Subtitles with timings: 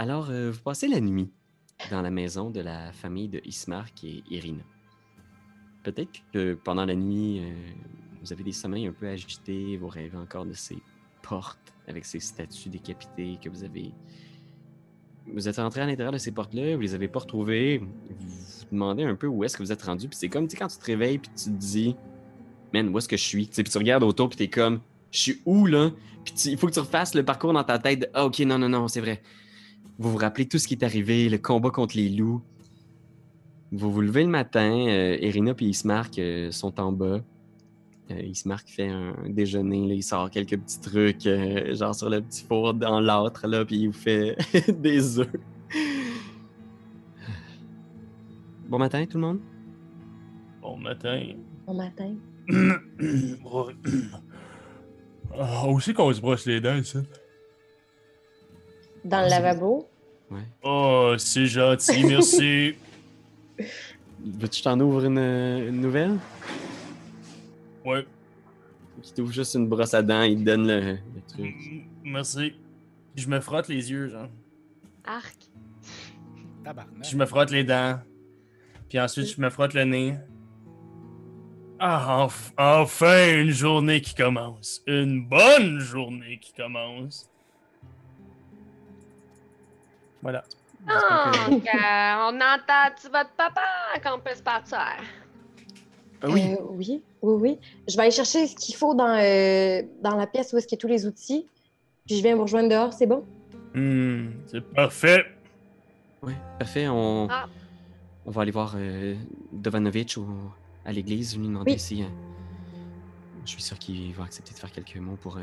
[0.00, 1.28] Alors, euh, vous passez la nuit
[1.90, 4.62] dans la maison de la famille de Ismark et Irina.
[5.82, 7.52] Peut-être que pendant la nuit, euh,
[8.22, 10.78] vous avez des sommeils un peu agités, vous rêvez encore de ces
[11.20, 13.92] portes avec ces statues décapitées que vous avez.
[15.34, 18.66] Vous êtes rentré à l'intérieur de ces portes-là, vous les avez pas retrouvées, vous vous
[18.72, 20.78] demandez un peu où est-ce que vous êtes rendu, puis c'est comme tu quand tu
[20.78, 21.94] te réveilles puis tu te dis,
[22.72, 24.80] man, où est-ce que je suis, Tu puis tu regardes autour puis t'es comme,
[25.10, 25.90] je suis où là,
[26.24, 28.00] puis tu- il faut que tu refasses le parcours dans ta tête.
[28.00, 29.22] de, Ah ok, non non non, c'est vrai.
[30.00, 32.40] Vous vous rappelez tout ce qui est arrivé, le combat contre les loups.
[33.70, 37.20] Vous vous levez le matin, euh, Irina puis Ismark euh, sont en bas.
[38.10, 42.22] Euh, Ismark fait un déjeuner, là, il sort quelques petits trucs, euh, genre sur le
[42.22, 44.36] petit four dans l'âtre, là, puis il vous fait
[44.72, 45.28] des œufs.
[48.68, 49.40] Bon matin, tout le monde.
[50.62, 51.34] Bon matin.
[51.66, 52.14] Bon matin.
[55.38, 56.98] Ah, aussi qu'on se brosse les dents, ici.
[59.04, 59.86] Dans Ah, le lavabo?
[60.30, 60.42] Ouais.
[60.62, 62.74] Oh, c'est gentil, merci.
[63.58, 66.18] Veux-tu que je t'en ouvre une, une nouvelle?
[67.84, 68.06] Ouais,
[69.02, 71.54] Qui t'ouvre juste une brosse à dents, il te donne le, le truc.
[71.70, 72.52] m- merci.
[73.16, 74.28] Je me frotte les yeux, genre.
[75.04, 75.36] Arc.
[76.62, 77.04] Tabarnak.
[77.10, 77.98] Je me frotte les dents.
[78.88, 80.14] Puis ensuite, je me frotte le nez.
[81.78, 84.82] Ah, enf- enfin une journée qui commence.
[84.86, 87.29] Une bonne journée qui commence.
[90.22, 90.42] Voilà.
[90.86, 93.60] J'espère que- Donc, euh, on entend-tu votre papa
[94.02, 94.78] qu'on peut se partir?
[96.22, 97.58] Ah oui, Euh, oui, oui, oui.
[97.88, 100.76] Je vais aller chercher ce qu'il faut dans, euh, dans la pièce où est-ce qu'il
[100.76, 101.46] y a tous les outils.
[102.06, 103.24] Puis je viens vous rejoindre dehors, c'est bon?
[103.74, 105.24] Hmm, c'est parfait.
[106.22, 106.88] ouais, parfait.
[106.88, 107.46] On, Ah.
[108.26, 109.14] on va aller voir euh,
[109.52, 110.26] Dovanovitch au-
[110.84, 111.78] à l'église, lui demander Oui.
[111.78, 112.02] si.
[112.02, 112.06] euh,
[113.44, 115.42] je suis sûr qu'il va accepter de faire quelques mots pour, euh,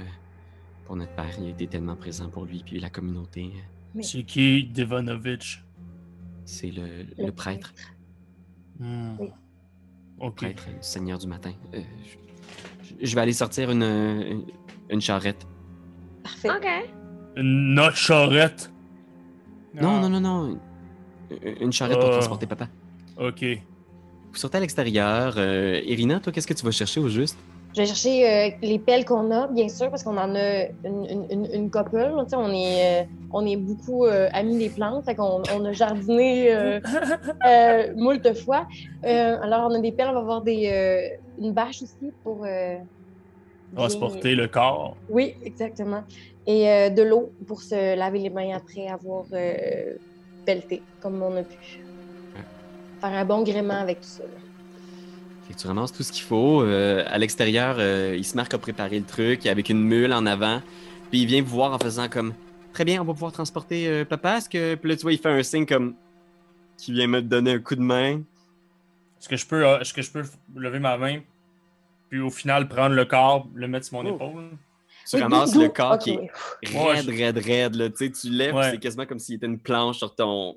[0.85, 1.25] pour notre père.
[1.39, 3.51] Il a été tellement présent pour lui, puis la communauté.
[4.03, 5.63] C'est qui Devanovich?
[6.45, 7.73] C'est le, Le le prêtre,
[8.79, 9.15] Hmm.
[9.19, 9.29] Oui.
[10.19, 10.35] Ok.
[10.37, 11.51] prêtre du Seigneur du matin.
[11.73, 11.81] Euh,
[12.83, 14.45] je, je vais aller sortir une, une,
[14.89, 15.47] une charrette.
[16.23, 16.49] Parfait.
[16.49, 16.67] OK.
[17.37, 18.71] Notre charrette?
[19.73, 20.59] Non, non, non, non.
[21.31, 22.13] Une- Une charrette pour Ah.
[22.13, 22.67] transporter papa.
[23.17, 23.43] Ok.
[24.31, 25.33] Vous sortez à l'extérieur.
[25.37, 27.37] Euh, Irina, toi, qu'est-ce que tu vas chercher au juste?
[27.77, 31.27] Je vais chercher euh, les pelles qu'on a, bien sûr, parce qu'on en a une,
[31.29, 32.11] une, une, couple.
[32.33, 36.55] On est, euh, on est beaucoup euh, amis des plantes, fait qu'on on a jardiné
[36.55, 38.65] euh, moult fois.
[39.03, 42.47] Alors, on a des pelles, on va avoir des, une bâche aussi pour...
[43.75, 44.97] Transporter le corps.
[45.07, 46.01] Oui, exactement.
[46.47, 49.25] Et de l'eau pour se laver les mains après avoir
[50.47, 51.79] pelleté, comme on a pu.
[53.01, 54.23] Faire un bon gréement avec tout ça.
[54.23, 54.46] là.
[55.47, 56.61] Fait que tu ramasses tout ce qu'il faut.
[56.61, 60.61] Euh, à l'extérieur, euh, Ismark a préparé le truc avec une mule en avant.
[61.09, 62.33] Puis il vient vous voir en faisant comme
[62.73, 64.37] Très bien, on va pouvoir transporter euh, papa.
[64.37, 64.75] Est-ce que.
[64.75, 65.95] Puis là, tu vois, il fait un signe comme.
[66.77, 68.17] Qui vient me donner un coup de main.
[69.19, 70.21] Est-ce que je peux, euh, est-ce que je peux
[70.55, 71.21] lever ma main,
[72.09, 74.15] puis au final prendre le corps, le mettre sur mon Oh.
[74.15, 74.49] épaule?
[75.09, 76.29] Tu Oui, ramasses le corps qui est
[76.67, 77.75] raide, raide, raide.
[77.75, 77.89] Là.
[77.89, 78.69] Tu sais, tu lèves, Ouais.
[78.71, 80.55] c'est quasiment comme s'il était une planche sur ton.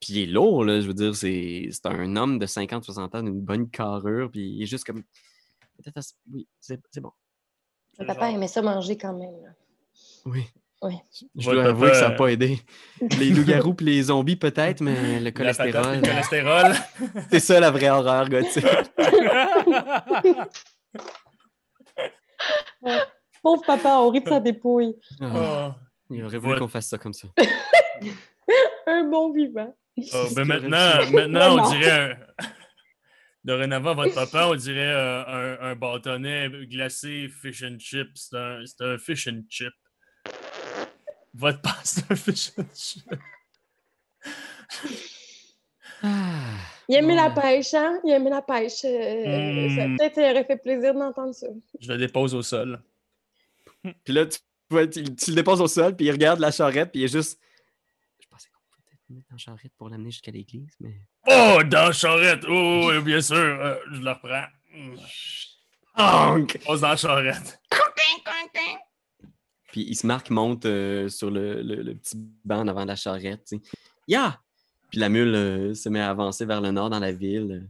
[0.00, 0.80] Puis il est lourd, là.
[0.80, 4.30] Je veux dire, c'est c'est un homme de 50-60 ans d'une bonne carrure.
[4.30, 5.02] Puis il est juste comme.
[6.32, 7.12] Oui, c'est bon.
[7.98, 9.42] Le papa aimait ça manger quand même.
[9.42, 9.50] là.
[10.26, 10.44] Oui.
[10.82, 10.94] Oui.
[11.36, 12.58] Je dois avouer que ça n'a euh, pas aidé.
[13.18, 16.72] Les loups-garous puis les zombies, peut-être, mais le cholestérol, le cholestérol.
[17.30, 18.64] c'est ça la vraie horreur gothique.
[23.42, 24.94] Pauvre papa, on rit de sa dépouille.
[25.20, 25.76] Ah,
[26.10, 26.58] il aurait voulu Ouais.
[26.58, 27.28] qu'on fasse ça comme ça.
[28.86, 29.74] Un bon vivant.
[30.02, 31.90] C'est ben maintenant, aurait maintenant, on dirait
[32.38, 32.46] un...
[33.44, 38.08] Dorénavant, votre papa, on dirait un, un, bâtonnet glacé fish and chip.
[38.14, 39.72] C'est un, c'est un fish and chip.
[41.34, 43.04] Votre papa, c'est un fish and chip.
[46.02, 46.56] Ah,
[46.88, 48.00] Il aimait la pêche, hein?
[48.04, 48.84] Il aimait la pêche.
[48.84, 49.76] euh, Mm.
[49.76, 51.46] ça- Peut-être il aurait fait plaisir d'entendre ça.
[51.80, 52.82] Je le dépose au sol.
[53.82, 54.38] Puis là, tu,
[54.70, 57.08] vois, tu- tu le déposes au sol, puis il regarde la charrette, puis il est
[57.12, 57.38] juste.
[58.20, 60.94] Je pensais qu'on pouvait peut-être le mettre dans la charrette pour l'amener jusqu'à l'église, mais.
[61.26, 62.44] Oh, dans la charrette!
[62.48, 64.46] Oh, oui, bien sûr, euh, je le reprends.
[65.96, 66.58] Honk!
[66.64, 67.60] Pose dans la charrette.
[69.72, 73.44] Puis il se marque, monte euh, sur le, le- le petit banc avant la charrette.
[73.46, 73.62] tu sais.
[74.08, 74.40] Ya!
[74.90, 77.68] Puis la mule euh, se met à avancer vers le nord dans la ville.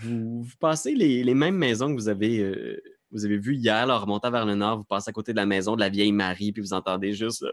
[0.00, 2.82] Vous, vous passez les, les mêmes maisons que vous avez, euh,
[3.12, 4.78] vous avez vues hier, là, en remontant vers le nord.
[4.78, 7.42] Vous passez à côté de la maison de la vieille Marie, puis vous entendez juste.
[7.42, 7.50] là,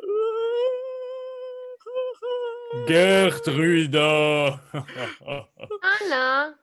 [2.85, 4.61] Gertruda!
[4.73, 6.53] Ah là!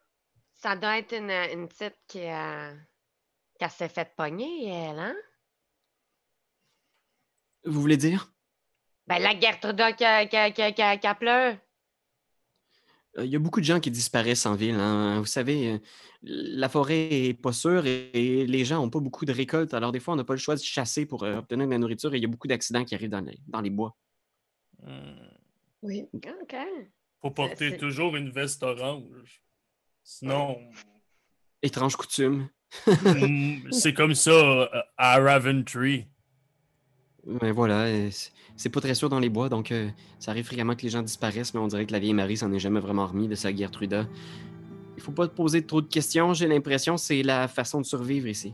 [0.55, 2.73] Ça doit être une, une petite qui, a
[3.59, 5.15] qui a s'est fait pogner, elle, hein?
[7.65, 8.33] Vous voulez dire?
[9.07, 11.59] Ben, la Gertruda qui, a- qui, a- qui, a- qui, a- qui a pleuré.
[13.19, 14.75] Euh, Il y a beaucoup de gens qui disparaissent en ville.
[14.77, 15.19] hein.
[15.21, 15.79] Vous savez, euh,
[16.23, 19.75] la forêt est pas sûre et, et les gens n'ont pas beaucoup de récoltes.
[19.75, 21.79] Alors, des fois, on n'a pas le choix de chasser pour euh, obtenir de la
[21.79, 23.95] nourriture et il y a beaucoup d'accidents qui arrivent dans les, dans les bois.
[24.83, 25.29] Hmm.
[25.85, 26.07] Oui.
[26.13, 26.57] OK.
[27.21, 29.43] Faut porter toujours une veste orange.
[30.03, 30.59] Sinon,
[31.63, 32.49] Étrange coutume.
[32.87, 34.67] hmm, c'est comme ça euh,
[34.99, 36.07] à Raventree.
[37.27, 38.11] Mais voilà, euh,
[38.57, 39.89] c'est- pas très sûr dans les bois, donc euh,
[40.19, 42.53] ça arrive fréquemment que les gens disparaissent, mais on dirait que la vieille Marie s'en
[42.53, 44.07] est jamais vraiment remis de sa Gertruda.
[44.97, 47.87] Il faut pas te poser trop de questions, j'ai l'impression que c'est la façon de
[47.87, 48.53] survivre ici.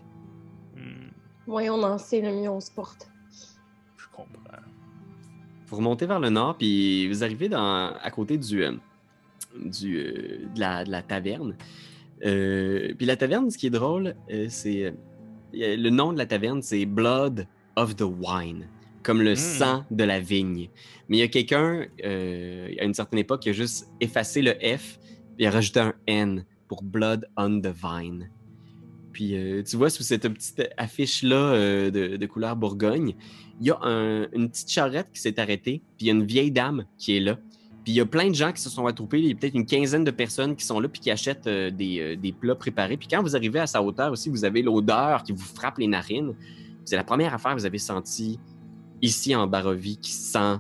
[0.76, 1.08] Hmm,
[1.48, 3.10] Moins on en sait, le mieux on se porte.
[3.96, 4.36] je comprends.
[5.70, 8.72] Vous remontez vers le nord, puis vous arrivez dans, à côté du, euh,
[9.64, 11.56] du, euh, de, la, de la taverne.
[12.26, 14.14] Euh, puis la taverne, ce qui est drôle,
[14.48, 14.92] c'est.
[15.52, 17.46] le nom de la taverne, c'est Blood
[17.76, 18.66] of the Wine,
[19.04, 19.36] comme le Mm.
[19.36, 20.68] sang de la vigne.
[21.08, 24.98] Mais il y a quelqu'un, à une certaine époque, qui a juste effacé le F,
[25.38, 28.28] il a rajouté un N pour Blood on the Vine.
[29.12, 33.14] Puis euh, tu vois, sous cette petite affiche-là euh, de, couleur Bourgogne,
[33.60, 36.24] il y a un- une petite charrette qui s'est arrêtée, puis il y a une
[36.24, 37.36] vieille dame qui est là.
[37.84, 39.54] Puis il y a plein de gens qui se sont attroupés, il y a peut-être
[39.54, 42.96] une quinzaine de personnes qui sont là puis qui achètent euh, des, des plats préparés.
[42.96, 45.86] Puis quand vous arrivez à sa hauteur aussi, vous avez l'odeur qui vous frappe les
[45.86, 46.34] narines.
[46.84, 48.38] C'est la première affaire que vous avez sentie
[49.02, 50.56] ici en Barovie qui sent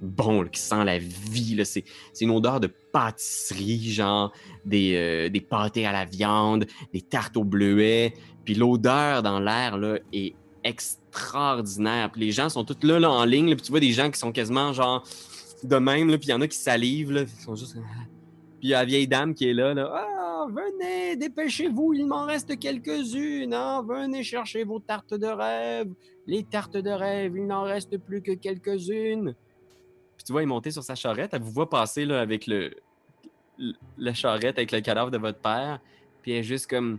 [0.00, 1.60] bon, qui sent la vie.
[1.64, 1.84] C'est
[2.20, 4.32] une odeur de pâtisserie, genre
[4.64, 8.14] des, euh, des pâtés à la viande, des tartes au bleuet.
[8.44, 12.10] Puis l'odeur dans l'air là, est extraordinaire.
[12.10, 13.50] Puis les gens sont tous là, là en ligne.
[13.50, 15.06] là, puis tu vois des gens qui sont quasiment genre
[15.62, 16.08] de même.
[16.08, 17.12] Là, puis il y en a qui salivent.
[17.12, 17.74] Là, ils sont juste...
[17.74, 19.72] Puis il y a la vieille dame qui est là.
[19.72, 23.54] là ah, venez, dépêchez-vous, il m'en reste quelques-unes.
[23.54, 23.84] hein.
[23.86, 25.92] Venez chercher vos tartes de rêve.
[26.26, 29.34] Les tartes de rêve, il n'en reste plus que quelques-unes.
[30.20, 31.32] Puis tu vois, il est monté sur sa charrette.
[31.32, 32.74] Elle vous voit passer là, avec le,
[33.56, 35.80] le- la charrette, avec le cadavre de votre père.
[36.20, 36.98] Puis elle est juste comme.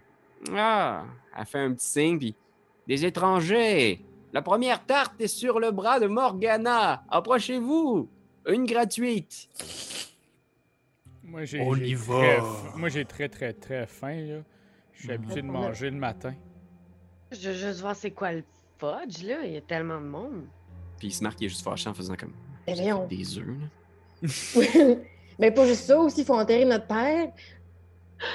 [0.56, 1.04] Ah!
[1.38, 2.36] Elle fait un petit signe, puis.
[2.88, 4.04] Des étrangers!
[4.34, 7.04] La première tarte est sur le bras de Morgana!
[7.12, 8.10] Approchez-vous!
[8.48, 9.50] Une gratuite!
[11.24, 11.62] Moi, j'ai.
[11.62, 12.40] On j'ai y très va.
[12.40, 14.40] f- Moi, j'ai très, très, très faim, là.
[14.94, 16.34] Je suis habitué de manger le matin.
[17.32, 18.44] Je veux juste voir c'est quoi le
[18.80, 19.46] fudge, là.
[19.46, 20.46] Il y a tellement de monde.
[20.98, 22.34] Puis il se marque, il est juste fâché en faisant comme.
[23.10, 24.28] Des œufs, là.
[25.40, 27.28] Mais pas juste ça, aussi, il faut enterrer notre père.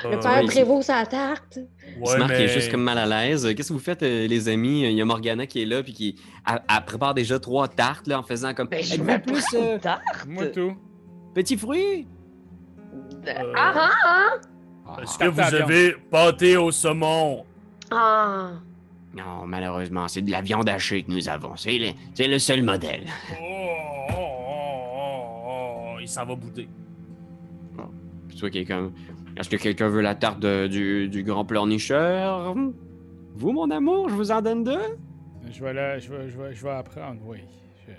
[0.02, 1.58] Le Euh, père prévaut sa tarte.
[2.00, 3.46] Ouais, il est juste comme mal à l'aise.
[3.54, 4.82] Qu'est-ce que vous faites, euh, les amis?
[4.82, 6.16] Il y a Morgana qui est là, puis qui
[6.50, 8.66] elle, elle prépare déjà trois tartes, là, en faisant comme.
[8.66, 10.02] Ben, je plus euh, tarte.
[10.26, 10.74] Moi, tout.
[11.34, 12.08] petits fruits?
[13.28, 14.30] Euh, Ah ah
[14.88, 17.44] Ah, Est-ce que vous avez pâté au saumon?
[17.92, 18.50] ah!
[19.14, 21.56] Non, malheureusement, c'est de la viande hachée que nous avons.
[21.56, 23.04] C'est le, c'est le seul modèle.
[23.40, 23.65] Oh,
[26.06, 26.68] il s'en va bouder.
[28.28, 28.90] Puis vois quelqu'un.
[29.36, 32.54] Est-ce que quelqu'un veut la tarte de- du, du grand pleurnicheur?
[33.34, 34.78] Vous, mon amour, je vous en donne deux?
[35.50, 37.38] Je vais, la- je, vais, je, vais, je vais apprendre, oui.
[37.86, 37.92] Je-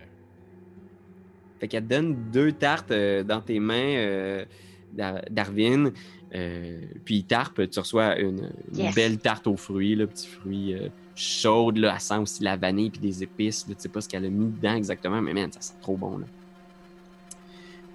[1.59, 4.45] Fait qu'elle te donne deux tartes euh, dans tes mains, euh,
[4.93, 5.91] Dar- Darwin.
[6.35, 8.95] Euh, puis Tarpe, tu reçois une, une Yes.
[8.95, 11.77] belle tarte aux fruits, là, petits fruits euh, chaudes.
[11.77, 13.65] Là, elle sent aussi la vanille puis des épices.
[13.67, 15.95] Là, tu sais pas ce qu'elle a mis dedans exactement, mais man, ça sent trop
[15.95, 16.17] bon.
[16.17, 16.25] Là.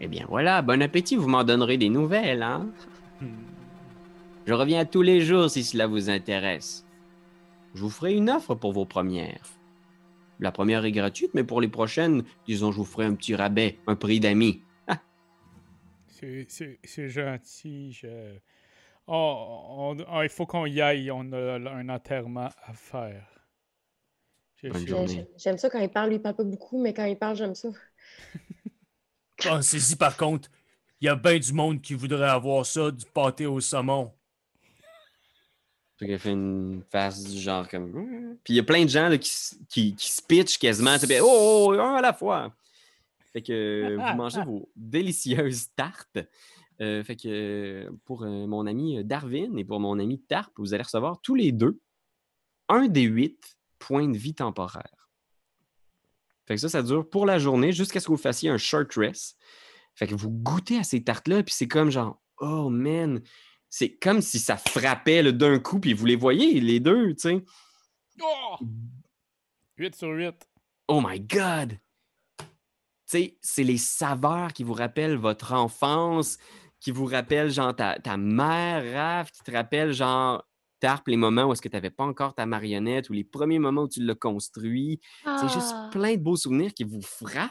[0.02, 2.68] Eh bien voilà, bon appétit, vous m'en donnerez des nouvelles, hein?
[4.46, 6.84] Je reviens tous les jours si cela vous intéresse.
[7.74, 9.58] Je vous ferai une offre pour vos premières.
[10.40, 13.78] La première est gratuite, mais pour les prochaines, disons, je vous ferai un petit rabais,
[13.86, 14.60] un prix d'amis.
[16.48, 17.92] C'est- C'est gentil.
[17.92, 18.38] Je...
[19.08, 21.10] Oh, on- oh, il faut qu'on y aille.
[21.12, 23.26] On a un enterrement à faire.
[25.36, 27.68] J'aime ça quand il parle, il parle pas beaucoup, mais quand il parle, j'aime ça.
[29.44, 30.48] Pensez-y par contre,
[31.00, 34.12] il y a bien du monde qui voudrait avoir ça, du pâté au saumon.
[35.98, 38.36] Fait qu'elle fait une face du genre comme.
[38.42, 39.30] Puis il y a plein de gens là, qui,
[39.68, 40.98] qui, qui se pitchent quasiment.
[40.98, 42.52] puis, Oh, oh, un à la fois.
[43.32, 46.18] Fait que vous mangez vos délicieuses tartes.
[46.80, 50.74] Euh, fait que euh, pour euh, mon ami Darwin et pour mon ami Tarp, vous
[50.74, 51.78] allez recevoir tous les deux
[52.68, 55.01] un des huit points de vie temporaires.
[56.46, 58.92] Fait que ça, ça dure pour la journée jusqu'à ce que vous fassiez un short
[58.94, 59.36] rest.
[59.94, 63.20] Fait que vous goûtez à ces tartes-là, puis c'est comme genre, oh man,
[63.68, 67.44] c'est comme si ça frappait d'un coup, puis vous les voyez, les deux, tu sais.
[68.20, 68.56] Oh!
[69.76, 70.34] 8 sur 8.
[70.88, 71.78] Oh my God!
[72.38, 72.44] Tu
[73.06, 76.38] sais, c'est les saveurs qui vous rappellent votre enfance,
[76.80, 80.44] qui vous rappellent genre ta, ta mère, Raph, qui te rappelle genre
[81.06, 83.82] les moments où est-ce que tu n'avais pas encore ta marionnette ou les premiers moments
[83.82, 85.00] où tu l'as construit.
[85.24, 85.88] C'est juste Ah.
[85.92, 87.50] plein de beaux souvenirs qui vous frappent.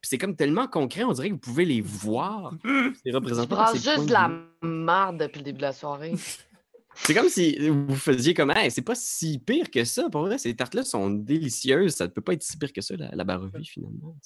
[0.00, 2.54] Puis c'est comme tellement concret, on dirait que vous pouvez les voir.
[3.04, 4.30] C'est Je ces points juste de la
[4.62, 6.14] merde depuis le début de la soirée.
[6.94, 10.10] C'est comme si vous faisiez comme, hey, c'est pas si pire que ça.
[10.10, 11.94] Pour vrai, ces tartes-là sont délicieuses.
[11.94, 14.16] Ça ne peut pas être si pire que ça, la, la Barovie, finalement.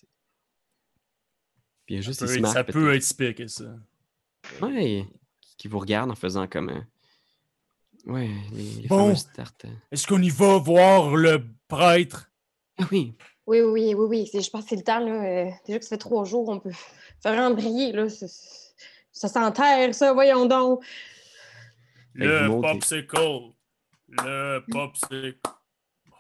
[1.87, 2.75] Puis il y a juste Ça peut, être, smart, ça peut-être.
[2.75, 3.77] peut être si pire que ça.
[4.63, 5.07] Ouais,
[5.59, 6.85] qui- vous regardent en faisant comme.
[8.07, 9.05] Ouais, les, les Bon.
[9.07, 9.67] fameuses tartes.
[9.91, 12.31] Est-ce qu'on y va voir le prêtre?
[12.79, 13.15] Ah oui,
[13.47, 14.31] Oui, oui, oui, oui.
[14.43, 15.01] Je pense que c'est le temps.
[15.01, 15.13] Là.
[15.47, 16.73] euh, déjà que ça fait trois jours, on peut
[17.23, 17.93] faire briller.
[17.93, 18.09] Là.
[18.09, 18.27] c'est-
[19.13, 20.85] Ça s'enterre, ça, voyons donc.
[22.15, 23.17] Le popsicle.
[24.09, 25.39] Le popsicle.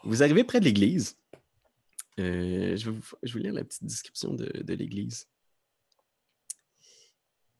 [0.04, 1.16] Vous arrivez près de l'église.
[2.20, 5.26] Euh, je, vais vous, je vais lire la petite description de, de l'église.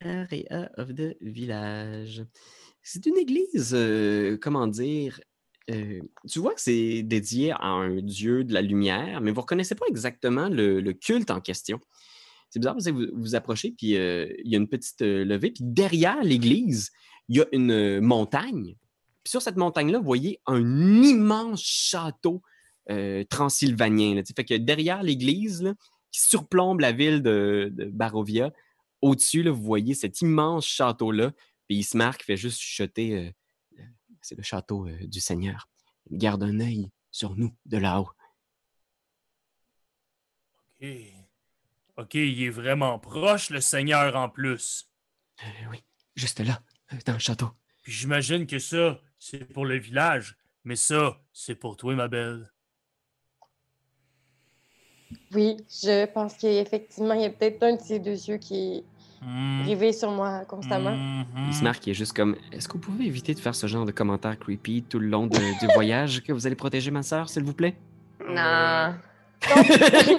[0.01, 2.23] Area of the village.
[2.87, 5.19] C'est une église, euh, comment dire,
[5.71, 6.01] euh,
[6.31, 9.75] tu vois que c'est dédié à un dieu de la lumière, mais vous ne reconnaissez
[9.75, 11.81] pas exactement le, culte en question.
[12.51, 15.51] C'est bizarre parce que vous vous approchez, puis euh, il y a une petite levée,
[15.51, 16.93] puis derrière l'église,
[17.31, 18.77] il y a une montagne.
[19.25, 22.43] Puis sur cette montagne-là, vous voyez un immense château
[23.31, 24.15] transylvanien.
[24.15, 24.23] là.
[24.37, 25.75] Fait que derrière l'église,
[26.13, 28.53] qui surplombe la ville de, de Barovia,
[29.01, 31.33] au-dessus, vous voyez cet immense château-là.
[31.67, 33.31] Puis Ismark fait juste chuchoter euh,
[34.25, 35.69] c'est le château euh, du Seigneur.
[36.11, 38.11] Garde un œil sur nous de là-haut.
[40.81, 40.89] OK.
[41.97, 44.91] OK, il est vraiment proche, le Seigneur, en plus.
[45.43, 45.85] Euh, oui,
[46.17, 46.61] juste là,
[47.07, 47.51] dans le château.
[47.83, 50.37] Puis j'imagine que ça, c'est pour le village.
[50.65, 52.51] Mais ça, c'est pour toi, ma belle.
[55.33, 58.85] Oui, je pense qu'effectivement, il y a peut-être un de ces deux yeux qui est.
[59.65, 60.91] rivé sur moi constamment.
[60.97, 61.51] Mhm.
[61.51, 64.39] Ismark est juste comme Est-ce que vous pouvez éviter de faire ce genre de commentaires
[64.39, 67.53] creepy tout le long de- du voyage que vous allez protéger ma sœur, s'il vous
[67.55, 67.75] plaît?
[68.29, 68.95] Non.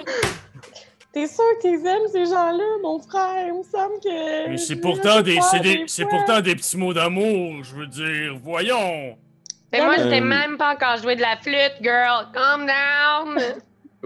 [1.14, 3.48] T'es sûr que t'es aimes, ces gens-là, mon frère?
[3.48, 4.50] Il me semble que.
[4.50, 8.38] Mais c'est pourtant, des, c'est des, c'est pourtant des petits mots d'amour, je veux dire.
[8.44, 9.18] Voyons.
[9.72, 12.28] Mais moi, je t'ai mais- même pas encore joué de la flûte, girl.
[12.34, 13.42] Calm down.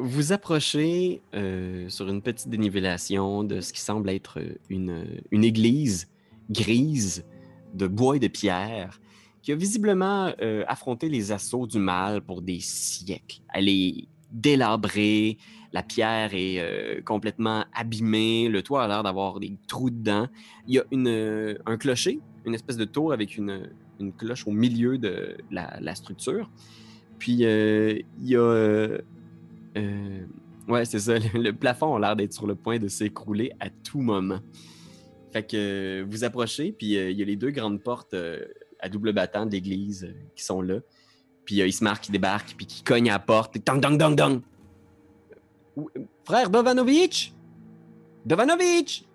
[0.02, 4.40] Vous approchez euh, sur une petite dénivellation de ce qui semble être
[4.70, 6.08] une, une église
[6.50, 7.26] grise
[7.74, 9.00] de bois et de pierre
[9.42, 13.42] qui a visiblement euh, affronté les assauts du mal pour des siècles.
[13.54, 15.38] Elle est délabrée,
[15.74, 20.28] la pierre est euh, complètement abîmée, le toit a l'air d'avoir des trous dedans.
[20.68, 24.52] Il y a une, un clocher, une espèce de tour avec une, une cloche au
[24.52, 26.50] milieu de la, structure.
[27.18, 28.98] Puis il y a
[29.78, 31.18] euh, euh, ouais, c'est ça.
[31.34, 34.40] Le, le plafond a l'air d'être sur le point de s'écrouler à tout moment.
[35.32, 38.46] Fait que euh, vous approchez, puis euh, il y a les deux grandes portes euh,
[38.80, 40.80] à double battant de l'église euh, qui sont là.
[41.46, 43.56] Puis il y a Ismar qui débarque, puis qui cogne à la porte.
[43.56, 44.42] Et dong, dong, dong, dong.
[45.78, 45.82] Euh,
[46.24, 47.34] Frère Dovanovic!
[48.26, 49.08] Dovanovic!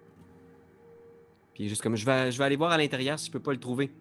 [1.52, 3.32] Puis il est juste comme, je vais, je vais aller voir à l'intérieur si je
[3.32, 3.92] peux pas le trouver.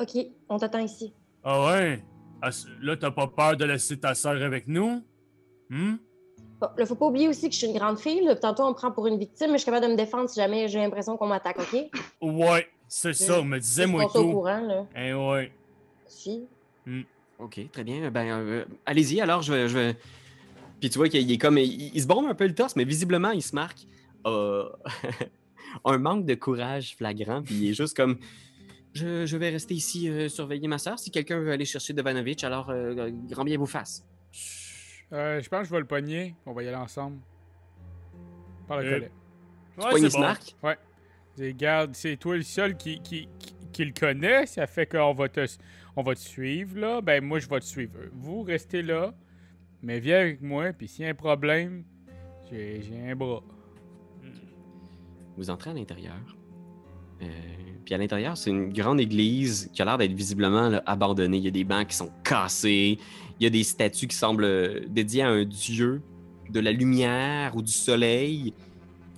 [0.00, 0.16] Ok,
[0.48, 1.12] on t'attend ici.
[1.42, 2.04] Ah ouais?
[2.42, 2.50] Ah,
[2.82, 5.02] là, t'as pas peur de laisser ta sœur avec nous?
[5.70, 5.96] Hmm?
[6.60, 8.22] Bon, là, faut pas oublier aussi que je suis une grande fille.
[8.24, 8.34] là.
[8.36, 10.36] Tantôt, on me prend pour une victime, mais je suis capable de me défendre si
[10.40, 11.90] jamais j'ai l'impression qu'on m'attaque, OK?
[12.22, 14.30] Ouais, c'est ça, me disait moi sont au tout.
[14.32, 14.86] courant, là.
[14.96, 15.52] Eh ouais.
[16.06, 16.44] Si.
[17.38, 18.10] Ok, très bien.
[18.10, 19.96] Ben, euh, allez-y, alors je vais, je vais-
[20.80, 21.58] Puis tu vois qu'il est comme.
[21.58, 23.80] Il, il se bombe un peu le torse, mais visiblement, il se marque
[24.26, 24.66] euh,
[25.84, 27.42] un manque de courage flagrant.
[27.42, 28.16] Puis il est juste comme.
[28.94, 30.98] Je, je vais rester ici euh, surveiller ma soeur.
[30.98, 34.06] Si quelqu'un veut aller chercher Devanovic, alors euh, grand bien vous fasse.
[35.12, 36.34] Euh, je pense que je vais le pogner.
[36.46, 37.18] On va y aller ensemble.
[38.66, 39.10] Par le Euh, collet.
[39.78, 40.08] Tu Ouais, pognes
[40.62, 40.74] bon.
[41.38, 44.46] Regarde, c'est toi le seul qui, qui, qui, qui le connaît.
[44.46, 45.44] Ça fait qu'on va te,
[45.94, 47.00] on va te suivre, là.
[47.02, 47.98] Ben, moi, je vais te suivre.
[48.12, 49.14] Vous, restez là.
[49.82, 50.72] Mais viens avec moi.
[50.72, 51.84] Puis s'il y a un problème,
[52.50, 53.42] j'ai j'ai un bras.
[55.36, 56.36] Vous entrez à l'intérieur.
[57.20, 57.26] Euh,
[57.86, 61.36] puis à l'intérieur, c'est une grande église qui a l'air d'être visiblement abandonnée.
[61.36, 62.98] Il y a des bancs qui sont cassés.
[63.38, 66.02] Il y a des statues qui semblent euh, dédiées à un dieu
[66.50, 68.54] de la lumière ou du soleil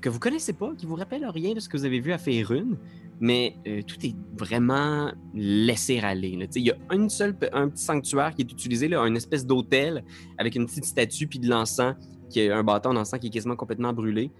[0.02, 2.18] que vous connaissez pas, qui vous rappelle rien de ce que vous avez vu à
[2.18, 2.76] Faerun.
[3.20, 6.38] Mais euh, tout est vraiment laissé aller.
[6.54, 10.04] Il y a une seule, un petit sanctuaire qui est utilisé, là, une espèce d'hôtel
[10.36, 11.94] avec une petite statue puis de l'encens,
[12.28, 14.30] qui est un bâton d'encens qui est quasiment complètement brûlé.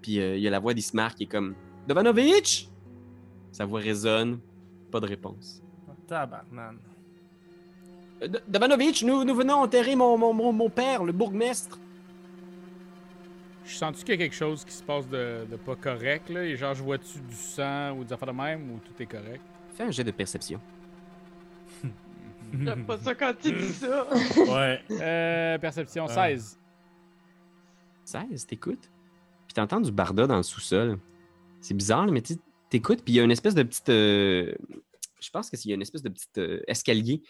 [0.00, 1.54] Puis euh, il y a la voix d'Ismar qui est comme
[1.86, 2.70] Dovanovic!
[3.54, 4.40] Sa voix résonne,
[4.90, 5.62] pas de réponse.
[6.08, 6.78] Tabarnane.
[8.20, 11.78] Euh, D- Dovanovic, nous, nous venons enterrer mon, mon, mon, mon père, le bourgmestre.
[13.64, 16.44] Je sens-tu qu'il y a quelque chose qui se passe de, de pas correct, là?
[16.44, 19.40] Et genre, je vois-tu du sang ou des affaires de même ou tout est correct?
[19.76, 20.60] Fais un jet de perception.
[22.52, 24.06] J'aime pas ça quand tu dis ça.
[24.36, 24.80] Ouais.
[24.90, 26.28] Euh, perception Ah.
[26.28, 26.58] 16.
[28.04, 28.90] 16, t'écoutes?
[29.46, 30.98] Puis t'entends du barda dans le sous-sol.
[31.60, 32.34] C'est bizarre, là, mais tu
[32.78, 33.88] t'écoutes, puis il y a une espèce de petite.
[33.88, 34.54] euh,
[35.20, 37.22] Je pense qu'il y a une espèce de petit euh, escalier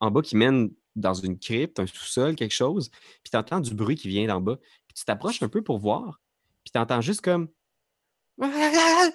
[0.00, 2.90] en bas qui mène dans une crypte, un sous-sol, quelque chose.
[3.22, 4.56] Puis t'entends du bruit qui vient d'en bas.
[4.86, 6.20] Puis tu t'approches un peu pour voir.
[6.64, 7.48] Puis t'entends juste comme.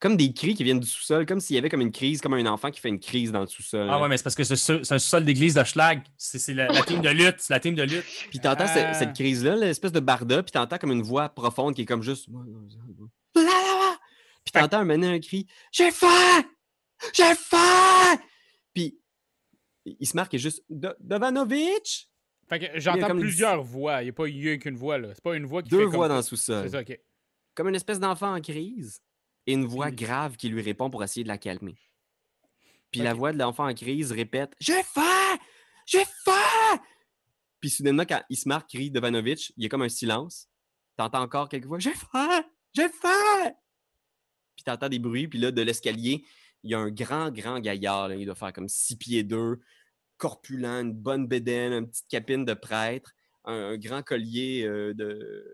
[0.00, 2.32] Comme des cris qui viennent du sous-sol, comme s'il y avait comme une crise, comme
[2.32, 3.86] un enfant qui fait une crise dans le sous-sol.
[3.90, 6.02] Ah ouais, mais c'est parce que c'est un sol d'église de Schlag.
[6.16, 7.34] C'est c'est la, la team de lutte.
[7.36, 8.04] C'est la team de lutte.
[8.30, 8.94] Puis t'entends Ah.
[8.94, 12.30] cette crise-là, l'espèce de barda, puis t'entends comme une voix profonde qui est comme juste.
[14.44, 16.42] Puis t'entends un moment un cri J'ai faim
[17.14, 18.18] J'ai faim
[18.74, 18.98] Puis
[19.84, 22.10] il se marque juste Dovanovic
[22.48, 24.02] Fait que j'entends une- plusieurs voix.
[24.02, 25.14] Il n'y a pas eu qu'une voix, là.
[25.14, 26.70] C'est pas une voix qui Deux fait comme voix dans le C'est sous-sol.
[26.70, 26.98] ça, ok.
[27.54, 29.00] Comme une espèce d'enfant en crise
[29.46, 31.76] et une voix grave qui lui répond pour essayer de la calmer.
[32.90, 35.38] Puis la voix de l'enfant en crise répète J'ai faim
[35.86, 36.80] J'ai faim
[37.60, 40.48] Puis soudainement, quand il se marque crie Dovanovic, il y a comme un silence.
[40.96, 42.44] T'entends encore quelques voix J'ai faim
[42.74, 43.52] J'ai faim
[44.60, 46.22] Puis t'entends des bruits, puis là, de l'escalier,
[46.62, 48.12] il y a un grand, grand gaillard.
[48.12, 49.58] il doit faire comme six pieds deux,
[50.18, 53.12] corpulent, une bonne bédaine, une petite capine de prêtre,
[53.44, 55.50] un, grand collier euh, de,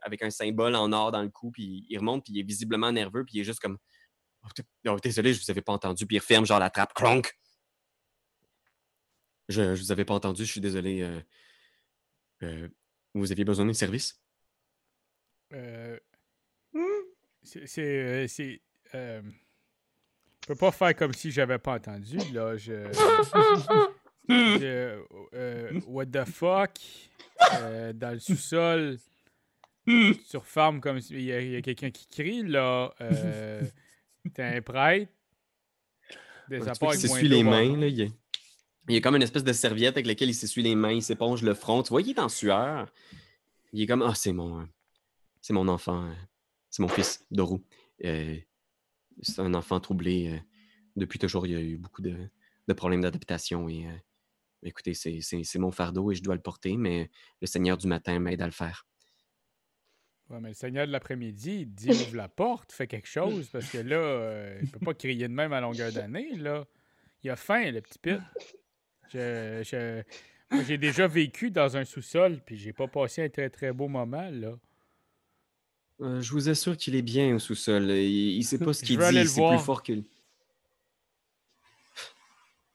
[0.00, 2.90] avec un symbole en or dans le cou, puis il remonte, puis il est visiblement
[2.90, 3.76] nerveux, puis il est juste comme
[4.42, 7.36] Oh, oh, désolé, je vous avais pas entendu, puis il referme genre la trappe, clonk.
[9.48, 11.02] Je, je vous avais pas entendu, je suis désolé.
[11.02, 11.20] euh,
[12.42, 12.68] euh,
[13.14, 14.22] vous aviez besoin d'un service?
[17.46, 17.66] C'est.
[17.66, 18.60] c'est, euh, c'est,
[18.94, 19.22] euh,
[20.42, 22.56] Je peux pas faire comme si j'avais pas entendu, là.
[22.56, 22.72] Je.
[24.28, 25.02] je-
[25.34, 26.72] euh, what the fuck?
[27.54, 28.98] Euh, dans le sous-sol.
[29.86, 31.14] tu refermes comme si.
[31.14, 32.92] Il y a, il quelqu'un qui crie, là.
[33.00, 33.62] Euh,
[34.34, 35.12] T'es un prêtre.
[36.48, 37.76] Des apports moins s'essuie les mains.
[37.76, 38.06] Là, il, y a,
[38.88, 41.02] il y a comme une espèce de serviette avec laquelle il s'essuie les mains, il
[41.02, 41.82] s'éponge le front.
[41.82, 42.92] Tu vois, il est en sueur.
[43.72, 44.66] Il est comme Ah, c'est mon,
[45.40, 46.08] c'est mon enfant.
[46.76, 47.64] C'est mon fils, Dorou.
[48.04, 48.36] Euh,
[49.22, 50.28] c'est un enfant troublé.
[50.28, 50.38] euh,
[50.94, 52.14] depuis toujours, il y a eu beaucoup de,
[52.74, 53.66] problèmes d'adaptation.
[53.70, 53.96] Et euh,
[54.62, 57.10] écoutez, c'est, mon fardeau et je dois le porter, mais
[57.40, 58.86] le Seigneur du matin m'aide à le faire.
[60.28, 63.78] Ouais, mais le Seigneur de l'après-midi, dit ouvre la porte, fais quelque chose, parce que
[63.78, 66.66] là, il peut pas crier de même à longueur d'année, là.
[67.22, 68.20] Il a faim, le petit pit.
[69.14, 70.02] Je,
[70.66, 74.28] j'ai déjà vécu dans un sous-sol, puis j'ai pas passé un très très beau moment,
[74.30, 74.58] là.
[76.02, 77.90] Euh, je vous assure qu'il est bien au sous-sol.
[77.90, 79.26] Il, il sait pas ce qu'il dit.
[79.28, 80.04] C'est plus fort que lui.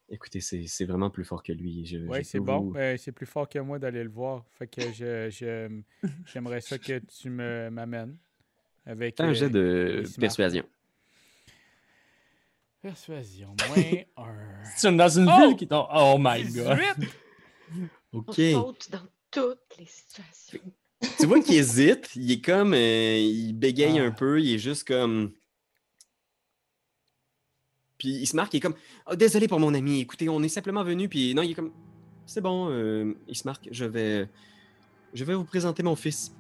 [0.10, 1.86] Écoutez, c'est vraiment plus fort que lui.
[1.86, 2.72] Je c'est bon.
[2.72, 4.44] vous- c'est plus fort que moi d'aller le voir.
[4.58, 5.82] Fait que je, je-
[6.26, 8.18] j'aimerais ça que tu m'amènes.
[8.86, 10.66] Avec un jet euh, de persuasion.
[12.82, 13.56] persuasion.
[13.70, 14.64] Moins un.
[14.76, 15.48] C'est dans une Oh!
[15.48, 15.88] ville qui tombe.
[15.94, 16.80] Oh my god.
[17.72, 17.90] 18!
[18.14, 18.28] OK.
[18.28, 20.60] On saute dans toutes les situations.
[21.20, 22.10] Tu vois qu'il hésite.
[22.16, 22.74] Il est comme.
[22.74, 24.04] euh, il bégaye Ah.
[24.06, 24.40] un peu.
[24.42, 25.32] Il est juste comme.
[27.98, 28.54] Puis il se marque.
[28.54, 28.76] Il est comme.
[29.10, 30.00] Oh, désolé pour mon ami.
[30.02, 31.10] Écoutez, on est simplement venu.
[31.10, 31.72] Puis non, il est comme.
[32.26, 32.70] C'est bon.
[32.70, 33.68] euh, il se marque.
[33.72, 34.30] Je vais.
[35.14, 36.34] Je vais vous présenter mon fils.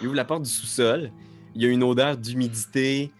[0.00, 1.10] Il ouvre la porte du sous-sol.
[1.54, 3.10] Il y a une odeur d'humidité,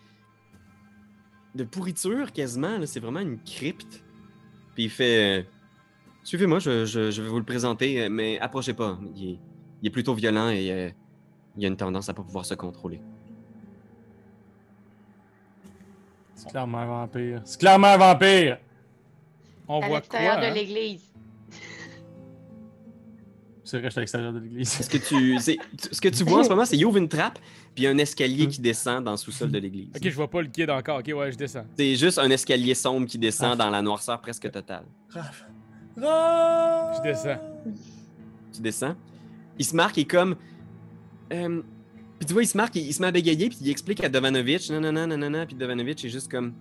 [1.54, 2.78] de pourriture quasiment.
[2.78, 2.87] là.
[2.87, 4.02] C'est vraiment une crypte.
[4.74, 5.42] Puis il fait euh,
[6.28, 8.98] Suivez-moi, je, je- je vais vous le présenter, euh, mais approchez pas.
[9.16, 9.38] Il est,
[9.80, 10.90] il est plutôt violent et euh,
[11.56, 13.00] il a une tendance à pas pouvoir se contrôler.
[16.34, 17.40] C'est clairement un vampire.
[17.46, 18.58] C'est clairement un vampire.
[19.66, 19.96] On à voit quoi?
[20.00, 20.50] l'extérieur de hein?
[20.50, 21.02] l'église.
[23.64, 24.68] C'est vrai, je suis à l'extérieur de l'église.
[24.70, 26.98] Ce que tu, c'est- tu- ce que tu vois en ce moment, c'est qu'il ouvre
[26.98, 27.38] une trappe,
[27.74, 29.88] puis il y a un escalier qui descend dans le sous-sol de l'église.
[29.96, 30.98] Ok, je vois pas le guide encore.
[30.98, 31.64] Ok, ouais, je descends.
[31.78, 33.64] C'est juste un escalier sombre qui descend Ah.
[33.64, 34.84] dans la noirceur presque totale.
[35.08, 35.24] Raph.
[35.24, 35.44] Raph.
[36.00, 37.38] Je descends.
[38.52, 38.96] Tu descends.
[39.58, 40.37] Il se marque, il est comme.
[41.32, 41.62] euh,
[42.18, 44.02] puis tu vois, il se marque, il, il se met à bégayer, puis il explique
[44.02, 46.52] à Dovanovic, non, non, non, non, non, non, puis Dovanovic est juste comme.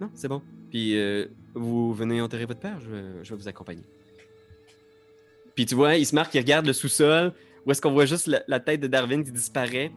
[0.00, 0.42] Non, c'est bon.
[0.70, 3.82] Puis euh, vous venez enterrer votre père, je, vais- je vais vous accompagner.
[5.54, 7.32] Puis tu vois, il se marque, il regarde le sous-sol,
[7.66, 9.90] où est-ce qu'on voit juste la, la tête de Darwin qui disparaît.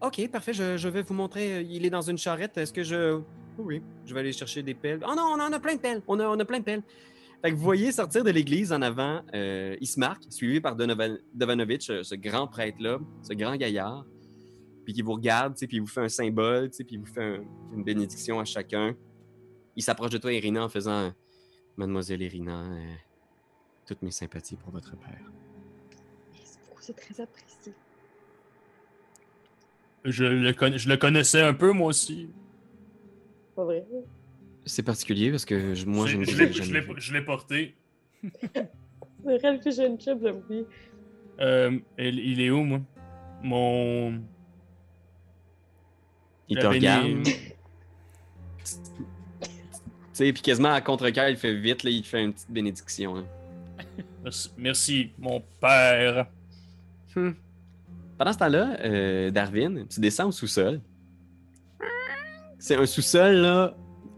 [0.00, 1.54] Ok, parfait, je, je vais vous montrer.
[1.56, 2.56] euh, Il est dans une charrette.
[2.58, 3.16] Est-ce que je.
[3.58, 5.00] Oui, oui, je vais aller chercher des pelles.
[5.06, 6.00] Oh non, on en a plein de pelles.
[6.08, 6.82] On a, on a plein de pelles.
[7.42, 11.88] Fait que vous voyez sortir de l'église en avant euh, Ismark, suivi par Donovan, Dovanovic,
[11.88, 14.04] euh, ce grand prêtre-là, ce grand gaillard,
[14.84, 17.44] puis qui vous regarde, puis il vous fait un symbole, puis il vous fait un-
[17.72, 18.94] une bénédiction à chacun.
[19.74, 21.12] Il s'approche de toi, Irina, en faisant
[21.78, 22.92] Mademoiselle Irina, euh,
[23.86, 25.30] toutes mes sympathies pour votre père.
[26.34, 27.72] Merci beaucoup, c'est très apprécié.
[30.04, 32.28] Je le, je le connaissais un peu, moi aussi.
[33.56, 33.86] Pas vrai.
[34.66, 37.74] C'est particulier parce que je- moi, je je ne l'ai- porté.
[38.22, 40.62] C'est vrai, le fish and chip, j'aime bien.
[41.40, 42.80] Euh, il, il est où, moi?
[43.42, 44.20] Mon.
[46.48, 47.22] Il te regarde.
[47.22, 47.32] Tu
[50.12, 53.14] sais, puis quasiment à contre-cœur, il fait vite, là, il te fait une petite bénédiction.
[53.14, 53.22] là.
[54.22, 56.26] Merci, merci, mon père.
[57.16, 57.30] Hmm.
[58.18, 60.80] Pendant ce temps-là, euh, Darwin, tu descends au sous-sol.
[62.58, 63.74] C'est un sous-sol là,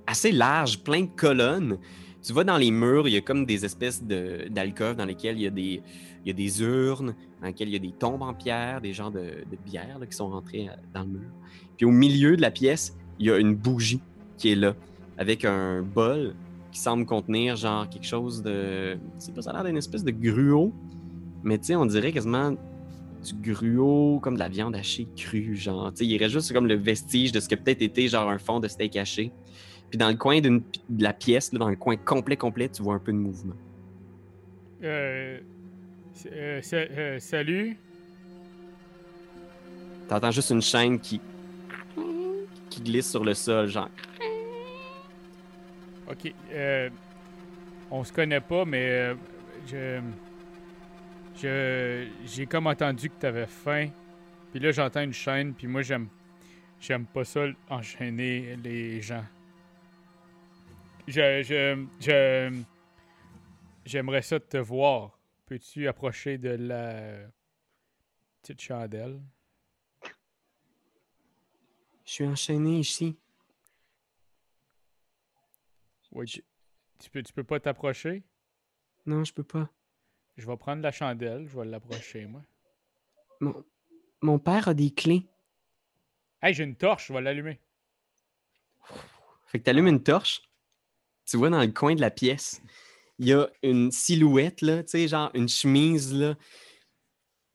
[0.07, 1.79] assez large, plein de colonnes.
[2.23, 5.43] Tu vas dans les murs, il y a comme des espèces d'alcôves dans lesquelles il
[5.43, 5.83] y, a des,
[6.25, 8.93] il y a des urnes, dans lesquelles il y a des tombes en pierre, des
[8.93, 11.31] genres de, bières là, qui sont rentrées euh, dans le mur.
[11.77, 14.01] Puis au milieu de la pièce, il y a une bougie
[14.39, 14.75] qui est là,
[15.19, 16.35] avec un bol
[16.71, 18.97] qui semble contenir genre quelque chose de...
[19.19, 20.73] Sais pas, ça a l'air d'une espèce de gruau,
[21.43, 22.55] mais tu sais, on dirait quasiment
[23.31, 25.93] du gruau, comme de la viande hachée crue, genre.
[25.93, 28.39] Tu sais, il reste juste comme le vestige de ce que peut-être été genre un
[28.39, 29.33] fond de steak haché.
[29.93, 32.83] Puis dans le coin d'une- de la pièce, là, dans le coin complet, complet, tu
[32.83, 33.53] vois un peu de mouvement.
[34.83, 35.39] Euh,
[36.33, 37.77] euh, euh, salut.
[40.09, 41.21] T'entends juste une chaîne qui
[42.71, 43.91] qui glisse sur le sol, genre.
[46.11, 46.33] Ok.
[46.53, 46.89] Euh,
[47.91, 49.15] on se connaît pas, mais euh,
[49.67, 50.01] je.
[51.39, 52.07] Je.
[52.25, 53.89] J'ai comme entendu que t'avais faim.
[54.53, 56.09] Puis là, j'entends une chaîne, puis moi, j'aime.
[56.81, 59.25] J'aime pas ça, enchaîner les gens.
[61.07, 61.43] Je.
[61.43, 61.87] Je.
[62.01, 62.63] Je.
[63.85, 65.19] J'aimerais ça te voir.
[65.47, 67.29] Peux-tu approcher de la
[68.41, 69.21] petite chandelle?
[72.05, 73.17] Je suis enchaîné ici.
[76.13, 76.45] Oui, tu,
[76.99, 78.23] tu peux, tu peux pas t'approcher?
[79.07, 79.69] Non, je peux pas.
[80.37, 82.43] Je vais prendre la chandelle, je vais l'approcher, moi.
[83.41, 83.65] Mon,
[84.21, 85.27] mon père a des clés.
[86.41, 87.59] Hey, j'ai une torche, je vais l'allumer.
[89.47, 90.43] Fait que t'allumes une torche?
[91.27, 92.61] Tu vois dans le coin de la pièce,
[93.19, 96.37] il y a une silhouette, là, tu sais, genre une chemise, là,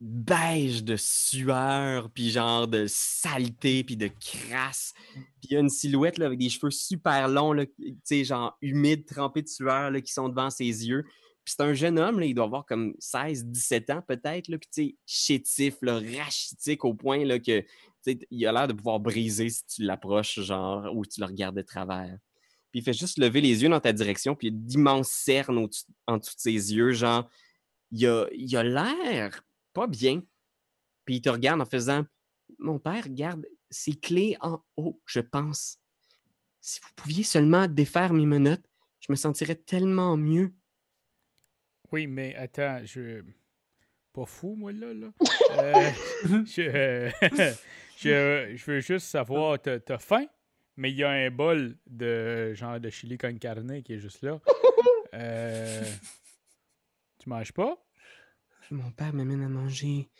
[0.00, 4.94] beige de sueur, puis genre de saleté, puis de crasse.
[5.12, 8.24] Puis il y a une silhouette, là, avec des cheveux super longs, là, tu sais,
[8.24, 11.04] genre humides, trempés de sueur, là, qui sont devant ses yeux.
[11.44, 14.58] Puis c'est un jeune homme, là, il doit avoir comme 16, 17 ans peut-être, là,
[14.58, 17.66] puis tu chétif, là, rachitique au point, là, que, tu
[18.02, 21.56] sais, il a l'air de pouvoir briser si tu l'approches, genre, ou tu le regardes
[21.56, 22.16] de travers.
[22.70, 25.10] Puis il fait juste lever les yeux dans ta direction, puis il y a d'immenses
[25.10, 25.68] cernes
[26.06, 27.28] en dessous de ses yeux, genre,
[27.90, 30.22] il a il a l'air pas bien.
[31.04, 32.04] Puis il te regarde en faisant
[32.58, 35.78] Mon père garde ses clés en haut, je pense.
[36.60, 38.68] Si vous pouviez seulement défaire mes menottes,
[39.00, 40.52] je me sentirais tellement mieux.
[41.92, 43.22] Oui, mais attends, je.
[44.12, 45.12] Pas fou, moi, là, là.
[45.50, 45.90] Euh,
[46.44, 47.10] je,
[47.96, 50.26] je, je veux juste savoir, t'as faim?
[50.78, 54.22] Mais il y a un bol de genre de chili con carne qui est juste
[54.22, 54.40] là.
[55.14, 55.90] Euh,
[57.18, 57.82] tu manges pas?
[58.70, 60.10] Mon père m'amène à manger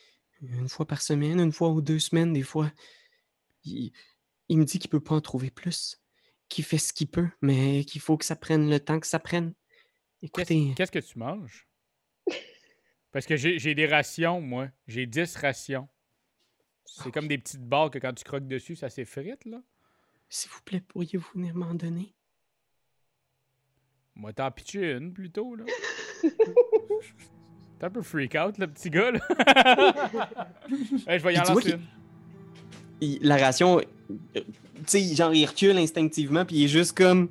[0.40, 2.72] une fois par semaine, une fois ou deux semaines, des fois.
[3.64, 3.92] Il,
[4.48, 6.00] il me dit qu'il peut pas en trouver plus,
[6.48, 9.18] qu'il fait ce qu'il peut, mais qu'il faut que ça prenne le temps que ça
[9.18, 9.52] prenne.
[10.22, 11.68] Qu'est-ce Écoutez, qu'est-ce que tu manges?
[13.12, 14.70] Parce que j'ai des rations, moi.
[14.86, 15.86] J'ai 10 rations.
[16.86, 19.62] C'est comme des petites barres que quand tu croques dessus, ça s'effrite, là.
[20.28, 22.14] S'il vous plaît, pourriez-vous venir m'en donner?
[24.14, 25.64] Moi, t'en pitcher une plutôt, là.
[27.78, 29.20] T'es un peu freak out, le petit gars, là.
[31.06, 31.80] Hey, je vais y en lancer une.
[33.00, 33.82] il- la ration, euh,
[34.34, 34.44] tu
[34.86, 37.28] sais, genre, il recule instinctivement, puis il est juste comme.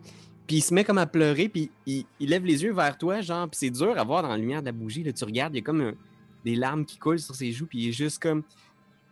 [0.48, 3.20] Puis il se met comme à pleurer, puis il, il lève les yeux vers toi,
[3.20, 5.04] genre, puis c'est dur à voir dans la lumière de la bougie.
[5.04, 5.94] Là, tu regardes, il y a comme un-
[6.46, 8.44] des larmes qui coulent sur ses joues, puis il est juste comme.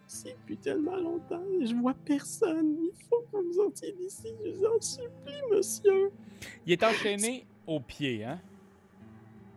[0.07, 2.75] C'est depuis tellement longtemps, je vois personne.
[2.79, 6.11] Il faut que vous me sortiez d'ici, je vous en supplie, monsieur.
[6.65, 8.39] Il est enchaîné au pied, hein?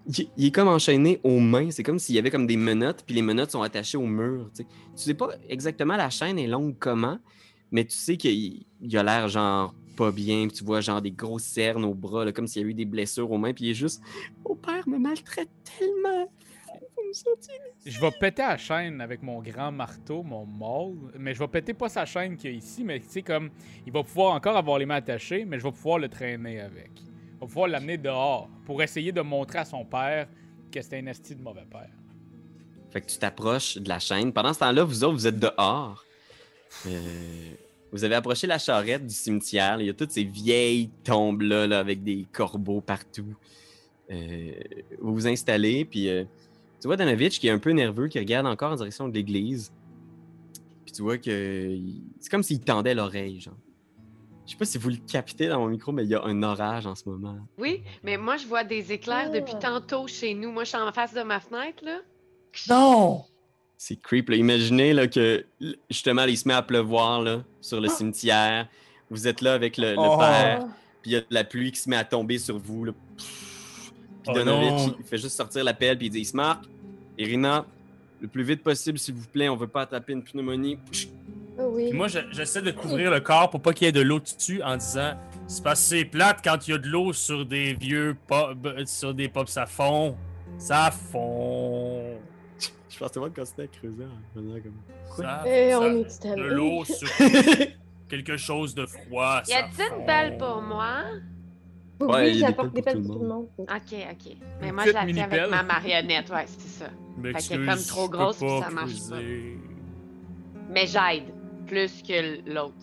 [0.06, 1.70] Il, il est comme enchaîné aux mains.
[1.70, 4.50] C'est comme s'il y avait comme des menottes, puis les menottes sont attachées au mur.
[4.54, 7.18] Tu sais, tu sais pas exactement la chaîne est longue comment,
[7.70, 10.46] mais tu sais qu'il il a l'air genre pas bien.
[10.46, 12.74] puis tu vois genre des grosses cernes au bras, là, comme s'il y a eu
[12.74, 13.52] des blessures aux mains.
[13.52, 14.00] Puis il est juste
[14.48, 16.30] Mon père me maltraite tellement.
[17.86, 21.74] Je vais péter la chaîne avec mon grand marteau, mon maul, mais je vais péter
[21.74, 23.50] pas sa chaîne qu'il y a ici, mais tu sais, comme,
[23.86, 26.90] il va pouvoir encore avoir les mains attachées, mais je vais pouvoir le traîner avec.
[26.96, 30.28] Je vais pouvoir l'amener dehors pour essayer de montrer à son père
[30.70, 31.90] que c'était un esti de mauvais père.
[32.90, 34.32] Fait que tu t'approches de la chaîne.
[34.32, 36.04] Pendant ce temps-là, vous autres, vous êtes dehors.
[36.86, 37.52] Euh,
[37.92, 39.80] vous avez approché la charrette du cimetière.
[39.80, 43.34] Il y a toutes ces vieilles tombes-là là, avec des corbeaux partout.
[44.10, 44.52] Euh,
[45.00, 46.24] vous vous installez, puis euh,
[46.80, 49.72] tu vois Danovitch qui est un peu nerveux, qui regarde encore en direction de l'église.
[50.84, 51.76] Puis tu vois que
[52.20, 53.54] c'est comme s'il tendait l'oreille, genre.
[54.46, 56.42] Je sais pas si vous le captez dans mon micro, mais il y a un
[56.42, 57.36] orage en ce moment.
[57.58, 59.38] Oui, mais moi, je vois des éclairs Ah.
[59.40, 60.50] depuis tantôt chez nous.
[60.50, 61.98] Moi, je suis en face de ma fenêtre, là.
[62.70, 63.24] Non!
[63.76, 64.30] C'est creep.
[64.30, 64.36] Là.
[64.36, 65.44] Imaginez là, que
[65.90, 68.66] justement, il se met à pleuvoir là, sur le cimetière.
[69.10, 70.16] Vous êtes là avec le, le Oh.
[70.18, 70.66] père,
[71.02, 72.86] puis il y a de la pluie qui se met à tomber sur vous.
[72.86, 72.92] Là.
[73.18, 73.47] Pfff.
[74.28, 76.60] Oh il fait juste sortir la pelle, puis il dit Smart,
[77.16, 77.64] Irina,
[78.20, 80.78] le plus vite possible, s'il vous plaît, on veut pas attraper une pneumonie.
[81.58, 81.88] Oui.
[81.88, 84.20] Puis moi, je- j'essaie de couvrir le corps pour pas qu'il y ait de l'eau
[84.20, 85.14] dessus en disant
[85.48, 88.84] c'est parce que c'est plate quand il y a de l'eau sur des vieux pubs,
[88.86, 90.16] sur des pubs, ça fond.
[90.56, 92.16] Ça fond.
[92.88, 95.24] Je pensais pas que c'était à creuser en faisant comme.
[95.24, 97.08] Ça, Eh, ça- on est de l'eau sur
[98.08, 99.42] quelque chose de froid.
[99.48, 101.02] Y a-t-il une belle pour moi?
[102.00, 103.48] Oui, Ouais, j'apporte des pelles pour tout le monde.
[103.58, 104.36] Ok, ok.
[104.60, 106.90] Mais moi, je la avec ma marionnette, ouais, c'est ça.
[107.16, 109.16] M'excuse, Fait qu'elle est comme trop grosse, puis ça marche pas.
[110.70, 111.24] Mais j'aide
[111.66, 112.74] plus que l'autre.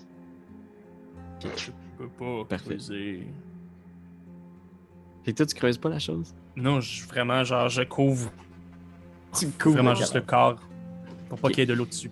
[1.41, 2.75] Je peux pas Parfait.
[2.75, 3.27] creuser.
[5.23, 6.33] Fait que toi, tu creuses pas la chose?
[6.55, 8.31] Non, je, vraiment, genre, je couvre
[9.37, 10.59] Tu couvres vraiment le juste le corps
[11.29, 12.11] pour pas qu'il y ait de l'eau dessus.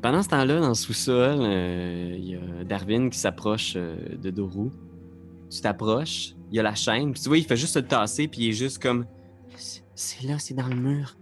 [0.00, 4.30] Pendant ce temps-là, dans le sous-sol, euh, il y a Darwin qui s'approche euh, de
[4.30, 4.70] Doru.
[5.52, 8.26] Tu t'approches, il y a la chaîne, puis tu vois, il fait juste se tasser,
[8.26, 9.04] puis il est juste comme.
[9.94, 11.14] C'est- là, c'est dans le mur.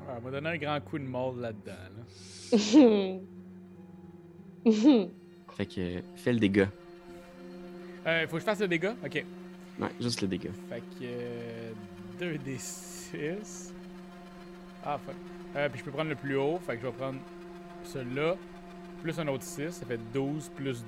[0.00, 1.72] Ouais, on va donner un grand coup de molle là-dedans.
[1.96, 2.02] Là.
[5.56, 6.68] Fait que euh, fais le dégât.
[8.06, 8.94] Euh, faut que je fasse le dégât?
[9.04, 9.24] Ok.
[9.80, 10.50] Ouais, juste le dégât.
[10.68, 11.04] Fait que.
[11.04, 11.72] euh,
[12.20, 13.72] 2d6.
[14.84, 15.14] Ah, fuck.
[15.56, 16.58] Euh, puis je peux prendre le plus haut.
[16.66, 17.18] Fait que je vais prendre
[17.84, 18.36] celui-là.
[19.02, 19.70] Plus un autre 6.
[19.70, 20.84] Ça fait 12 plus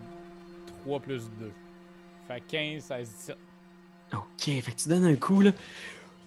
[0.82, 1.50] 3 plus 2.
[2.30, 3.36] Fait 15, 16, 17.
[4.12, 5.50] Ok, fait que tu donnes un coup, là.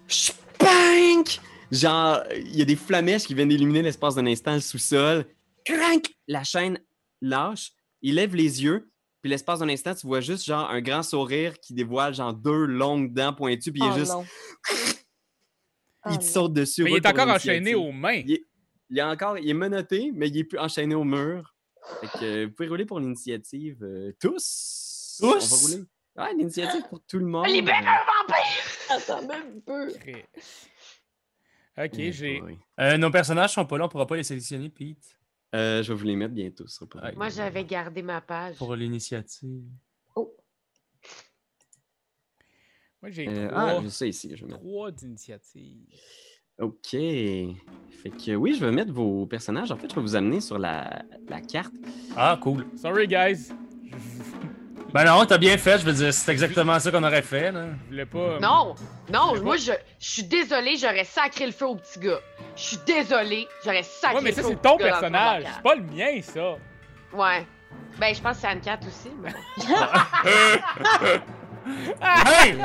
[0.10, 1.40] Spank!
[1.72, 5.26] Genre, il y a des flamèches qui viennent d'illuminer l'espace d'un instant le sous-sol.
[5.64, 6.14] Crank!
[6.28, 6.78] La chaîne
[7.22, 11.04] lâche, il lève les yeux, puis l'espace d'un instant, tu vois juste genre un grand
[11.04, 14.14] sourire qui dévoile genre deux longues dents pointues, puis il est Oh juste.
[16.06, 16.30] Il Oh te non.
[16.32, 16.84] saute dessus.
[16.84, 18.22] Mais il est encore enchaîné aux mains.
[18.26, 18.44] Il est,
[18.90, 21.56] il est encore, il est menotté, mais il est plus enchaîné au mur.
[22.02, 24.93] Fait que euh, vous pouvez rouler pour l'initiative euh, tous.
[25.24, 25.52] Tous?
[25.52, 25.84] On va rouler.
[26.16, 27.48] Ouais, l'initiative pour tout le monde.
[27.48, 28.92] Libère un vampire!
[28.92, 29.92] Attends même un peu.
[31.76, 32.42] Ok, j'ai.
[32.80, 35.18] Euh, nos personnages sont pas là, on pourra pas les sélectionner, Pete,
[35.56, 36.68] Euh, je vais vous les mettre bientôt.
[36.68, 37.12] ce sera pas Ouais.
[37.12, 37.18] long.
[37.18, 38.58] Moi, j'avais gardé ma page.
[38.58, 39.64] pour l'initiative.
[43.02, 43.82] Moi, j'ai Euh, 3.
[43.86, 44.30] ah, ça ici.
[44.36, 44.62] Je vais mettre.
[44.62, 45.86] 3 d'initiative.
[46.60, 46.90] Ok.
[46.92, 49.72] Fait que oui, je vais mettre vos personnages.
[49.72, 51.74] En fait, je vais vous amener sur la, la carte.
[52.16, 52.66] Ah, cool.
[52.78, 53.50] Sorry, guys.
[54.94, 57.66] Ben non, t'as bien fait, je veux dire, c'est exactement ça qu'on aurait fait, là.
[57.86, 58.40] Je voulais pas.
[58.40, 58.76] Non,
[59.12, 62.20] non, Mais moi, je, je suis désolée, j'aurais sacré le feu au petit gars.
[62.56, 65.44] Je suis désolée, j'aurais sacré Ouais, mais le ça, feu au c'est ton le personnage.
[65.56, 66.52] C'est pas le mien, ça.
[67.12, 67.48] Ouais.
[68.00, 69.12] Ben, je pense que c'est Anne-Cat aussi.
[69.22, 69.34] mais.
[72.02, 72.56] Hey!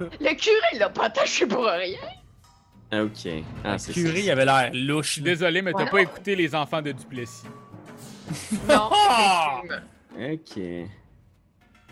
[0.00, 1.98] Le curé, il l'a pas attaché pour rien.
[2.90, 3.28] Ah, ok.
[3.64, 5.18] Ah, c'est Curie, il avait l'air Je louche.
[5.18, 5.90] désolé, mais t'as Ouais.
[5.90, 7.44] pas écouté les enfants de Duplessis.
[8.68, 9.60] Non, Ah!
[10.18, 10.58] Ok.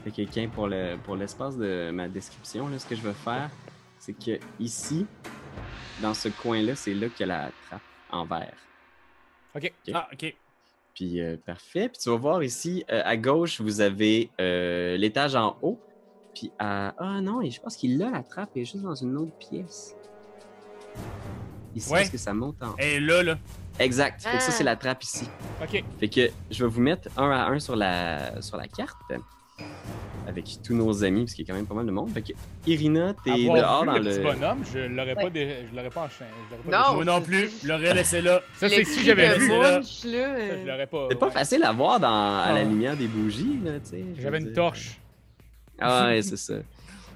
[0.06, 3.12] Fait que quelqu'un pour le pour l'espace de ma description, là, ce que je vais
[3.12, 3.50] faire,
[3.98, 5.04] c'est que ici,
[6.00, 7.80] dans ce coin-là, c'est là qu'il y a la trappe
[8.12, 8.54] en verre.
[9.56, 9.72] Ok.
[9.92, 10.32] Ah, ok.
[10.94, 11.88] Puis euh, parfait.
[11.88, 15.80] Puis tu vas voir ici, euh, à gauche, vous avez euh, l'étage en haut.
[16.36, 16.94] Puis à...
[16.98, 19.96] Ah non, je pense qu'il a la trappe, elle est juste dans une autre pièce.
[21.74, 21.98] Ici, Ouais.
[22.00, 22.78] parce que ça monte en haut.
[22.78, 23.38] Et là, là.
[23.80, 24.22] Exact.
[24.22, 24.52] Fait que ça, Ah.
[24.52, 25.28] c'est la trappe ici.
[25.60, 25.82] Ok.
[25.98, 28.96] Fait que je vais vous mettre un à un sur la, sur la carte.
[30.28, 32.10] Avec tous nos amis, parce qu'il y a quand même pas mal de monde.
[32.10, 32.32] Fait que
[32.66, 35.30] Irina, t'es Avoir dehors vu dans le petit bonhomme, je l'aurais pas, Ouais.
[35.30, 36.30] dé- je l'aurais pas enchaîné.
[36.66, 36.94] Non.
[36.96, 38.40] Moi non plus, je l'aurais laissé là.
[38.58, 39.46] Ça, c'est si j'avais vu.
[39.46, 39.80] c'est là.
[39.82, 41.06] Ça, euh, je l'aurais pas.
[41.10, 41.32] C'est pas ouais.
[41.32, 44.04] facile à voir dans, à la lumière des bougies, là, tu sais.
[44.20, 44.54] J'avais une dire.
[44.54, 44.98] torche.
[45.80, 46.54] Ah ouais, c'est ça.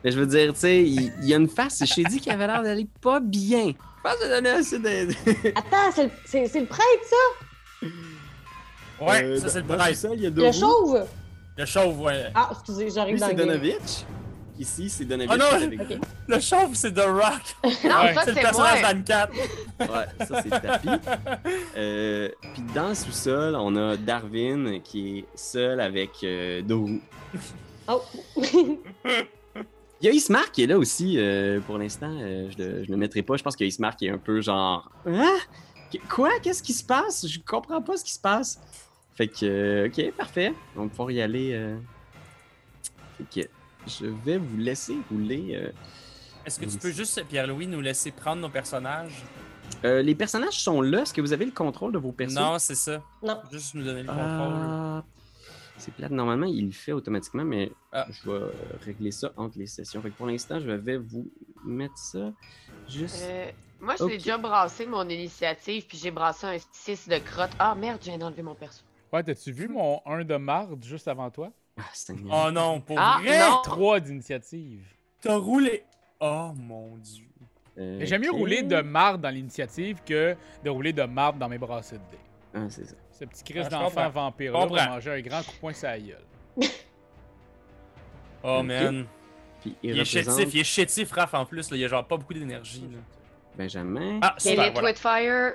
[0.05, 1.83] Mais je veux dire, tu sais, il, il y a une face.
[1.85, 3.66] Je t'ai dit qu'il avait l'air d'aller pas bien.
[3.68, 5.09] Je pense que ça donnait assez de.
[5.59, 7.87] Attends, c'est le, le prêtre, ça?
[9.05, 9.85] Ouais, Euh, ça c'est le prêtre.
[9.88, 10.53] sous-sol, il y a deux Le roues.
[10.61, 11.07] chauve?
[11.61, 12.31] Le chauve, ouais.
[12.35, 13.35] Ah, excusez, j'arrive dans c'est.
[13.35, 14.05] Donovitch.
[14.59, 15.31] Ici, c'est Donovitch.
[15.33, 15.87] Ah non, qui est avec ok.
[15.96, 16.01] vous.
[16.35, 17.57] Le chauve, c'est The Rock.
[17.64, 17.70] Non,
[18.01, 18.14] Ouais.
[18.25, 18.92] C'est le c'est personnage moi.
[18.92, 19.31] d'Anne-Cat.
[19.81, 20.88] Ouais, ça, c'est Tapi.
[21.77, 27.01] Euh, Puis dans le sous-sol, on a Darwin qui est seul avec euh, Doru.
[27.88, 28.03] Oh.
[30.03, 32.11] Il y a Ismar qui est là aussi euh, pour l'instant.
[32.20, 33.37] euh, je, le, je le mettrai pas.
[33.37, 34.90] Je pense que Ismar qui est un peu genre.
[35.07, 35.37] Hein?
[35.90, 36.31] Qu- Quoi?
[36.42, 37.27] Qu'est-ce qui se passe?
[37.27, 38.59] Je comprends pas ce qui se passe.
[39.14, 40.53] Fait que, euh, ok, parfait.
[40.77, 41.53] On va pouvoir y aller.
[41.53, 41.79] euh.
[43.18, 43.49] Fait que
[43.87, 45.57] je vais vous laisser rouler.
[45.57, 45.70] euh.
[46.46, 49.23] Est-ce que tu peux juste, Pierre-Louis, nous laisser prendre nos personnages?
[49.85, 51.03] Euh, les personnages sont là.
[51.03, 52.53] Est-ce que vous avez le contrôle de vos personnages?
[52.53, 53.03] Non, c'est ça.
[53.23, 53.40] Non.
[53.53, 54.25] Juste nous donner le contrôle.
[54.27, 55.01] Euh,
[55.77, 56.11] C'est plate.
[56.11, 58.07] Normalement, il le fait automatiquement, mais Ah.
[58.11, 58.40] je vais
[58.85, 60.01] régler ça entre les sessions.
[60.03, 61.31] Fait que pour l'instant, je vais vous
[61.64, 62.33] mettre ça
[62.88, 63.23] juste.
[63.23, 67.53] Euh, moi, je l'ai déjà brassé mon initiative, puis j'ai brassé un 6 de crotte.
[67.59, 68.83] Ah merde, je viens d'enlever mon perso.
[69.12, 71.51] Ouais, t'as-tu vu mon 1 de marde juste avant toi?
[71.79, 71.83] Ah.
[72.31, 73.38] Oh non, pour Ah, vrai?
[73.38, 73.61] non.
[73.62, 74.87] 3 d'initiative.
[75.20, 75.85] T'as roulé.
[76.20, 77.27] Oh mon dieu.
[77.79, 81.57] Euh, J'aime mieux rouler de marde dans l'initiative que de rouler de marde dans mes
[81.59, 82.18] brassées de dés.
[82.55, 82.96] Ah, c'est ça.
[83.11, 85.73] Ce petit Ah, Chris je d'enfant vampire là va manger un grand coup de poing
[85.73, 86.25] sur la gueule.
[88.42, 89.07] Oh man.
[89.61, 91.70] Puis il, Il est chétif, il est chétif, Raph, en plus.
[91.70, 91.77] Là.
[91.77, 92.88] Il a genre pas beaucoup d'énergie.
[92.90, 92.99] là.
[93.57, 94.18] Benjamin.
[94.23, 94.94] Ah, super, voilà.
[94.94, 95.55] fire?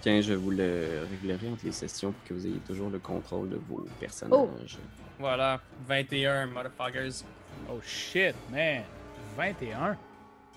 [0.00, 3.50] Tiens, je vous le réglerai entre les sessions pour que vous ayez toujours le contrôle
[3.50, 4.78] de vos personnages.
[5.18, 7.24] Voilà, 21, motherfuckers.
[7.70, 8.82] Oh shit, man.
[9.36, 9.96] 21.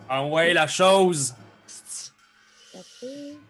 [0.08, 1.36] Ah ouais, la chose.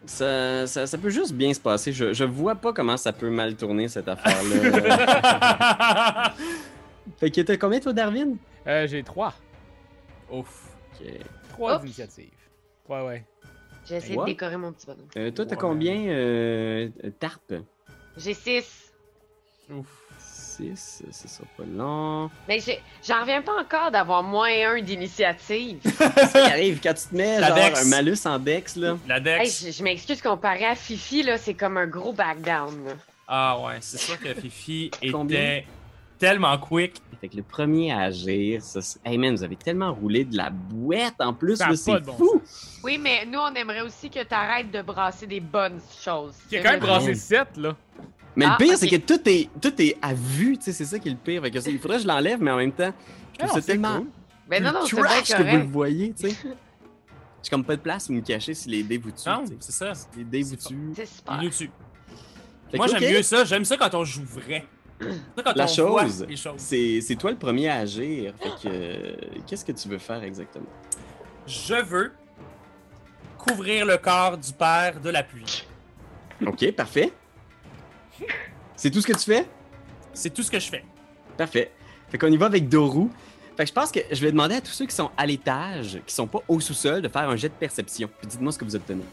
[0.06, 1.92] Ça, ça, ça peut juste bien se passer.
[1.92, 6.34] Je, je vois pas comment ça peut mal tourner cette affaire-là.
[7.18, 8.36] fait que t'as combien toi, Darwin?
[8.66, 9.32] Euh, j'ai 3.
[10.30, 10.68] Ouf.
[11.00, 11.06] Ok.
[11.50, 11.80] 3 Oups.
[11.82, 12.30] d'initiative.
[12.88, 13.24] Ouais, ouais.
[13.86, 14.24] J'ai essayé What?
[14.24, 15.08] de décorer mon petit bonhomme.
[15.16, 17.52] Euh, toi, t'as combien, euh, Tarp?
[18.16, 18.92] J'ai 6.
[19.70, 19.86] Ouf.
[20.18, 22.30] 6, ce sera pas long.
[22.48, 25.80] Mais j'ai- j'en reviens pas encore d'avoir moins 1 d'initiative.
[25.98, 28.96] Ça qui arrive quand tu te mets La genre un malus en Dex, là.
[29.08, 29.64] La hey, Dex.
[29.66, 32.84] je je m'excuse, comparé à Fifi, là, c'est comme un gros backdown.
[32.86, 32.92] là.
[33.26, 35.40] Ah ouais, c'est sûr que Fifi Combien?
[35.40, 35.66] était
[36.24, 36.94] tellement quick.
[37.20, 40.36] Fait que le premier à agir, ça, c'est- hey man, vous avez tellement roulé de
[40.36, 42.42] la boîte en plus, Ça a là, pas c'est de bon fou!
[42.82, 46.34] Oui, mais nous, on aimerait aussi que tu arrêtes de brasser des bonnes choses.
[46.48, 47.14] Qui a quand même brassé Ouais.
[47.14, 47.76] 7, là.
[48.36, 48.78] Mais Ah, le pire, ok.
[48.78, 51.16] c'est que tout est, tout est à vue, tu sais, c'est ça qui est le
[51.16, 51.40] pire.
[51.42, 53.48] Fait que ça, il faudrait que je l'enlève, mais en même temps, je Ah trouve
[53.48, 54.06] non, ça c'est tellement cool.
[54.50, 55.66] Mais non, non, plus c'est bien trash que vous le correct.
[55.70, 56.36] voyez, tu sais.
[57.42, 59.28] J'ai comme pas de place où me cacher si les dés vous tuent.
[59.28, 59.56] Non, tu sais.
[59.60, 59.92] c'est ça.
[60.16, 60.92] Les dés vous C'est tuent.
[60.96, 61.42] C'est Il super.
[61.42, 61.70] nous tue.
[62.70, 63.44] Fait Moi, j'aime ok, mieux ça.
[63.44, 64.66] J'aime ça quand on joue vrai.
[65.54, 66.26] La chose.
[66.56, 68.32] C'est c'est toi le premier à agir.
[68.40, 70.66] Fait que, euh, qu'est-ce que tu veux faire exactement?
[71.46, 72.12] Je veux
[73.38, 75.66] couvrir le corps du père de la pluie.
[76.46, 77.12] Ok, parfait.
[78.76, 79.46] C'est tout ce que tu fais?
[80.12, 80.84] C'est tout ce que je fais.
[81.36, 81.72] Parfait.
[82.08, 83.08] Fait qu'on y va avec Doru.
[83.56, 86.00] Fait que je pense que je vais demander à tous ceux qui sont à l'étage,
[86.06, 88.08] qui sont pas au sous-sol, de faire un jet de perception.
[88.18, 89.04] Puis dites-moi ce que vous obtenez.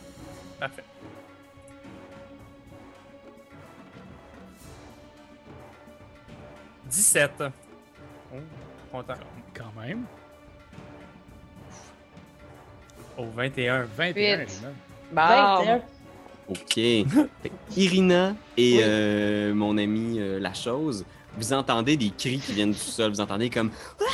[0.59, 0.83] Parfait.
[6.91, 7.31] «17.
[8.33, 8.37] Oh,
[8.91, 9.13] content.
[9.53, 10.03] Quand même.
[13.17, 13.85] Oh, 21.
[13.97, 14.61] 21, Huit.
[14.61, 14.73] man.
[15.11, 15.21] Bon.
[15.65, 15.81] 21.
[16.49, 17.77] OK.
[17.77, 18.81] Irina et Oui.
[18.83, 21.05] euh, mon ami euh, La Chose,
[21.37, 23.11] vous entendez des cris qui viennent du sol.
[23.11, 23.71] Vous entendez comme...
[24.01, 24.05] Ah!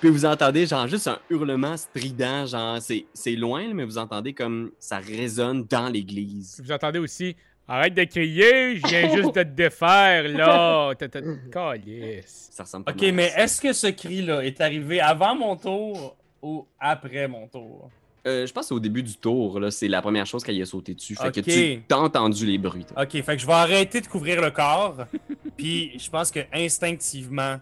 [0.00, 2.44] Puis vous entendez genre juste un hurlement strident.
[2.44, 6.60] Genre, c'est c'est loin, mais vous entendez comme ça résonne dans l'église.
[6.62, 7.36] Vous entendez aussi
[7.74, 10.92] Arrête de crier, je viens juste de te défaire, là.
[10.98, 11.08] T'as-
[11.50, 12.50] Calisse.
[12.52, 16.14] Ça ressemble pas Ok, mal mais est-ce que ce cri-là est arrivé avant mon tour
[16.42, 17.88] ou après mon tour?
[18.26, 20.56] Euh, je pense que c'est au début du tour, là, c'est la première chose qu'elle
[20.58, 21.16] y a sauté dessus.
[21.16, 22.84] Fait que tu t'as entendu les bruits.
[22.84, 23.02] toi.
[23.04, 25.06] Ok, fait que je vais arrêter de couvrir le corps.
[25.56, 27.56] Puis je pense que instinctivement,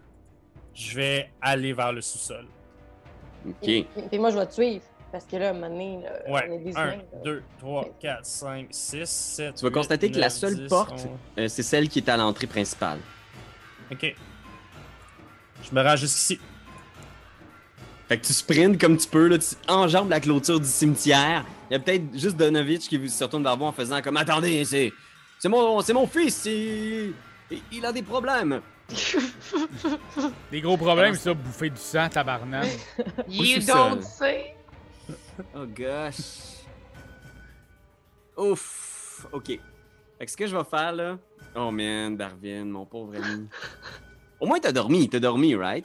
[0.75, 2.47] je vais aller vers le sous-sol.
[3.49, 3.69] OK.
[3.69, 4.83] Et, et moi, je vais te suivre.
[5.13, 6.59] Parce que là, à un moment donné, là, on est Ouais.
[6.65, 6.97] des 1, humains.
[7.13, 7.19] là.
[7.25, 9.55] 2, 3, 4, 5, 6, 7.
[9.57, 11.07] Tu vas constater que la seule porte-
[11.39, 12.99] Euh, c'est celle qui est à l'entrée principale.
[13.91, 14.15] Ok.
[15.65, 16.39] Je me rends jusqu'ici.
[18.09, 21.45] Fait que tu sprints comme tu peux, là, tu enjambes la clôture du cimetière.
[21.71, 24.65] Il y a peut-être juste Donovitch qui se retourne vers vous en faisant comme Attendez,
[24.65, 24.93] c'est.
[25.39, 27.15] C'est mon, c'est mon fils, il...
[27.73, 28.61] il a des problèmes.
[30.51, 32.69] Des gros problèmes, ça, bouffer du sang, tabarnak.
[33.29, 34.55] You don't say.
[35.55, 36.65] Oh gosh.
[38.37, 39.27] Ouf.
[39.33, 39.47] Ok.
[39.47, 41.19] Fait que ce que je vais faire là.
[41.55, 43.49] Oh man, Darwin, mon pauvre ami.
[44.39, 45.85] Au moins t'as dormi, t'as dormi, right?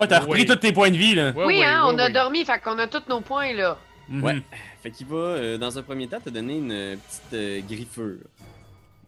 [0.00, 0.26] Oh, t'as Oui.
[0.26, 1.30] repris tous tes points de vie, là.
[1.30, 2.12] Ouais, oui, ouais, hein, ouais, on a ouais.
[2.12, 3.78] dormi, fait qu'on a tous nos points, là.
[4.08, 4.22] Mhm.
[4.24, 4.42] Ouais.
[4.82, 8.18] Fait qu'il va, euh, dans un premier temps, te donner une euh, petite euh, griffure.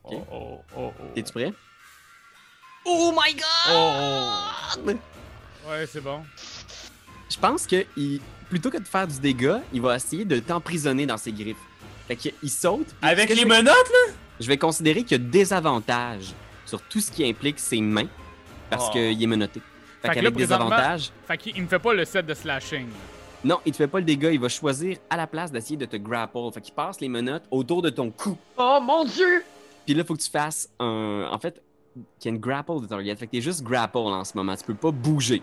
[0.05, 1.05] Oh, oh, oh, oh.
[1.15, 1.53] T'es-tu prêt?
[2.85, 3.35] Oh my
[3.71, 4.99] Oh, god!
[5.69, 6.23] Ouais, c'est bon.
[7.31, 8.21] Je pense que il-
[8.55, 11.57] plutôt que de faire du dégât, il va essayer de t'emprisonner dans ses griffes.
[12.07, 12.87] Fait qu'il saute.
[13.03, 14.13] Avec les vais- menottes, là?
[14.39, 16.33] Je vais considérer qu'il y a des avantages
[16.65, 18.07] sur tout ce qui implique ses mains
[18.71, 18.93] parce Oh.
[18.93, 19.61] qu'il est menotté.
[20.03, 22.33] Fait, Fait que qu'avec des avantages, Fait qu'il il me fait pas le set de
[22.35, 22.87] slashing.
[23.43, 25.87] non, il te fait pas le dégât, il va choisir à la place d'essayer de
[25.87, 26.39] te grapple.
[26.55, 28.39] Fait qu'il passe les menottes autour de ton cou.
[28.57, 29.43] Oh mon dieu!
[29.85, 31.29] Puis là, il faut que tu fasses un.
[31.29, 31.61] En fait,
[32.21, 33.17] qu'il y ait une grapple de target.
[33.17, 34.55] Fait que t'es juste grapple en ce moment.
[34.57, 35.43] Tu peux pas bouger.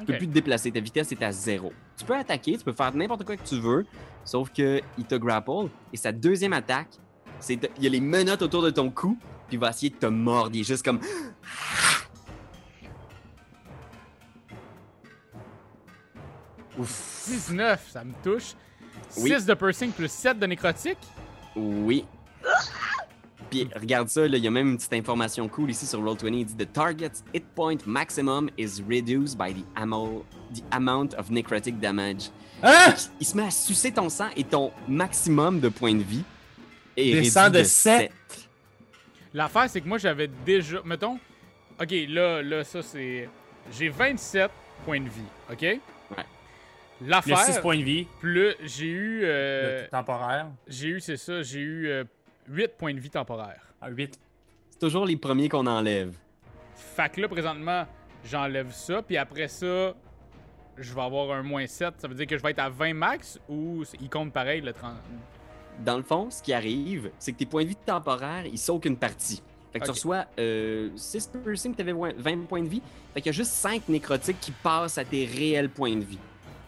[0.00, 0.70] Tu peux plus te déplacer.
[0.72, 1.72] Ta vitesse est à zéro.
[1.96, 3.86] Tu peux attaquer, tu peux faire n'importe quoi que tu veux.
[4.24, 5.68] Sauf que il te grapple.
[5.92, 6.88] Et sa deuxième attaque,
[7.40, 9.16] c'est de- il y a les menottes autour de ton cou.
[9.48, 10.50] puis il va essayer de te mordre.
[10.54, 11.00] Il est juste comme.
[16.78, 17.24] Ouf.
[17.28, 18.54] 19, ça me touche.
[19.18, 19.30] Oui.
[19.30, 20.98] 6 de piercing plus 7 de nécrotique.
[21.54, 22.04] Oui.
[23.52, 26.34] Puis regarde ça, là, il y a même une petite information cool ici sur Roll20.
[26.34, 30.24] Il dit The target's hit point maximum is reduced by the, amo-
[30.54, 32.30] the amount of necrotic damage.
[32.62, 32.94] Hein?
[33.20, 36.24] Il se met à sucer ton sang et ton maximum de points de vie
[36.96, 38.12] est Descend réduit de de sept.
[38.28, 38.48] 7.
[39.34, 40.80] L'affaire, c'est que moi, j'avais déjà.
[40.84, 41.18] Mettons.
[41.80, 43.28] Ok, là, là, ça, c'est.
[43.70, 44.50] J'ai 27
[44.84, 45.62] points de vie, ok?
[45.62, 45.78] Ouais.
[47.06, 47.38] L'affaire.
[47.38, 48.06] 6 points de vie.
[48.20, 49.20] Plus j'ai eu.
[49.24, 50.48] euh, le temporaire.
[50.68, 52.04] j'ai eu, c'est ça, j'ai eu euh,
[52.52, 53.62] 8 points de vie temporaires.
[53.80, 54.18] À 8.
[54.70, 56.14] C'est toujours les premiers qu'on enlève.
[56.74, 57.86] Fait que là, présentement,
[58.24, 59.94] j'enlève ça, puis après ça,
[60.76, 61.94] je vais avoir un moins 7.
[61.98, 64.72] Ça veut dire que je vais être à 20 max ou il compte pareil le
[64.72, 64.92] 30.
[65.84, 68.84] Dans le fond, ce qui arrive, c'est que tes points de vie temporaires, ils sautent
[68.84, 69.42] une partie.
[69.72, 69.96] Fait que tu Ok.
[69.96, 72.82] reçois euh, 6 piercing, t'avais 20 points de vie.
[73.14, 76.18] Fait qu'il y a juste 5 nécrotiques qui passent à tes réels points de vie.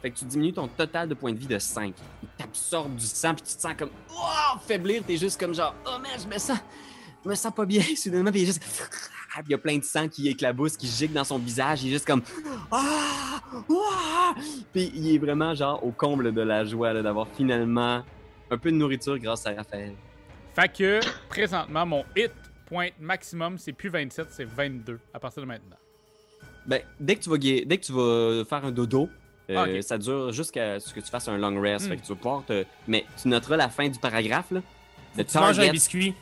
[0.05, 1.95] Fait que tu diminues ton total de points de vie de 5.
[2.23, 5.03] Il t'absorbe du sang, puis tu te sens comme oh, faiblir.
[5.03, 6.59] T'es juste comme genre, oh man, je me sens,
[7.25, 8.31] je me sens pas bien, soudainement.
[8.31, 8.63] Puis il y a juste.
[9.35, 11.85] Puis il y a plein de sang qui éclabousse, qui gicle dans son visage.
[11.85, 12.21] Il est juste comme
[12.71, 14.35] ah, ah!
[14.75, 18.03] Puis il est vraiment genre au comble de la joie d'avoir finalement
[18.51, 19.95] un peu de nourriture grâce à Raphaël.
[20.55, 21.01] Fait que
[21.31, 22.31] présentement, mon hit
[22.67, 25.79] point maximum, c'est plus 27, c'est 22 à partir de maintenant.
[26.67, 29.09] Ben, dès que tu vas, dès que tu vas faire un dodo,
[29.51, 29.83] euh, Ah, ok.
[29.83, 31.87] ça dure jusqu'à ce que tu fasses un long rest.
[31.87, 31.89] Hmm.
[31.91, 32.65] Fait que tu vas pouvoir te...
[32.89, 34.61] Mais tu noteras la fin du paragraphe, là.
[35.17, 36.15] The Tu manges un target, biscuit.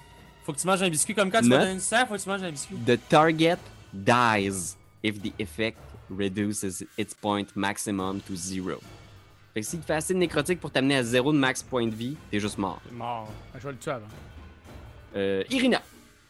[0.45, 2.29] Faut que tu manges un biscuit comme quand tu vas du sang, faut que tu
[2.29, 2.77] manges un biscuit.
[2.85, 3.59] the target
[3.93, 5.79] dies if the effect
[6.11, 8.79] reduces its point maximum to zero.
[9.55, 11.87] Fait que s'il te fait assez de nécrotique pour t'amener à zéro de max point
[11.87, 12.81] de vie, t'es juste mort.
[12.91, 13.31] Mort.
[13.55, 14.07] Ah, Je vais le tuer avant.
[15.15, 15.81] Euh, Irina,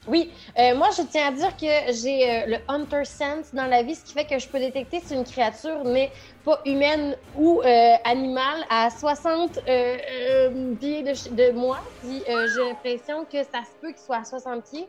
[0.09, 3.85] Oui, euh, moi je tiens à dire que j'ai euh, le Hunter Sense dans la
[3.85, 6.11] vie, ce qui fait que je peux détecter si une créature n'est
[6.45, 11.79] pas humaine ou euh, animale à 60 euh, euh, pieds de, moi.
[12.05, 12.21] J'ai
[12.61, 14.89] l'impression que ça se peut qu'il soit à 60 pieds.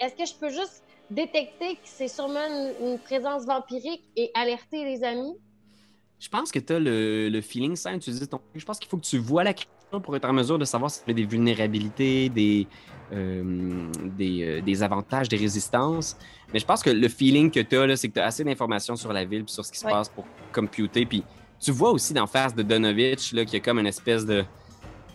[0.00, 2.46] Est-ce que je peux juste détecter que c'est sûrement
[2.80, 5.34] une, présence vampirique et alerter les amis?
[6.18, 8.40] je pense que t'as le, le feeling sans utiliser ton...
[8.54, 10.90] Je pense qu'il faut que tu vois la créature pour être en mesure de savoir
[10.90, 12.68] si tu as des vulnérabilités, des,
[13.12, 16.16] euh, des, euh, des avantages, des résistances.
[16.52, 18.96] Mais je pense que le feeling que tu as, c'est que tu as assez d'informations
[18.96, 19.92] sur la ville puis sur ce qui se Ouais.
[19.92, 21.06] passe pour computer.
[21.06, 21.28] Puis
[21.58, 24.44] tu vois aussi d'en face de Donovitch là, qu'il y a comme une espèce de.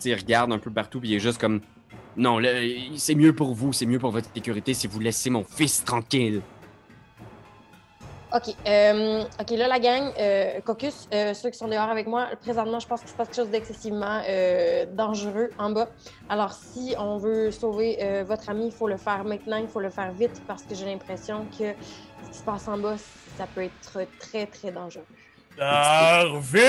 [0.00, 1.60] Tu regarde un peu partout puis il est juste comme.
[2.16, 2.40] Non,
[2.96, 6.42] c'est mieux pour vous, c'est mieux pour votre sécurité si vous laissez mon fils tranquille.
[8.34, 8.54] OK.
[8.66, 12.78] euh, OK, là, la gang, euh, Caucus, euh, ceux qui sont dehors avec moi, présentement,
[12.78, 15.88] je pense qu'il se passe quelque chose d'excessivement euh, dangereux en bas.
[16.28, 19.80] Alors, si on veut sauver euh, votre ami, il faut le faire maintenant, il faut
[19.80, 21.72] le faire vite, parce que j'ai l'impression que
[22.24, 22.96] ce qui se passe en bas,
[23.38, 25.06] ça peut être très, très dangereux.
[25.56, 26.60] Darvin!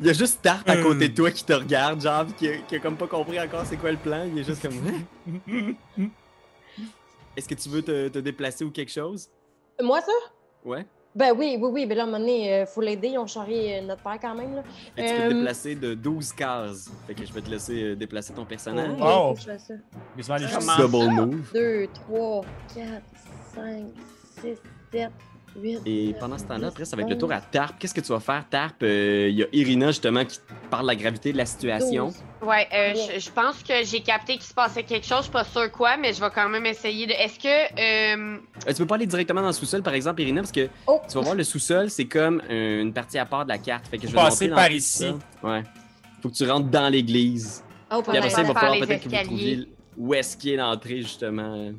[0.00, 2.56] Il y a juste Tarte à côté de toi qui te regarde, genre, qui a,
[2.58, 4.24] qui a comme pas compris encore c'est quoi le plan.
[4.30, 4.74] Il est juste comme.
[7.36, 9.30] Est-ce que tu veux te, te déplacer ou quelque chose?
[9.80, 10.12] Moi, ça?
[10.64, 10.86] Ouais.
[11.14, 11.86] Ben oui, oui, oui.
[11.86, 13.08] Ben là, à un moment donné, il faut l'aider.
[13.08, 14.54] Ils ont charrié euh, notre père quand même.
[14.54, 14.62] Là.
[14.62, 16.88] Que tu peux te Euh, déplacer de 12 cases.
[17.06, 18.90] Fait que je vais te laisser euh, déplacer ton personnage.
[18.90, 19.32] Oui, Oh.
[19.34, 19.74] que je fasse ça.
[20.16, 20.46] Mais tu vas aller
[20.78, 21.50] Double move.
[21.52, 22.40] 2, 3,
[22.74, 22.86] 4,
[23.54, 23.84] 5,
[24.40, 24.56] 6,
[24.92, 25.10] 7,
[25.56, 25.80] 8.
[25.86, 27.76] Et pendant ce temps-là, après, ça va être le tour à Tarp.
[27.78, 28.76] Qu'est-ce que tu vas faire, Tarp?
[28.82, 30.38] Euh, Il y a Irina, justement, qui
[30.70, 32.12] parle de la gravité de la situation.
[32.42, 35.18] Ouais, euh, je, je pense que j'ai capté qu'il se passait quelque chose.
[35.18, 37.12] Je suis pas sûre quoi, mais je vais quand même essayer de.
[37.12, 37.48] Est-ce que.
[37.48, 40.68] euh, Euh, tu peux pas aller directement dans le sous-sol, par exemple, Irina, parce que
[40.86, 41.00] Oh!
[41.08, 43.86] tu vas voir le sous-sol, c'est comme une partie à part de la carte.
[43.88, 45.12] Fait que je vais Faut te passer par ici.
[45.42, 45.62] Ouais.
[46.22, 47.64] Faut que tu rentres dans l'église.
[47.92, 49.26] Oh, Puis après ça, il va par falloir les peut-être que vous escaliers.
[49.26, 51.72] trouviez où est-ce qu'il est l'entrée, justement.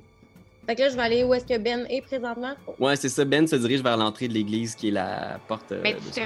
[0.71, 2.53] Fait que là, je vais aller où est-ce que Ben est présentement?
[2.79, 3.25] Ouais, c'est ça.
[3.25, 5.73] Ben se dirige vers l'entrée de l'église, qui est la porte.
[5.73, 6.21] euh, mais tu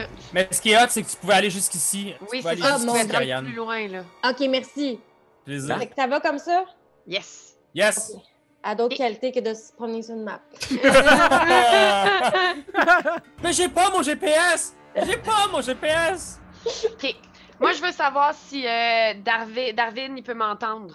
[0.55, 2.13] ce qui est hot, c'est que tu pouvais aller jusqu'ici.
[2.21, 3.15] Oui, pouvais c'est aller ça, tu Dieu.
[3.33, 4.03] aller plus loin, là.
[4.29, 4.99] OK, merci.
[5.45, 5.79] Plaisir.
[5.79, 6.63] Fait que ça va comme ça?
[7.07, 7.55] Yes!
[7.73, 8.13] Yes!
[8.61, 10.39] À d'autres qualités que de se promener sur une map.
[13.43, 14.75] Mais j'ai pas mon GPS!
[14.95, 16.39] J'ai pas mon GPS!
[16.67, 17.15] Ok.
[17.59, 20.93] Moi, je veux savoir si euh, Darvi- Darwin, il peut m'entendre.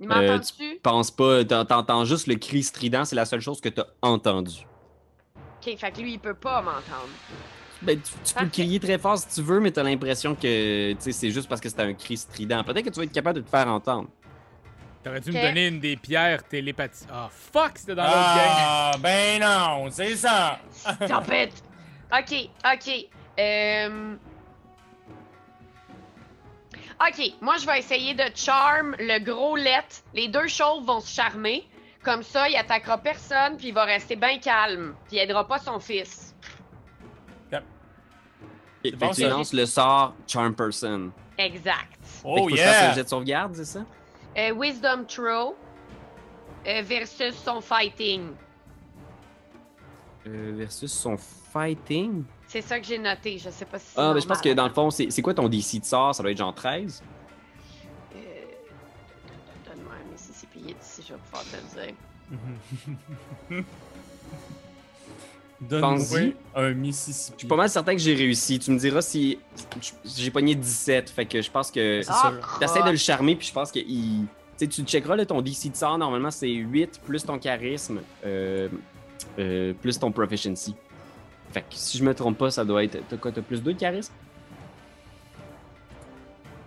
[0.00, 0.78] Il Euh, m'entend-tu?
[0.82, 4.66] Pense pas, t'en- t'entends juste le cri strident, c'est la seule chose que t'as entendu.
[5.60, 7.08] Ok, fait que lui, il peut pas m'entendre.
[7.82, 10.96] Ben, tu, tu peux crier très fort si tu veux, mais t'as l'impression que tu
[11.00, 12.62] sais, c'est juste parce que c'est un cri strident.
[12.64, 14.08] Peut-être que tu vas être capable de te faire entendre.
[15.02, 17.08] T'aurais dû me donner une des pierres télépathiques.
[17.12, 18.56] Ah, fuck, c'était dans l'autre game.
[18.58, 20.58] Ah, ben non, c'est ça!
[20.74, 21.52] Stop it!
[22.12, 23.06] Ok, ok.
[23.38, 24.16] Euh...
[27.00, 29.84] Ok, moi je vais essayer de charm le gros let.
[30.14, 31.66] Les deux chauves vont se charmer.
[32.02, 34.94] Comme ça, il attaquera personne, puis il va rester bien calme.
[35.06, 36.34] Puis il aidera pas son fils.
[38.82, 41.10] Fait bon, que tu lances le sort Charm Person.
[41.36, 41.98] Exact.
[42.00, 42.92] Fait Oh faut que fasse un yeah!
[42.94, 43.80] jet de sauvegarde, c'est ça?
[44.36, 45.56] Euh, wisdom throw
[46.66, 48.30] euh, versus son fighting.
[50.26, 52.24] Euh, versus son fighting?
[52.48, 53.38] C'est ça que j'ai noté.
[53.38, 55.20] Je sais pas si c'est Ah, ben, je pense que dans le fond, c'est c'est
[55.22, 56.14] quoi ton DC de sort?
[56.14, 57.02] Ça doit être genre 13.
[58.16, 58.18] Euh,
[59.66, 61.94] Donne-moi un Mississippi d'ici, je vais pouvoir te le dire.
[65.60, 67.34] Donne-moi un Mississippi.
[67.36, 68.58] Je suis pas mal certain que j'ai réussi.
[68.60, 69.38] Tu me diras si
[70.16, 71.10] j'ai pogné 17.
[71.10, 72.58] Fait que je pense que C'est Ah, sûr.
[72.60, 74.24] t'essaies de le charmer, puis je pense que il...
[74.56, 75.98] tu sais, tu checkeras là, ton DC de sort.
[75.98, 78.68] Normalement, c'est 8 plus ton charisme, euh,
[79.38, 80.74] euh, plus ton proficiency.
[81.52, 82.98] Fait que si je me trompe pas, ça doit être.
[83.08, 84.12] T'as quoi, t'as plus 2 de charisme?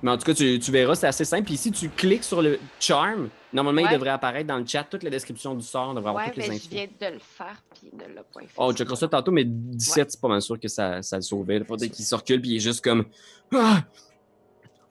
[0.04, 1.44] Mais en tout cas, tu, tu verras, c'est assez simple.
[1.44, 3.90] Puis si tu cliques sur le charm, normalement, Ouais.
[3.92, 5.90] il devrait apparaître dans le chat toute la description du sort.
[5.90, 6.60] On devrait avoir Ouais, toutes les infos.
[6.64, 8.48] je viens de le faire, puis l'a pas fait.
[8.58, 11.58] Oh, checkera ça tantôt, mais 17, c'est pas mal sûr que ça, ça le sauvait.
[11.58, 13.06] Il faudrait qu'il se recule, puis il est juste comme
[13.54, 13.84] Ah!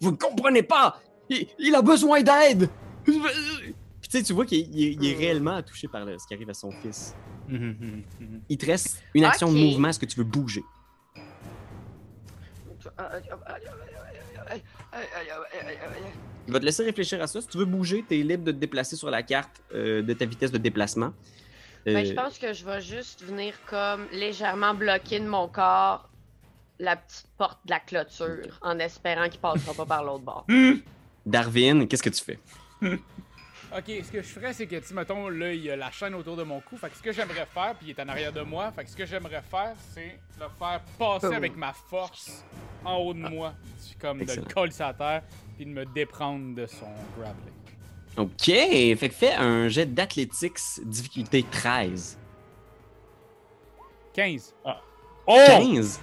[0.01, 1.01] Vous ne comprenez pas!
[1.29, 2.69] Il, il a besoin d'aide!
[3.05, 5.19] Puis tu sais, tu vois qu'il est, il est- il est Hmm.
[5.19, 7.15] réellement touché par le- ce qui arrive à son fils.
[8.49, 9.65] Il te reste une action de Ok.
[9.65, 9.89] mouvement.
[9.89, 10.63] Est-ce que tu veux bouger?
[16.47, 17.41] Je vais te laisser réfléchir à ça.
[17.41, 20.13] Si tu veux bouger, tu es libre de te déplacer sur la carte euh, de
[20.13, 21.13] ta vitesse de déplacement.
[21.87, 26.09] Ben, Euh, je pense que je vais juste venir comme légèrement bloquer de mon corps
[26.79, 30.47] la petite porte de la clôture en espérant qu'il passera pas par l'autre bord.
[31.27, 32.39] Darwin, qu'est-ce que tu fais?
[33.77, 35.93] Ok, ce que je ferais, c'est que, tu sais, mettons, là, il y a la
[35.93, 36.77] chaîne autour de mon cou.
[36.77, 38.91] Fait que ce que j'aimerais faire, puis il est en arrière de moi, fait que
[38.91, 42.45] ce que j'aimerais faire, c'est le faire passer avec ma force
[42.85, 43.55] en haut de moi.
[44.01, 45.23] Comme de le coller la terre,
[45.57, 47.55] puis de me déprendre de son grappling.
[48.17, 48.45] OK.
[48.99, 52.19] Fait que fais un jet d'athlétiques difficulté 13.
[54.15, 54.55] 15.
[54.65, 55.37] Oh!
[55.47, 56.01] 15.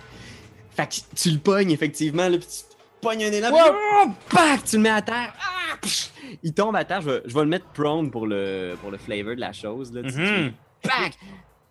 [0.71, 4.75] Fait que tu le pognes effectivement, là, puis tu pognes un élan, oh, pac, tu
[4.77, 5.33] le mets à terre.
[5.39, 6.11] Ah, pff,
[6.43, 7.01] il tombe à terre.
[7.01, 9.91] Je vais, je vais le mettre prone pour le, pour le flavor de la chose.
[9.93, 10.51] Là, tu- tu- Mhm.
[10.83, 11.13] Pac!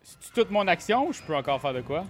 [0.03, 2.05] C'est toute mon action ou je peux encore faire de quoi?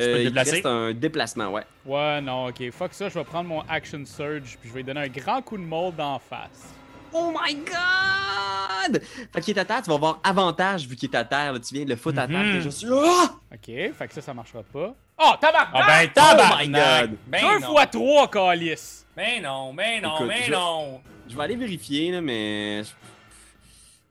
[0.00, 1.62] Euh, il reste un déplacement, ouais.
[1.86, 2.70] Ouais, non, ok.
[2.72, 5.40] Fuck ça, je vais prendre mon action surge, puis je vais lui donner un grand
[5.40, 6.74] coup de mold d'en face.
[7.12, 9.00] Oh my god!
[9.32, 11.52] Fait qu'il est à terre, tu vas avoir avantage vu qu'il est à terre.
[11.52, 11.60] là.
[11.60, 12.84] tu viens de le foutre à terre, t'es juste.
[12.90, 13.30] Ah!
[13.52, 14.94] Ok, fait que ça, ça marchera pas.
[15.18, 15.70] Oh, tabarnak!
[15.74, 16.66] Ah ben Oh tabarnak!
[16.66, 16.68] my
[17.10, 17.18] God.
[17.28, 17.66] Ben Deux non.
[17.72, 19.06] fois trois, calice!
[19.16, 21.00] Ben non, ben non, Écoute, ben je- non!
[21.28, 22.90] Je vais aller vérifier, là, mais je,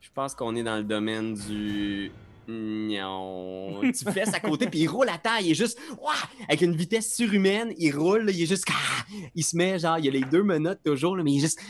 [0.00, 2.10] je pense qu'on est dans le domaine du.
[2.48, 3.80] Non.
[3.82, 5.38] Tu fesses à côté, puis il roule à terre.
[5.40, 5.78] Il est juste.
[6.00, 6.12] Ouah!
[6.48, 8.64] Avec une vitesse surhumaine, il roule, là, il est juste.
[8.70, 9.04] Ah!
[9.34, 11.40] Il se met, genre, il y a les deux menottes toujours, là, mais il est
[11.40, 11.60] juste.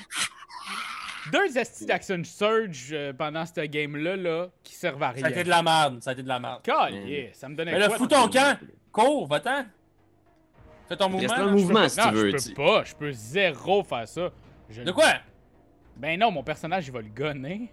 [1.32, 5.42] Deux estis d'action surge euh, pendant cette game-là, là, qui servent à Ça a été
[5.42, 5.56] de rien.
[5.56, 6.60] la merde, ça a été de la merde.
[6.62, 7.96] Calice, ça me donnait Mais là, quoi?
[7.96, 8.58] fous ton camp!
[8.94, 9.64] Cours, va-t'en!
[10.88, 11.28] Fais ton Il mouvement.
[11.28, 12.38] reste un mouvement, peux- si non, tu veux.
[12.38, 14.30] je peux pas, je peux zéro faire ça.
[14.70, 15.12] Je- De quoi?
[15.96, 17.68] Ben non, mon personnage, il va le gonner.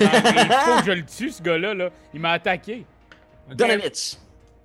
[0.00, 1.90] Mais il faut que je le tue, ce gars-là, là.
[2.12, 2.84] Il m'a attaqué.
[3.48, 3.54] Ok.
[3.56, 4.16] Donovitch,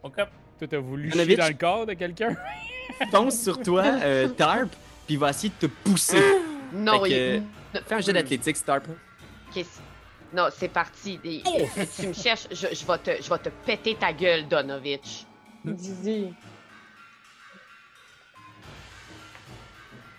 [0.02, 0.16] Ok.
[0.16, 1.28] Toi, t'as voulu Donovitch.
[1.30, 2.36] chier dans le corps de quelqu'un?
[3.12, 4.70] fonce sur toi, euh, Tarp,
[5.06, 6.18] puis il va essayer de te pousser.
[6.74, 7.36] Non, Fait que,
[7.76, 8.86] il- Fais un jet d'athlétique, Tarp.
[10.34, 11.20] Non, c'est parti.
[11.46, 11.60] Oh!
[11.88, 15.26] Si tu me cherches, je, je vais te, je vais te péter ta gueule, Donovitch.
[15.66, 16.34] Dizzy.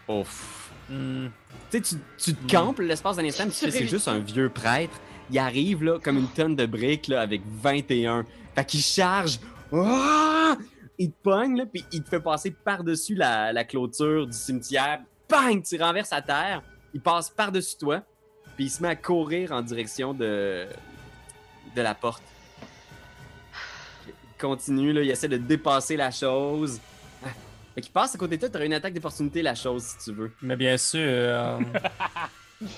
[0.09, 0.71] Ouf.
[0.89, 1.29] Hmm.
[1.71, 5.01] Tu sais, tu, te campes l'espace d'un instant, tu c'est juste un vieux prêtre.
[5.31, 8.25] Il arrive là comme une tonne de briques là, avec 21.
[8.55, 9.41] Fait qu'il charge.
[9.73, 10.57] Ah!
[10.99, 15.01] Il te pogne, là, puis il te fait passer par-dessus la, la clôture du cimetière.
[15.29, 15.63] Bang!
[15.65, 16.63] Tu renverses à terre.
[16.93, 18.03] Il passe par-dessus toi,
[18.55, 20.67] puis il se met à courir en direction de,
[21.75, 22.23] de la porte.
[24.45, 26.79] Il continue, là, il essaie de dépasser la chose.
[27.25, 27.29] Ah.
[27.75, 30.15] Fait qu'il passe à côté de toi, t'auras une attaque d'opportunité, la chose, si tu
[30.15, 30.31] veux.
[30.43, 31.59] Mais bien sûr, euh,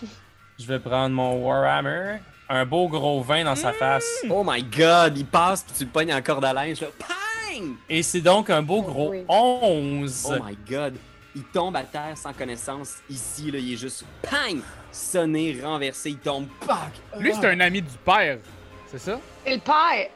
[0.61, 4.07] je vais prendre mon Warhammer, un beau gros vin dans sa face.
[4.31, 6.87] Oh my god, il passe puis tu le pognes en corde à linge là.
[7.01, 7.75] Pang!
[7.89, 9.25] Et c'est donc un beau gros Oui.
[9.29, 10.29] 11.
[10.31, 10.95] Oh my god.
[11.35, 12.99] Il tombe à terre sans connaissance.
[13.11, 14.61] Ici, là, il est juste pang!
[14.93, 16.47] Sonné, renversé, il tombe.
[16.65, 16.93] Pac!
[17.19, 18.39] Lui, c'est un ami du père.
[18.87, 19.19] C'est ça?
[19.45, 20.11] C'est le père!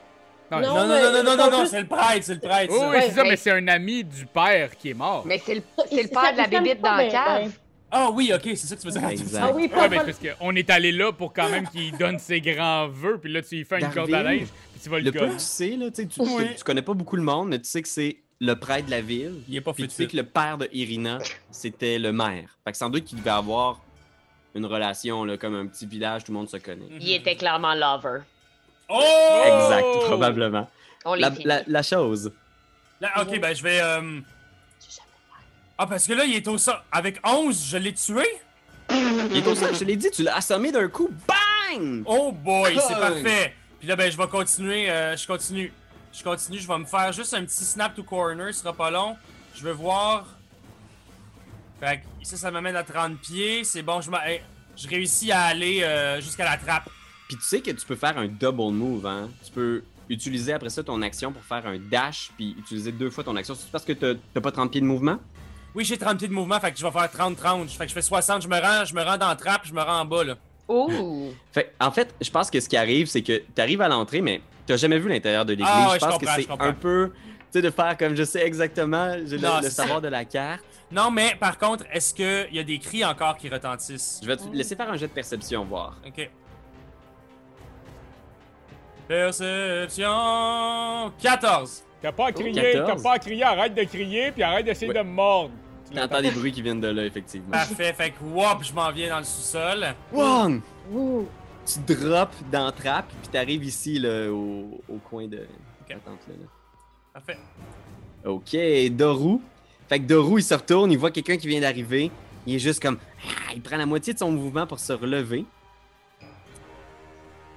[0.50, 2.34] Non, Non, non, mais non, non, non, non, en non, plus- c'est le prêtre, c'est
[2.34, 2.72] le prêtre.
[2.72, 5.22] Oui, Ouais, c'est ça, mais- mais c'est un ami du père qui est mort.
[5.26, 7.42] Mais c'est le, le père de la bébite dans la cave.
[7.44, 7.52] ben.
[7.92, 9.08] Ah oui, ok, c'est ça que tu veux dire.
[9.08, 9.40] Exact.
[9.44, 11.96] Ah oui, Ouais, pas mais pas- parce qu'on est allé là pour quand même qu'il
[11.98, 14.88] donne ses grands vœux, puis là, tu lui fais une corde à linge, puis tu
[14.88, 16.46] vas le Le tu sais, là, tu, sais, tu, Oui.
[16.50, 18.90] tu- tu connais pas beaucoup le monde, mais tu sais que c'est le prêtre de
[18.92, 19.42] la ville.
[19.48, 21.18] Il est pas Puis tu sais que le père de Irina,
[21.50, 22.56] c'était le maire.
[22.64, 23.80] Fait que sans doute qu'il devait avoir
[24.54, 26.86] une relation, là, comme un petit village, tout le monde se connaît.
[27.00, 28.20] Il était clairement lover.
[28.90, 29.42] Oh!
[29.44, 30.68] Exact, probablement.
[31.04, 31.44] On La, finit.
[31.44, 32.32] la- la chose.
[33.00, 33.80] Là, ok, ben je vais.
[33.80, 34.20] euh,
[35.78, 36.74] Ah, parce que là, il est au sol.
[36.92, 38.26] Avec 11, je l'ai tué?
[38.90, 41.08] Il est au sol, je te l'ai dit, tu l'as assommé d'un coup.
[41.26, 42.02] Bang!
[42.04, 43.54] Oh boy, c'est parfait.
[43.78, 44.90] Puis là, ben, je vais continuer.
[44.90, 45.72] euh, je continue.
[46.12, 46.58] Je continue.
[46.58, 48.52] Je vais me faire juste un petit snap to corner.
[48.52, 49.16] Ce sera pas long.
[49.54, 50.26] Je vais voir.
[51.80, 53.64] Fait que ça, ça m'amène à 30 pieds.
[53.64, 54.10] C'est bon, je,
[54.76, 56.90] je réussis à aller euh, jusqu'à la trappe.
[57.30, 59.30] Puis tu sais que tu peux faire un double move, hein?
[59.44, 63.22] Tu peux utiliser après ça ton action pour faire un dash, puis utiliser deux fois
[63.22, 63.54] ton action.
[63.54, 65.16] C'est parce que t'as pas 30 pieds de mouvement?
[65.76, 66.58] Oui, j'ai 30 pieds de mouvement.
[66.58, 67.68] Fait que je vais faire 30-30.
[67.68, 68.42] Fait que je fais 60.
[68.42, 69.60] Je me rends, je me rends dans la trappe.
[69.64, 70.34] Je me rends en bas, là.
[70.66, 71.32] Ouh!
[71.52, 74.20] Fait, en fait, je pense que ce qui arrive, c'est que tu arrives à l'entrée,
[74.20, 75.68] mais t'as jamais vu l'intérieur de l'église.
[75.72, 77.20] Ah ouais, je je pense comprends, que je c'est un peu, tu
[77.52, 80.64] sais, de faire comme je sais exactement, j'ai le, le savoir de la carte.
[80.90, 84.18] Non, mais par contre, est-ce qu'il y a des cris encore qui retentissent?
[84.22, 85.96] Je vais te laisser faire un jet de perception, voir.
[86.04, 86.28] Ok.
[89.10, 91.82] Perception 14.
[92.00, 92.86] T'as pas à crier, 14.
[92.86, 94.98] t'as pas à crier, arrête de crier, puis arrête d'essayer Ouais.
[94.98, 95.50] de me mordre.
[95.90, 97.50] Tu T'entends des bruits qui viennent de là, effectivement.
[97.50, 99.84] Parfait, fait que wop, je m'en viens dans le sous-sol.
[100.12, 100.60] Wong!
[101.66, 105.38] Tu drops dans la trappe, puis t'arrives ici, là, au, au coin de
[105.88, 106.46] la tente, là, là.
[107.12, 107.38] Parfait.
[108.24, 108.56] Ok,
[108.96, 109.38] Doru.
[109.88, 112.12] Fait que Doru, il se retourne, il voit quelqu'un qui vient d'arriver.
[112.46, 112.98] Il est juste comme.
[113.26, 115.44] Ah, Il prend la moitié de son mouvement pour se relever.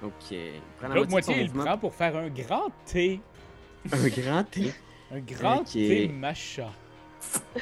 [0.04, 0.58] Donc, euh,
[0.92, 3.20] L'autre moitié, il prend pour faire un grand T.
[3.90, 4.70] un grand T.
[5.10, 5.64] un grand.
[5.64, 6.70] T macha.
[7.56, 7.58] Mmh.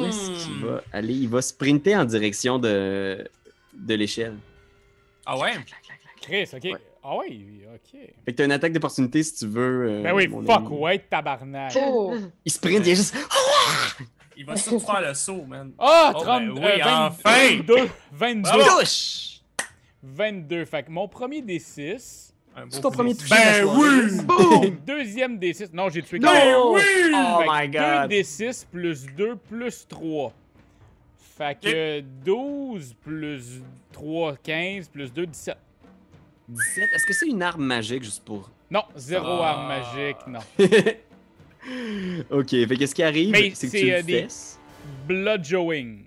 [0.00, 0.66] Où est-ce qu'il hmm.
[0.66, 1.14] va aller?
[1.14, 3.30] Il va sprinter en direction de,
[3.74, 4.34] de l'échelle.
[5.24, 5.52] Ah ouais?
[6.20, 6.80] Chris, ok.
[7.04, 8.00] Ah ouais, ok.
[8.24, 9.88] Fait que t'as une attaque d'opportunité si tu veux.
[9.88, 10.76] Euh, ben oui, fuck, ami.
[10.76, 11.78] ouais, tabarnak.
[11.80, 12.16] Oh.
[12.44, 13.14] Il sprint, il est juste.
[14.36, 15.70] il va surtout faire le saut, man.
[15.78, 17.56] Ah, oh, ben 30, euh, enfin!
[17.58, 18.50] 22, 22.
[18.50, 19.33] 22.
[20.04, 20.64] 22.
[20.64, 22.30] Fait que mon premier D6.
[22.56, 24.22] Un beau C'est ton premier la Ben oui!
[24.24, 24.76] Boom!
[24.86, 25.70] Deuxième D6.
[25.72, 26.30] Non, j'ai tué Non!
[26.32, 26.82] Ben oui!
[27.12, 28.08] Oh my god!
[28.10, 30.32] 2 D6 plus 2 plus 3.
[31.36, 35.56] Fait que 12 plus 3, 15 plus 2, 17.
[36.48, 36.84] 17.
[36.94, 38.48] Est-ce que c'est une arme magique juste pour.
[38.70, 39.50] Non, zéro Ah.
[39.50, 40.40] arme magique, non.
[42.30, 44.58] ok, fait que ce qui arrive, c'est que c'est, tu le euh, des- fesses.
[45.08, 46.04] Bloodjowing.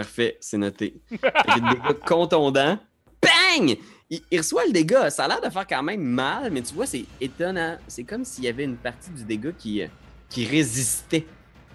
[0.00, 0.94] Parfait, c'est noté.
[1.10, 1.18] Des
[1.54, 2.78] dégâts contondants.
[3.22, 3.78] Bang!
[4.10, 5.08] Il, il reçoit le dégât.
[5.08, 7.78] Ça a l'air de faire quand même mal, mais tu vois, c'est étonnant.
[7.88, 9.86] C'est comme s'il y avait une partie du dégât qui, euh,
[10.28, 11.26] qui résistait.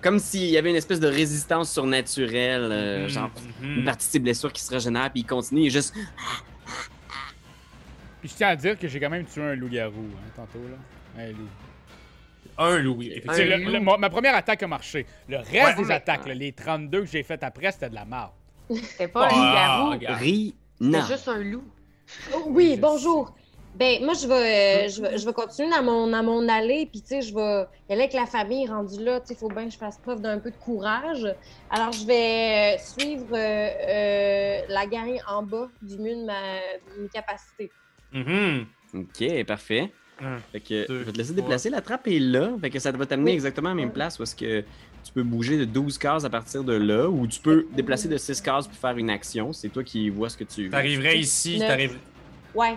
[0.03, 2.69] Comme s'il y avait une espèce de résistance surnaturelle.
[2.71, 3.77] euh, Mhm, genre, mhm.
[3.79, 5.61] une partie de ses blessures qui se régénère, puis il continue.
[5.61, 5.95] Il est juste.
[8.19, 10.77] Puis je tiens à dire que j'ai quand même tué un loup-garou, hein, tantôt, là.
[11.23, 11.35] Allez.
[12.61, 15.05] Un le- le- ma ma première attaque a marché.
[15.27, 15.75] Le reste Ouais.
[15.75, 18.31] des Mais- attaques, là, les 32 que j'ai faites après, c'était de la merde.
[18.69, 20.51] C'était pas un Ah, loup-garou.
[20.81, 21.63] C'était juste un loup.
[22.35, 23.33] Oh, oui, bonjour.
[23.75, 26.85] Ben, moi, je vais, euh, je vais, je vais continuer dans mon, dans mon allée,
[26.91, 29.21] puis, tu sais, je vais y aller avec la famille rendue là.
[29.21, 31.25] Tu sais, il faut bien que je fasse preuve d'un peu de courage.
[31.69, 36.33] Alors, je vais euh, suivre euh, euh, la gang en bas du mur de, ma,
[36.97, 37.71] de mes capacités.
[38.11, 38.65] Mhm.
[38.93, 39.91] Ok, parfait.
[40.23, 41.43] Un, Fait que Deux, je vais te laisser trois.
[41.43, 41.69] déplacer.
[41.69, 42.49] La trappe est là.
[42.61, 43.35] Fait que ça va t'amener Oui.
[43.35, 44.61] exactement à la même place où est-ce que
[45.03, 48.17] tu peux bouger de 12 cases à partir de là, ou tu peux déplacer de
[48.17, 49.51] 6 cases pour faire une action.
[49.51, 50.69] C'est toi qui vois ce que tu veux.
[50.69, 51.97] T'arriverais ici, t'arriverais.
[52.53, 52.75] Ouais.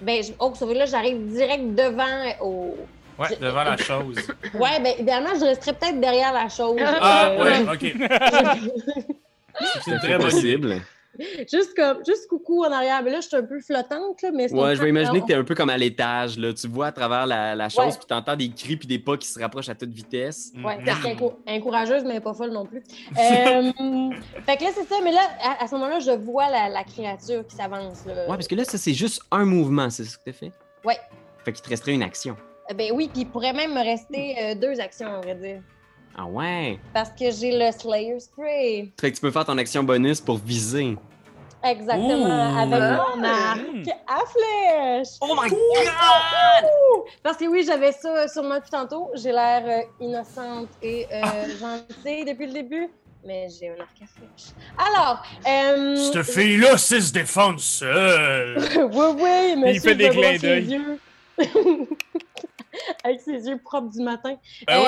[0.00, 0.32] Ben, je...
[0.38, 2.76] oh, ça veut dire là, j'arrive direct devant au.
[3.18, 4.16] Ouais, Je- devant la chose.
[4.54, 6.76] Ouais, ben, idéalement, je resterais peut-être derrière la chose.
[6.84, 7.94] Ah, Euh, ouais, ok.
[9.84, 10.80] C'est très possible.
[11.50, 13.02] Juste comme, juste coucou en arrière.
[13.02, 15.24] Mais là, je suis un peu flottante, là, mais c'est Ouais, je vais imaginer que
[15.24, 16.38] on- t'es un peu comme à l'étage.
[16.38, 16.52] Là.
[16.52, 17.90] Tu vois à travers la, la chose, Ouais.
[17.92, 20.52] puis t'entends des cris puis des pas qui se rapprochent à toute vitesse.
[20.64, 20.84] Ouais, Mhm.
[20.84, 22.82] parce qu'elle est incou- encourageuse, mais pas folle non plus.
[23.18, 23.70] Euh,
[24.46, 26.84] fait que là, c'est ça, mais là, à, à ce moment-là, je vois la, la
[26.84, 28.04] créature qui s'avance.
[28.06, 28.14] là.
[28.22, 30.52] Ouais, parce que là, ça, c'est juste un mouvement, c'est ce que t'as fait?
[30.84, 30.98] Ouais.
[31.44, 32.36] Fait qu'il te resterait une action.
[32.70, 35.60] Euh, Ben oui, puis il pourrait même me rester euh, deux actions, on vrai dire.
[36.16, 36.78] Ah ouais?
[36.92, 38.92] Parce que j'ai le Slayer Spray.
[39.00, 40.96] Fait que tu peux faire ton action bonus pour viser.
[41.64, 43.60] Exactement, avec mon arc
[44.08, 45.08] à flèche.
[45.20, 46.68] Oh my god!
[47.22, 49.10] Parce que oui, j'avais ça sur moi depuis tantôt.
[49.14, 51.20] J'ai l'air euh, innocente et euh,
[51.60, 52.88] gentille depuis le début,
[53.24, 54.50] mais j'ai un arc à flèche.
[54.76, 55.96] Alors, euh...
[56.12, 58.58] Cette fille-là sait se défendre seule.
[58.92, 60.64] oui, oui, monsieur, Il fait des clins ses d'œil.
[60.72, 60.98] yeux.
[63.04, 64.34] Avec ses yeux propres du matin.
[64.66, 64.84] Ben Euh,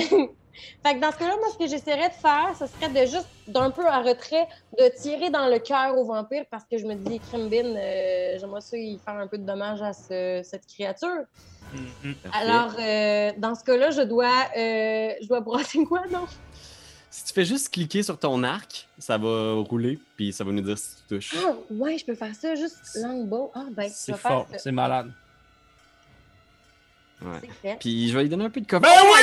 [0.00, 0.28] oui!
[0.84, 3.28] Fait que dans ce cas-là, moi, ce que j'essaierais de faire, ce serait de juste,
[3.46, 4.46] d'un peu en retrait,
[4.78, 8.60] de tirer dans le cœur au vampire parce que je me dis, Crimbin, euh, j'aimerais
[8.60, 11.24] ça y faire un peu de dommage à ce- cette créature.
[11.72, 12.14] Mhm.
[12.22, 12.38] Parfait.
[12.48, 16.24] Alors, euh, dans ce cas-là, je dois, euh, je dois brasser quoi, non?
[17.10, 20.62] Si tu fais juste cliquer sur ton arc, ça va rouler, puis ça va nous
[20.62, 21.34] dire si tu touches.
[21.36, 23.52] Ah, ouais, je peux faire ça, juste longbow.
[23.54, 24.62] Ah, ben, C'est fort, faire ça.
[24.64, 25.12] c'est malade.
[27.22, 27.76] Ouais.
[27.80, 28.82] Puis je vais lui donner un peu de coffre.
[28.82, 29.20] Ben oui!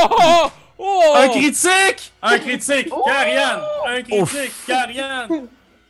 [0.00, 0.48] Oh!
[0.78, 1.12] Oh!
[1.16, 2.12] Un critique!
[2.22, 2.88] Un critique!
[2.90, 3.02] Oh!
[3.06, 3.60] Carian!
[3.86, 4.52] Un critique!
[4.66, 5.28] Carian!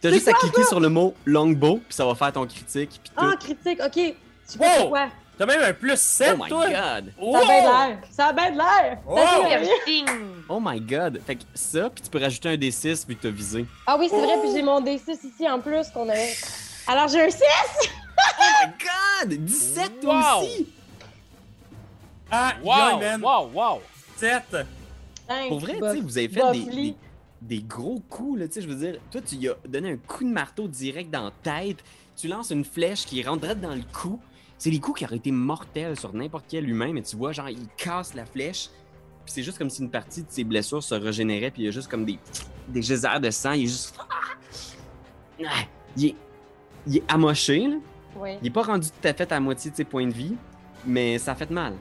[0.01, 3.13] T'as juste à cliquer sur le mot longbow, puis ça va faire ton critique, puis
[3.17, 3.25] tout.
[3.25, 3.93] Ah, critique, ok.
[3.95, 4.65] Tu Wow!
[4.67, 5.09] fais quoi?
[5.39, 6.67] T'as même un plus 7, oh my toi!
[6.69, 7.13] god!
[7.21, 7.33] Oh!
[7.33, 7.99] Ça a bien de l'air.
[8.11, 8.99] Ça a bien de l'air.
[9.09, 9.19] Oh!
[10.49, 11.21] Oh my god!
[11.27, 13.65] Fait que ça, puis tu peux rajouter un D6 vu que t'as visé.
[13.87, 14.41] Ah oui, c'est vrai, Oh!
[14.43, 16.35] puis j'ai mon D6 ici en plus qu'on avait.
[16.87, 17.39] Alors j'ai un 6!
[17.89, 18.73] Oh my
[19.31, 19.39] god!
[19.45, 20.43] 17 toi Wow!
[20.45, 20.69] aussi!
[22.33, 22.99] Ah, Wow!
[22.99, 23.21] man!
[23.23, 23.51] Wow!
[23.53, 23.81] Wow!
[24.17, 24.43] 7!
[25.49, 26.95] Pour vrai, tu sais, vous avez fait des, des,
[27.43, 28.99] des gros coups, là, tu sais, je veux dire.
[29.11, 31.85] Toi, tu lui as donné un coup de marteau direct dans la tête.
[32.17, 34.19] Tu lances une flèche qui rentre dans le cou.
[34.59, 37.49] C'est des coups qui auraient été mortels sur n'importe quel humain, mais tu vois, genre,
[37.49, 38.69] il casse la flèche.
[39.25, 41.69] Puis c'est juste comme si une partie de ses blessures se régénérait, puis il y
[41.69, 42.19] a juste comme des,
[42.69, 43.53] des geysers de sang.
[43.53, 43.95] Il est juste.
[45.45, 45.65] Ah!
[45.97, 46.17] Il est,
[46.87, 47.77] il est amoché, là.
[48.17, 48.37] Oui.
[48.41, 50.37] Il est pas rendu tout à fait à moitié de ses points de vie,
[50.87, 51.75] mais ça a fait mal.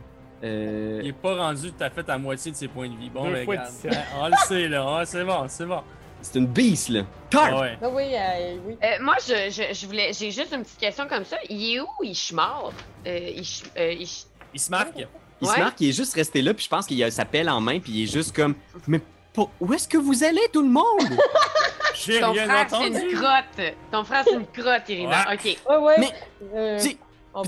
[0.44, 3.10] Euh, Il est pas rendu tout à fait à moitié de ses points de vie.
[3.10, 3.72] Bon, Deux mais fois regarde.
[3.72, 3.94] 17.
[3.94, 4.96] Hein, On le sait, là.
[4.98, 5.82] Ouais, c'est bon, c'est bon.
[6.24, 7.02] C'est une beast, là.
[7.32, 7.50] Tarp!
[7.52, 7.78] Ah ouais.
[7.82, 8.78] Ah oui, euh, oui.
[8.84, 11.38] Euh, moi, je, je, je voulais, j'ai juste une petite question comme ça.
[11.50, 12.72] Il est où, Ishmar?
[13.08, 14.98] Euh, Ish, euh, Ish- Il se marque.
[15.42, 17.50] Il se marque, il est juste resté là, puis je pense qu'il a sa pelle
[17.50, 18.54] en main, puis il est juste comme.
[18.88, 19.02] Mais
[19.34, 20.84] pour- où est-ce que vous allez, tout le monde?
[21.96, 23.74] J'ai Ton rien frère, c'est une crotte.
[23.92, 25.28] Ton frère, c'est une crotte, Irina.
[25.28, 25.34] Ouais.
[25.34, 25.58] Ok.
[25.70, 25.96] Ouais, ouais.
[26.00, 26.14] Mais-
[26.56, 26.98] Euh, Tu tu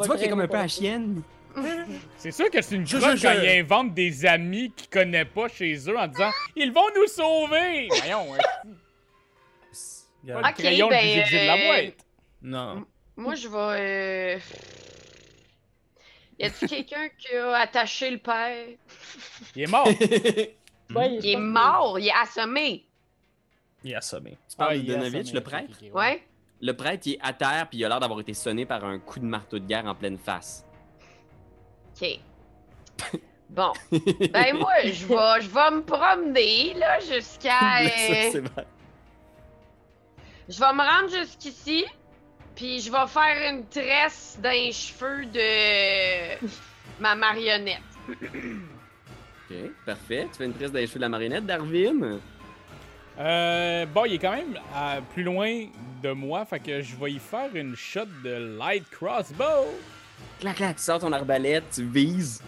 [0.07, 1.21] vois qu'il est comme un peu à chienne.
[2.17, 5.27] C'est sûr que c'est une Je- crotte je- quand ils inventent des amis qu'ils connaissent
[5.33, 7.87] pas chez eux en disant Ils vont nous sauver!
[7.89, 8.69] Voyons, hein.
[10.25, 12.05] Ok, crayon ben, le de la euh, boîte.
[12.41, 12.85] Non.
[13.17, 14.37] Moi, je vais.
[14.37, 14.39] Euh...
[16.39, 18.65] Y a-tu quelqu'un qui a attaché le père?
[19.55, 19.87] Il est mort.
[20.93, 22.85] Ouais, Il est mort, il est assommé.
[23.83, 24.37] Il est assommé.
[24.49, 25.71] Tu parles Ah, de Donovitch, le prêtre?
[25.81, 26.21] ok, Ouais?
[26.61, 28.99] Le prêtre, il est à terre, puis il a l'air d'avoir été sonné par un
[28.99, 30.63] coup de marteau de guerre en pleine face.
[32.01, 32.19] Ok.
[33.49, 33.71] Bon.
[33.91, 37.59] Ben, moi, je vais, je vais me promener, là, jusqu'à.
[37.87, 38.65] Ça, euh, c'est vrai.
[40.49, 41.85] Je vais me rendre jusqu'ici,
[42.55, 46.47] puis je vais faire une tresse dans les cheveux de
[46.99, 47.79] ma marionnette.
[48.09, 50.27] Ok, parfait.
[50.31, 52.19] Tu fais une tresse dans les cheveux de la marionnette, Darwin?
[53.19, 55.67] Euh, bon, il est quand même euh, plus loin
[56.01, 59.67] de moi, fait que je vais y faire une shot de light crossbow.
[60.43, 62.41] Clac, clac, tu sors ton arbalète, tu vises.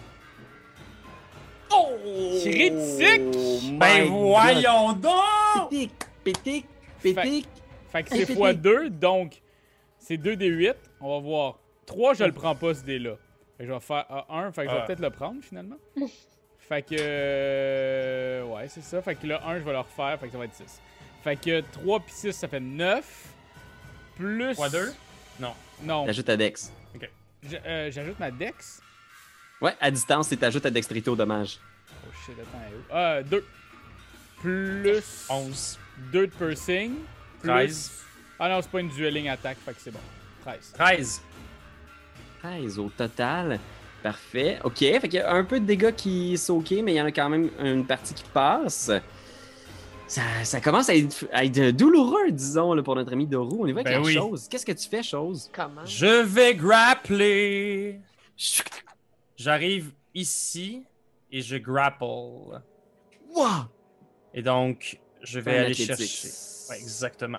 [1.70, 1.94] Oh!
[2.42, 3.78] Critique!
[3.78, 5.70] Ben my voyons donc!
[5.70, 5.92] Pétique,
[6.22, 6.66] pétique,
[7.02, 7.48] pétique.
[7.90, 9.40] Fait que c'est x2, donc
[9.98, 10.74] c'est 2 des 8.
[11.00, 11.58] On va voir.
[11.86, 13.14] 3, je le prends pas ce dé-là.
[13.56, 14.86] Fait que je vais faire 1, fait que je vais Ah.
[14.86, 15.76] peut-être le prendre finalement.
[16.68, 16.96] fait que.
[16.98, 19.00] euh, ouais, c'est ça.
[19.00, 20.82] Fait que le 1, je vais le refaire, fait que ça va être 6.
[21.24, 23.28] Fait que 3 puis 6, ça fait 9.
[24.16, 24.54] Plus.
[24.54, 24.92] Fois deux?
[25.40, 26.04] Non.
[26.04, 26.70] T'ajoutes ta dex.
[27.66, 28.80] Euh, J'ajoute ma dex.
[29.60, 31.58] Ouais, à distance, c'est t'ajoutes ta dextérité au dommage.
[32.06, 32.96] Oh shit, attends, elle est où?
[32.96, 33.44] Euh, 2.
[34.40, 35.26] Plus.
[35.28, 35.78] 11.
[36.12, 36.94] 2 de piercing.
[37.40, 37.48] Plus.
[37.48, 37.90] 13.
[38.38, 40.00] Ah non, c'est pas une dueling attack, fait que c'est bon.
[40.44, 40.72] 13.
[40.74, 41.22] 13.
[42.42, 43.58] 13 au total.
[44.02, 44.58] Parfait.
[44.62, 47.00] OK, fait qu'il y a un peu de dégâts qui sont OK, mais il y
[47.00, 48.90] en a quand même une partie qui passe.
[50.08, 53.56] Ça, ça commence à être, à être douloureux, disons, là, pour notre ami Doru.
[53.60, 54.14] On y va avec Ben la oui.
[54.14, 54.46] chose.
[54.48, 55.50] Qu'est-ce que tu fais, chose?
[55.52, 55.84] Comment?
[55.84, 58.00] Je vais grappler.
[59.36, 60.84] J'arrive ici
[61.32, 62.04] et je grapple.
[63.34, 63.64] Wow!
[64.32, 65.96] Et donc, je vais aller athlétique.
[66.08, 66.28] chercher.
[66.70, 67.38] Ouais, exactement.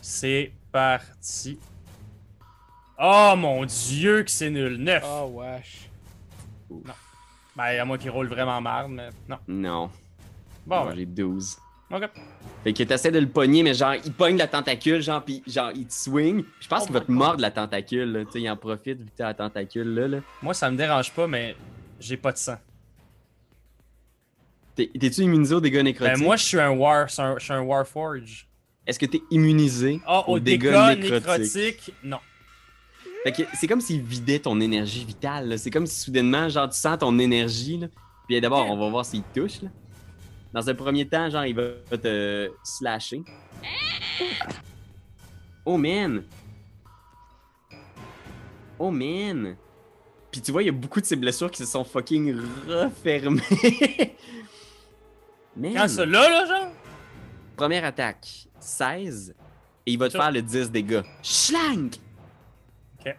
[0.00, 1.58] C'est parti.
[2.98, 4.76] Oh mon dieu que c'est nul.
[4.78, 5.04] 9.
[5.06, 5.90] Oh wesh.
[7.54, 9.38] Ben, à moi qui roule vraiment marde, mais non.
[9.46, 9.90] Non.
[10.68, 11.56] Bon, ben, j'ai 12.
[11.92, 12.08] ok.
[12.64, 15.70] Fait que t'essaies de le pogner, mais genre, il pogne la tentacule, genre, pis genre,
[15.74, 16.44] il te swing.
[16.60, 18.24] Je pense Oh qu'il va te mordre la tentacule, là.
[18.24, 20.08] Tu sais, il en profite vu que t'as la tentacule, là.
[20.08, 20.18] là.
[20.42, 21.56] Moi, ça me dérange pas, mais
[22.00, 22.56] j'ai pas de sang.
[24.74, 26.16] T'es- T'es-tu immunisé aux dégâts nécrotiques?
[26.18, 28.46] Ben, moi, je suis un War, je suis un, je suis un Warforge.
[28.86, 31.10] Est-ce que t'es immunisé Ah, aux au dégâts dégâts nécrotiques?
[31.12, 32.18] nécrotiques, non.
[33.24, 35.48] Fait que c'est comme s'il vidait ton énergie vitale.
[35.48, 35.58] là.
[35.58, 37.78] C'est comme si soudainement, genre, tu sens ton énergie.
[37.78, 37.88] Là.
[38.28, 39.62] Puis d'abord, on va voir s'il touche.
[39.62, 39.68] Là.
[40.52, 43.22] Dans un premier temps, genre, il va te slasher.
[45.64, 46.24] Oh man!
[48.78, 49.56] Oh man!
[50.30, 52.34] Puis tu vois, il y a beaucoup de ces blessures qui se sont fucking
[52.66, 53.42] refermées.
[55.56, 55.74] man!
[55.74, 56.72] Quand ça là, là, genre?
[57.56, 59.34] Première attaque, 16.
[59.84, 61.02] Et il va te faire le 10 dégâts.
[61.22, 61.90] Schlang!
[62.98, 63.16] Ok.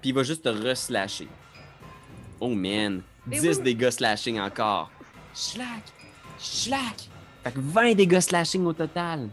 [0.00, 1.28] Puis il va juste te reslasher.
[2.38, 3.02] Oh man.
[3.26, 3.62] Mais 10 oui.
[3.64, 4.90] dégâts slashing encore.
[5.34, 5.82] Schlag!
[6.44, 7.08] Schlac!
[7.42, 9.28] Fait que 20 dégâts slashing au total.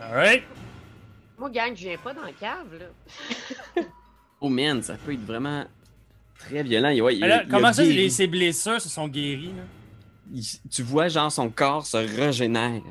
[0.00, 0.42] Alright.
[1.38, 3.82] Moi, gang, je viens pas dans la cave, là.
[4.44, 5.64] Oh man, ça peut être vraiment
[6.36, 6.88] très violent.
[7.04, 9.52] Ouais, il- il comment ça, les- ses blessures se sont guéries?
[9.56, 9.62] Là?
[10.32, 12.82] Il- tu vois, genre, son corps se régénère.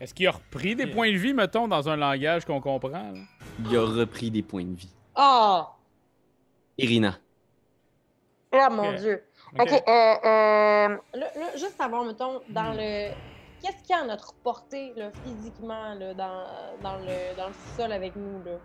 [0.00, 3.12] Est-ce qu'il a repris des points de vie, mettons, dans un langage qu'on comprend?
[3.12, 3.20] là?
[3.70, 4.90] Il a repris des points de vie.
[5.14, 5.68] Ah!
[6.76, 7.16] Irina.
[8.52, 8.96] Ah, mon Ok.
[9.00, 9.22] Dieu.
[9.58, 9.72] Ok.
[9.72, 13.10] Euh, euh, là, là, juste savoir, mettons, dans le...
[13.62, 16.44] Qu'est-ce qu'il y a à notre portée, là, physiquement, là, dans,
[16.82, 18.58] dans le, dans le sous-sol avec nous, là?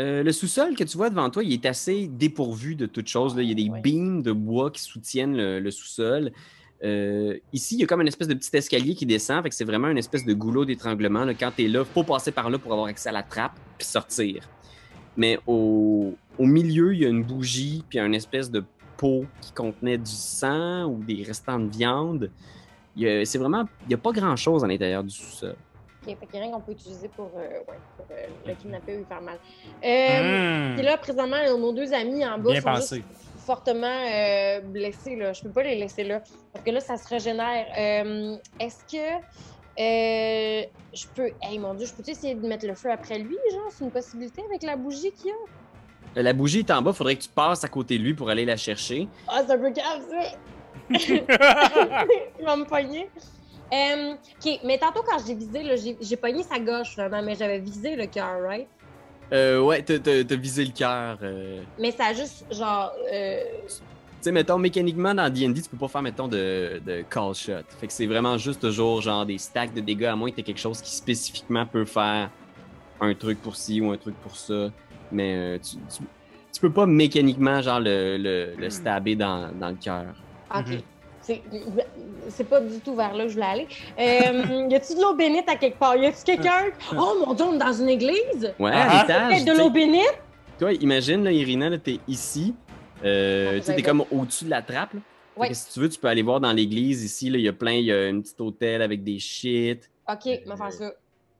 [0.00, 3.36] Euh, le sous-sol que tu vois devant toi, il est assez dépourvu de toute chose.
[3.36, 3.42] là.
[3.42, 3.80] Il y a des Ouais.
[3.80, 6.32] beams de bois qui soutiennent le, le sous-sol.
[6.82, 9.42] Euh, ici, il y a comme une espèce de petit escalier qui descend.
[9.44, 11.24] Fait que c'est vraiment une espèce de goulot d'étranglement.
[11.24, 11.34] là.
[11.34, 13.86] Quand tu es là, faut passer par là pour avoir accès à la trappe puis
[13.86, 14.48] sortir.
[15.16, 18.64] Mais au, au milieu, il y a une bougie puis une espèce de
[19.40, 22.30] qui contenait du sang ou des restants de viande.
[22.96, 23.64] C'est vraiment...
[23.82, 25.56] Il n'y a pas grand-chose à l'intérieur du sous-sol.
[26.06, 28.54] OK, fait qu'il y a rien qu'on peut utiliser pour, euh, ouais, pour euh, le
[28.54, 29.38] kidnapper ou lui faire mal.
[29.84, 30.74] Euh, Hmm.
[30.76, 32.96] Puis là, présentement, nos deux amis en bas Bien sont pensé.
[32.96, 33.08] juste
[33.46, 35.16] fortement euh, blessés.
[35.16, 35.32] Là.
[35.32, 36.20] Je peux pas les laisser là.
[36.52, 37.66] Parce que là, ça se régénère.
[37.78, 39.14] Euh, Est-ce que
[39.80, 41.30] euh, je peux...
[41.40, 43.70] Hey, mon Dieu, je peux essayer de mettre le feu après lui, genre?
[43.70, 45.34] C'est une possibilité avec la bougie qu'il y a?
[46.14, 48.44] La bougie est en bas, faudrait que tu passes à côté de lui pour aller
[48.44, 49.08] la chercher.
[49.28, 50.28] Ah, c'est un peu grave, ça!
[52.38, 53.08] Il va me pogner.
[53.72, 57.58] OK, mais tantôt, quand j'ai visé, là, j'ai j'ai pogné sa gauche, finalement, mais j'avais
[57.58, 58.66] visé le cœur, right?
[59.32, 61.16] Euh, ouais, t'as- t'as t'as visé le cœur.
[61.22, 61.62] euh.
[61.78, 62.92] Mais ça a juste, genre...
[63.10, 63.74] euh, Tu
[64.20, 67.64] sais, mettons, mécaniquement, dans D&D, tu peux pas faire, mettons, de, de call shot.
[67.80, 70.42] Fait que c'est vraiment juste toujours, genre, des stacks de dégâts, à moins que t'aies
[70.42, 72.28] quelque chose qui spécifiquement peut faire
[73.00, 74.68] un truc pour ci ou un truc pour ça.
[75.12, 76.02] Mais euh, tu, tu,
[76.52, 80.06] tu peux pas mécaniquement, genre, le, le, le stabber dans, dans le cœur.
[80.54, 80.68] OK.
[80.68, 80.80] Mhm.
[81.20, 81.42] C'est-
[82.28, 83.68] C'est pas du tout vers là que je voulais aller.
[83.98, 85.96] Euh, y a-tu de l'eau bénite à quelque part?
[85.96, 86.70] Y a-tu quelqu'un?
[86.96, 88.52] Oh mon dieu, on est dans une église?
[88.58, 89.28] Ouais, Ah, à l'étage.
[89.44, 90.18] Peut-être de l'eau bénite?
[90.58, 92.54] Toi, imagine, là, Irina, là, t'es ici.
[93.04, 94.94] Euh, Ah, tu sais, t'es comme au-dessus de la trappe.
[94.94, 95.00] là.
[95.34, 95.48] Fait Ouais.
[95.48, 97.30] que si tu veux, tu peux aller voir dans l'église ici.
[97.30, 99.88] là, Il y a plein, il y a un petit hôtel avec des shit.
[100.08, 100.92] OK, on va faire ça.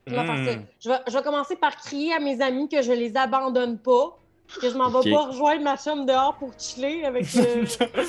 [0.09, 0.47] Faire Hmm.
[0.47, 0.53] ça.
[0.81, 4.19] Je vais, je vais commencer par crier à mes amis que je les abandonne pas.
[4.61, 7.65] Que je m'en vais pas rejoindre ma chambre dehors pour chiller avec le...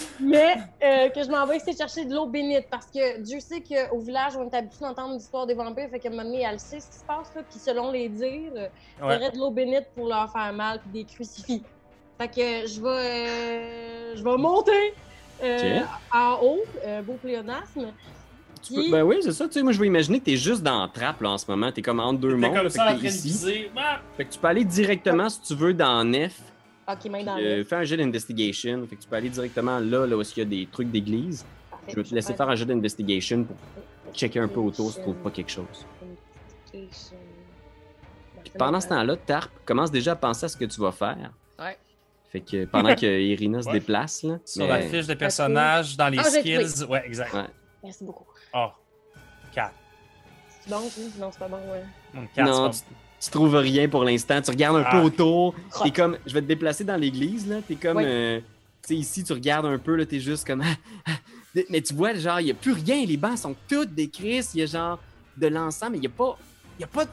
[0.20, 3.40] Mais euh, que je m'en vais essayer de chercher de l'eau bénite parce que Dieu
[3.40, 5.88] sait qu'au village, on est habitué d'entendre l'histoire des vampires.
[5.90, 7.32] Fait moment donné, elle sait ce qui se passe.
[7.36, 8.68] Là, puis selon les dires, euh,
[9.00, 11.62] il y aurait de l'eau bénite pour leur faire mal puis des crucifix.
[12.20, 14.94] Fait que je vais, euh, je vais monter
[15.44, 15.80] euh,
[16.14, 17.94] en haut, euh, beau pléonasme.
[18.66, 19.46] Tu peux- Puis- ben oui, c'est ça.
[19.48, 21.46] Tu sais, moi, je vais imaginer que t'es juste dans la trappe là, en ce
[21.50, 21.72] moment.
[21.72, 22.56] T'es comme entre deux T'es mondes.
[22.56, 23.70] comme ça fait que.
[23.78, 24.00] Ah!
[24.16, 26.40] Fait que tu peux aller directement, si tu veux, dans Nef.
[26.88, 28.86] Ok, main dans Euh, fais un jet d'investigation.
[28.90, 31.46] Fait que tu peux aller directement là, là où il y a des trucs d'église.
[31.88, 33.56] Je vais te laisser faire un jet d'investigation pour
[34.14, 35.86] checker un peu autour si tu trouves pas quelque chose.
[36.72, 41.32] Puis pendant ce temps-là, Tarp commence déjà à penser à ce que tu vas faire.
[41.60, 41.78] Ouais.
[42.32, 43.74] Fait que pendant que Irina se Ouais.
[43.74, 44.40] déplace, là.
[44.46, 46.84] Sur mais- la fiche de personnage, dans les Ah, skills.
[46.90, 47.34] Ouais, exact.
[47.34, 47.44] Ouais.
[47.84, 48.26] Merci beaucoup.
[48.54, 48.68] Oh.
[49.54, 49.72] 4.
[50.62, 51.12] C'est bon, oui?
[51.20, 51.84] Non, c'est pas bon, ouais.
[52.44, 52.80] Non, tu,
[53.20, 54.42] tu trouves rien pour l'instant.
[54.42, 55.04] Tu regardes un peu Ah.
[55.04, 55.56] autour.
[55.76, 55.80] Ah.
[55.84, 57.58] T'es comme, je vais te déplacer dans l'église là.
[57.68, 58.04] T'es comme, Oui.
[58.06, 60.06] euh, tu sais ici, tu regardes un peu là.
[60.06, 60.64] T'es juste comme,
[61.70, 63.06] mais tu vois genre, il y a plus rien.
[63.06, 64.52] Les bancs sont tous des crises.
[64.56, 65.00] Il y a genre
[65.38, 66.38] de l'encens, mais il y a pas,
[66.78, 67.10] il y a pas de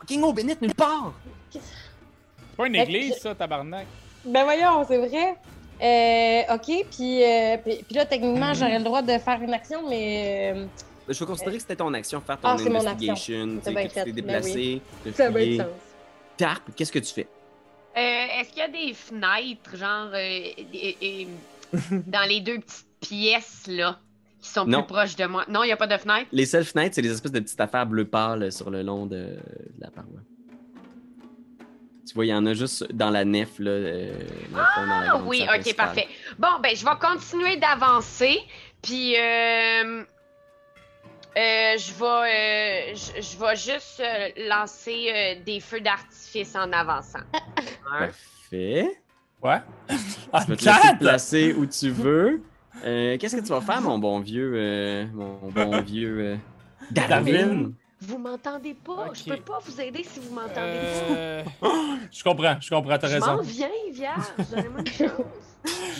[0.00, 1.12] fucking eau bénite nulle part.
[1.50, 1.60] C'est
[2.56, 3.86] pas une église, ça, tabarnak.
[4.24, 5.36] Ben voyons, c'est vrai.
[5.82, 9.88] Euh, ok, puis, euh, puis, puis là, techniquement, j'aurais le droit de faire une action,
[9.88, 10.66] mais euh,
[11.08, 13.56] Je vais considérer que c'était ton action, faire ton Ah, investigation.
[13.56, 15.58] Tu t'es ben déplacé, te ça a bien fouiller.
[15.58, 15.70] de sens.
[16.36, 17.28] Tarp, qu'est-ce que tu fais?
[17.96, 18.00] Euh,
[18.40, 21.28] Est-ce qu'il y a des fenêtres, genre, euh, et- et-
[22.06, 23.98] dans les deux petites pièces, là,
[24.40, 24.82] qui sont Non.
[24.82, 25.44] plus proches de moi?
[25.48, 26.26] Non, il n'y a pas de fenêtre?
[26.32, 29.16] Les seules fenêtres, c'est des espèces de petites affaires bleu pâle sur le long de,
[29.16, 29.38] de
[29.80, 30.10] la paroi.
[32.06, 33.70] Tu vois, il y en a juste dans la nef, là.
[33.70, 34.12] euh,
[34.52, 35.86] fond, Ah oui, ok, principale.
[35.86, 36.08] parfait.
[36.38, 38.38] Bon, ben, je vais continuer d'avancer,
[38.82, 40.02] puis euh,
[41.36, 46.70] euh, je vais, euh, je, je vais juste euh, lancer euh, des feux d'artifice en
[46.72, 47.20] avançant.
[47.88, 48.88] Parfait.
[49.42, 49.60] Ouais.
[49.90, 50.98] Je vais te laisser te quatre!
[51.00, 52.42] placer où tu veux.
[52.84, 54.52] Euh, Qu'est-ce que tu vas faire, mon bon vieux...
[54.56, 56.18] euh, mon bon vieux...
[56.20, 56.36] euh,
[56.90, 57.74] Darwin?
[58.06, 59.08] Vous m'entendez pas?
[59.14, 61.42] Je peux pas vous aider si vous m'entendez Euh,
[62.12, 63.08] Je comprends, je comprends, t'as pas.
[63.08, 63.42] Je m'en raison.
[63.42, 64.24] viens, vierge.
[64.50, 65.10] Donnez-moi une chance.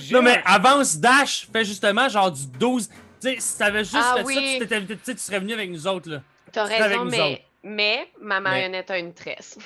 [0.01, 2.89] j'ai Non, mais avance, dash, fais justement genre du 12.
[2.89, 4.35] Tu sais, si t'avais juste Ah fait oui.
[4.35, 6.21] ça, tu, t'étais- tu sais, tu serais venu avec nous autres, là.
[6.53, 7.43] T'as raison, mais, autres.
[7.65, 9.59] mais ma marionnette a une tresse.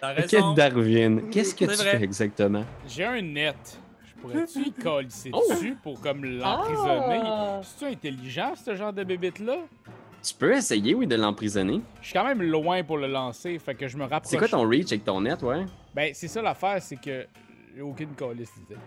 [0.00, 0.52] T'as raison.
[0.54, 1.30] Darwin.
[1.30, 1.98] Qu'est-ce que C'est tu vrai.
[1.98, 2.64] fais exactement?
[2.86, 3.78] J'ai un net.
[4.04, 5.42] Je pourrais-tu y colisser Oh!
[5.50, 7.20] dessus pour comme l'emprisonner?
[7.24, 7.60] Ah!
[7.62, 9.56] C'est-tu intelligent, ce genre de bébite-là?
[10.22, 11.80] Tu peux essayer, oui, de l'emprisonner.
[12.00, 14.30] Je suis quand même loin pour le lancer, fait que je me rapproche.
[14.30, 15.66] C'est quoi ton reach avec ton net, ouais?
[15.94, 17.26] Ben, c'est ça l'affaire, c'est que
[17.74, 18.50] j'ai aucune colisse.
[18.54, 18.80] tu sais.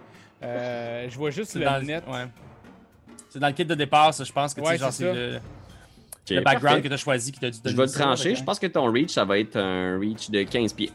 [0.44, 2.04] Euh, je vois juste le dans net.
[2.08, 2.26] Ouais.
[3.30, 5.14] C'est dans le kit de départ, ça, je pense que tu sais, Ouais, genre, c'est
[5.14, 5.40] le,
[6.30, 6.82] le background parfait.
[6.84, 8.36] que tu as choisi qui t'a dû Je vais le trancher.
[8.36, 10.92] Je pense que ton reach, ça va être un reach de 15 pieds.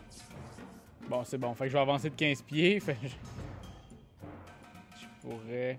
[1.08, 1.52] Bon, c'est bon.
[1.54, 2.80] Fait que je vais avancer de 15 pieds.
[2.80, 5.00] Fait que je...
[5.00, 5.78] je pourrais.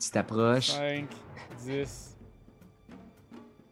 [0.00, 0.66] Tu t'approches.
[0.70, 1.06] 5,
[1.64, 2.11] 10,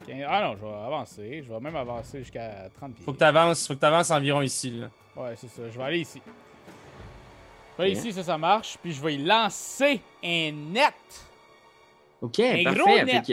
[0.07, 0.25] 15.
[0.29, 1.45] Ah non, je vais avancer.
[1.47, 3.05] Je vais même avancer jusqu'à 30 pieds.
[3.05, 4.71] Faut que tu avances, faut que tu avances environ ici.
[4.71, 4.91] Là.
[5.17, 5.63] Ouais, c'est ça.
[5.71, 6.21] Je vais aller ici.
[7.79, 8.77] Je vais aller ici, ça, ça marche.
[8.83, 10.95] Puis je vais y lancer un net.
[12.21, 12.79] Ok, Un parfait.
[12.79, 13.27] gros net.
[13.27, 13.33] que-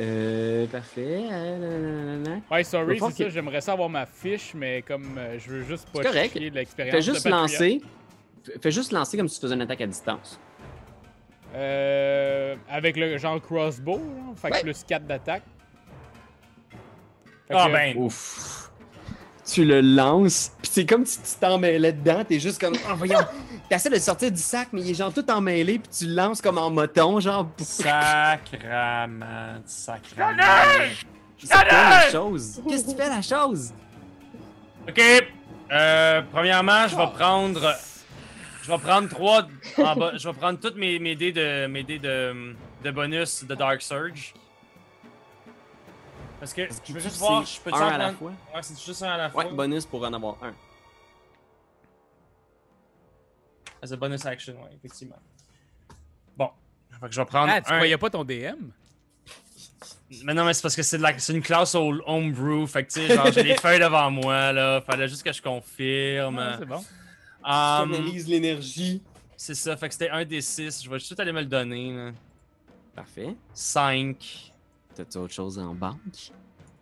[0.00, 1.24] Euh, parfait.
[1.30, 2.40] Euh, nanana.
[2.50, 3.24] Ouais, sorry, Je pense c'est ça.
[3.24, 6.36] que- J'aimerais ça avoir ma fiche, mais comme euh, je veux juste pas C'est correct.
[6.38, 6.92] chier de l'expérience.
[6.92, 7.50] Fais de juste Patriote.
[7.50, 7.82] lancer.
[8.62, 10.38] Fais juste lancer comme si tu faisais une attaque à distance.
[11.54, 14.62] Euh, avec le genre crossbow, là, fait que Ouais.
[14.62, 15.42] plus 4 d'attaque.
[17.50, 18.70] Ah que- ben, Ouf.
[19.50, 23.20] Tu le lances, puis c'est comme si tu t'emmêlais dedans, t'es juste comme, oh voyons,
[23.70, 26.14] t'essaies de le sortir du sac, mais il est genre tout emmêlé, puis tu le
[26.14, 29.24] lances comme en moton, genre, sacrament,
[29.64, 30.36] sacrament.
[31.38, 32.60] c'est quoi la chose?
[32.68, 33.72] Qu'est-ce que tu fais la chose?
[34.86, 35.00] Ok,
[35.72, 37.74] euh, premièrement, je vais prendre.
[38.62, 39.46] Je vais prendre trois.
[39.78, 42.54] en bas- je vais prendre toutes mes, mes dés, de, mes dés de,
[42.84, 44.34] de bonus de Dark Surge.
[46.40, 48.18] Parce que je veux juste C'est voir, je peux un en à la prendre?
[48.18, 48.32] fois?
[48.54, 49.44] Ouais, c'est juste un à la fois.
[49.46, 50.52] Ouais, bonus pour en avoir un.
[53.82, 55.18] As a bonus action, ouais, effectivement.
[56.36, 56.50] Bon.
[57.00, 57.76] Fait que je vais prendre Ah, tu un.
[57.76, 58.70] croyais pas ton DM?
[60.24, 62.66] Mais non, mais c'est parce que c'est de la- c'est une classe au homebrew.
[62.66, 64.80] Fait que, tu sais, genre, j'ai les feuilles devant moi, là.
[64.80, 66.38] Fallait juste que je confirme.
[66.38, 66.84] Ah, c'est bon.
[67.48, 67.92] Um,
[68.26, 69.02] l'énergie.
[69.34, 70.82] c'est ça, fait que c'était un des six.
[70.84, 72.10] Je vais juste aller me le donner, là.
[72.94, 73.34] Parfait.
[73.54, 74.52] 5.
[74.94, 76.32] T'as-tu autre chose en banque?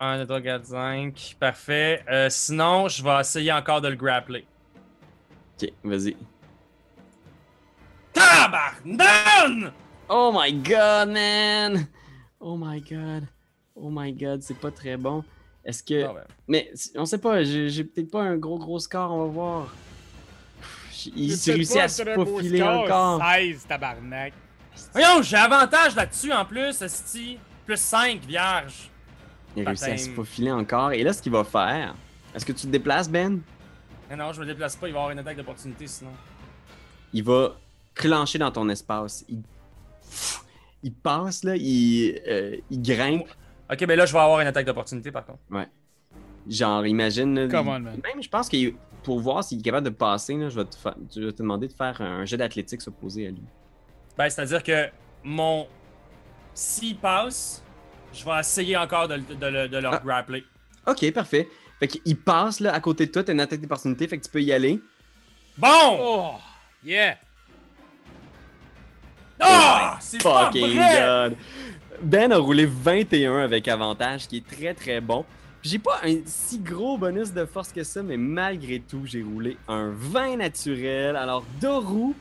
[0.01, 1.37] 1, 2, 3, 4, 5.
[1.39, 2.05] Parfait.
[2.11, 4.45] Euh, sinon, je vais essayer encore de le grappler.
[5.63, 6.17] Ok, vas-y.
[8.13, 9.73] Tabarnan!
[10.09, 11.87] Oh my god, man!
[12.41, 13.29] Oh my god.
[13.75, 15.23] Oh my god, c'est pas très bon.
[15.65, 16.05] Est-ce que.
[16.05, 16.25] Ah.
[16.49, 19.75] Mais on sait pas, j'ai j'ai peut-être pas un gros gros score, on va voir.
[21.15, 23.23] Il s'est réussi à se score, encore.
[23.35, 24.33] 16, tabarnak.
[24.93, 27.39] Voyons, j'ai avantage là-dessus en plus, Esti.
[27.65, 28.91] Plus 5, vierge.
[29.57, 30.93] Il a réussi à se faufiler encore.
[30.93, 31.95] Et là, ce qu'il va faire.
[32.35, 33.41] Est-ce que tu te déplaces, Ben?
[34.09, 36.13] Mais non, je me déplace pas, il va avoir une attaque d'opportunité sinon.
[37.13, 37.57] Il va
[37.95, 39.25] clencher dans ton espace.
[39.29, 39.43] Il,
[40.83, 43.29] il passe, là, il, euh, il grimpe.
[43.73, 45.41] Ok, ben là, je vais avoir une attaque d'opportunité par contre.
[46.49, 47.35] Genre, imagine.
[47.35, 48.01] là, Come on, man.
[48.05, 48.57] Même, je pense que
[49.07, 51.39] pour voir s'il est capable de passer, là, je, vais te fa- je vais te
[51.39, 53.43] demander de faire un jet d'athlétique opposé à lui.
[54.19, 54.89] Ben, c'est-à-dire que
[55.23, 55.69] mon.
[56.53, 57.63] S'il passe,
[58.13, 60.01] je vais essayer encore de, le- de le- de le Ah.
[60.05, 60.43] grappler.
[60.89, 61.49] Ok, parfait.
[61.79, 64.31] Fait qu'il passe là, à côté de toi, t'as une attaque d'opportunité, fait que tu
[64.31, 64.81] peux y aller.
[65.57, 65.99] Bon!
[66.01, 66.31] Oh,
[66.85, 67.17] yeah.
[69.39, 69.99] Ah!
[70.01, 70.99] c'est pas Fucking vrai!
[70.99, 71.37] god.
[72.03, 75.25] Ben a roulé 21 avec avantage, qui est très très bon.
[75.67, 79.57] J'ai pas un si gros bonus de force que ça, mais malgré tout, j'ai roulé
[79.67, 81.17] un 20 naturel.
[81.17, 82.13] Alors Doru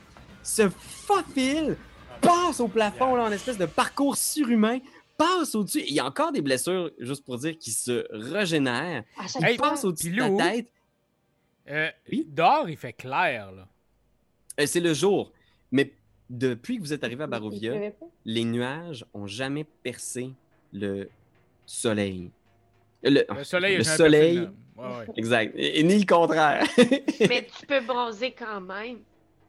[0.42, 1.76] se faufile,
[2.20, 4.80] passe au plafond là, en espèce de parcours surhumain,
[5.16, 5.82] passe au-dessus.
[5.86, 9.04] Il y a encore des blessures, juste pour dire, qui se régénèrent.
[9.38, 10.66] Il Hey, passe au-dessus de la tête.
[11.68, 12.26] Euh, Oui?
[12.28, 13.68] Dehors, il fait clair, là.
[14.58, 15.30] Euh, C'est le jour.
[15.70, 15.92] Mais
[16.28, 17.92] depuis que vous êtes arrivé à Barovia,
[18.24, 20.32] les nuages ont jamais percé
[20.72, 21.08] le
[21.64, 22.30] soleil.
[23.02, 25.06] Le, Le soleil, le soleil, Ouais, ouais.
[25.16, 25.54] exact.
[25.56, 26.64] Et, et ni le contraire.
[26.78, 28.98] Mais tu peux bronzer quand même.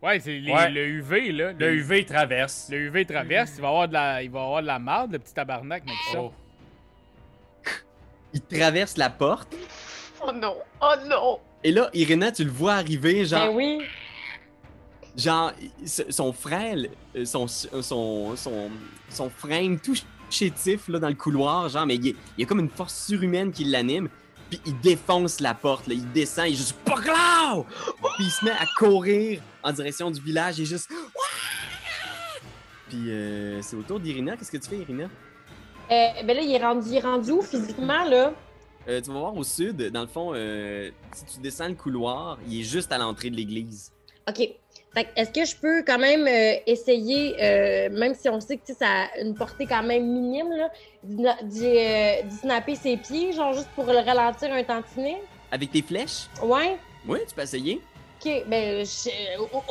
[0.01, 0.69] Ouais, c'est les- Ouais.
[0.69, 1.51] le UV, là.
[1.53, 2.67] Le UV traverse.
[2.71, 5.19] Le UV traverse, il va avoir de la, il va avoir de la marde, le
[5.19, 6.21] petit tabarnak, mec, ça.
[6.21, 6.31] Oh.
[8.33, 9.55] Il traverse la porte.
[10.25, 10.55] Oh non!
[10.81, 11.39] Oh non!
[11.63, 13.81] Et là, Irina, tu le vois arriver, genre, Ben oui.
[15.15, 15.51] genre
[15.85, 18.69] son frêle, euh, son, son, son,
[19.09, 19.95] son frame tout
[20.29, 23.63] chétif là, dans le couloir, genre, mais il, y a- comme une force surhumaine qui
[23.65, 24.09] l'anime.
[24.49, 27.63] Puis il défonce la porte, là, il descend, il est juste pas clair!
[28.15, 30.89] Puis il se met à courir en direction du village, il est juste.
[32.87, 34.37] Puis euh, c'est au tour d'Irina.
[34.37, 35.03] Qu'est-ce que tu fais, Irina?
[35.05, 38.33] Euh, ben là, il est rendu, il est rendu où physiquement, là?
[38.87, 42.37] Euh, tu vas voir au sud, dans le fond, euh, si tu descends le couloir,
[42.47, 43.91] il est juste à l'entrée de l'église.
[44.29, 44.49] OK.
[44.97, 48.73] Fait est-ce que je peux quand même euh, essayer, euh, même si on sait que
[48.73, 53.85] ça a une portée quand même minime, euh, d'y snapper ses pieds, genre juste pour
[53.85, 55.21] le ralentir un tantinet?
[55.51, 56.25] Avec tes flèches?
[56.41, 56.77] Ouais?
[57.07, 57.79] Oui, tu peux essayer.
[58.19, 58.83] Ok, ben,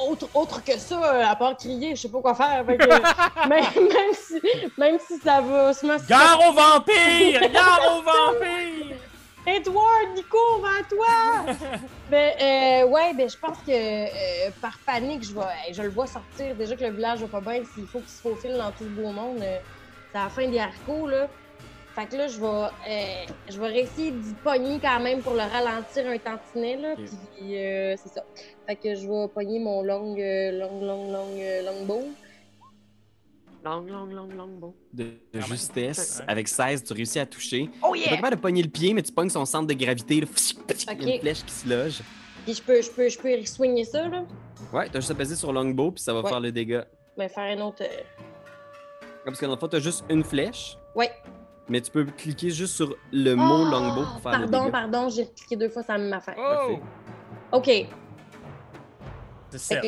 [0.09, 2.65] autre, autre que ça, à part crier, je sais pas quoi faire.
[2.65, 4.41] fait que- même, même si,
[4.79, 5.73] même si ça va.
[6.09, 7.41] Gare au vampire!
[7.53, 8.97] Gare au vampire!
[9.47, 11.55] Edward, Nico, vers toi!
[12.11, 16.09] ben, euh, ouais, ben, je pense que euh, par panique, je vais, je le vois
[16.09, 16.57] sortir.
[16.57, 18.89] Déjà que le village va pas bien, s'il faut qu'il se faufile dans tout ce
[18.89, 19.59] beau monde, euh,
[20.13, 21.29] c'est la fin des haricots, là.
[21.95, 25.41] Fait que là, je vais, euh, je vais réussir d'y pogner quand même pour le
[25.41, 26.93] ralentir un tantinet, là.
[26.93, 27.05] Ok.
[27.37, 28.23] Puis, euh, c'est ça.
[28.67, 32.03] Fait que je vais pogner mon long, long, long, long, euh, longbow.
[33.67, 34.75] Long, long, long, long, bon.
[34.93, 36.25] De, de justesse, Ouais.
[36.29, 37.69] avec 16, tu réussis à toucher.
[37.83, 38.17] Oh Tu es pas yeah!
[38.19, 40.21] capable de pogner le pied, mais tu pognes son centre de gravité.
[40.21, 40.27] là.
[40.69, 42.01] Il y a une flèche qui se loge.
[42.45, 44.25] Puis je peux, je peux, je peux ça, là.
[44.73, 46.29] Ouais, t'as juste à peser sur longbow, puis ça va Ouais.
[46.29, 46.87] faire le dégât.
[47.19, 47.83] Ben, faire un autre.
[47.83, 47.87] euh,
[49.25, 51.11] Parce que dans le fond, t'as juste une flèche, Ouais.
[51.69, 54.71] mais tu peux cliquer juste sur le mot Oh, longbow pour faire le Pardon, dégât.
[54.71, 56.37] pardon, j'ai cliqué deux fois, ça m'a fait.
[56.39, 56.79] Oh!
[57.51, 57.87] OK.
[59.51, 59.81] C'est ça.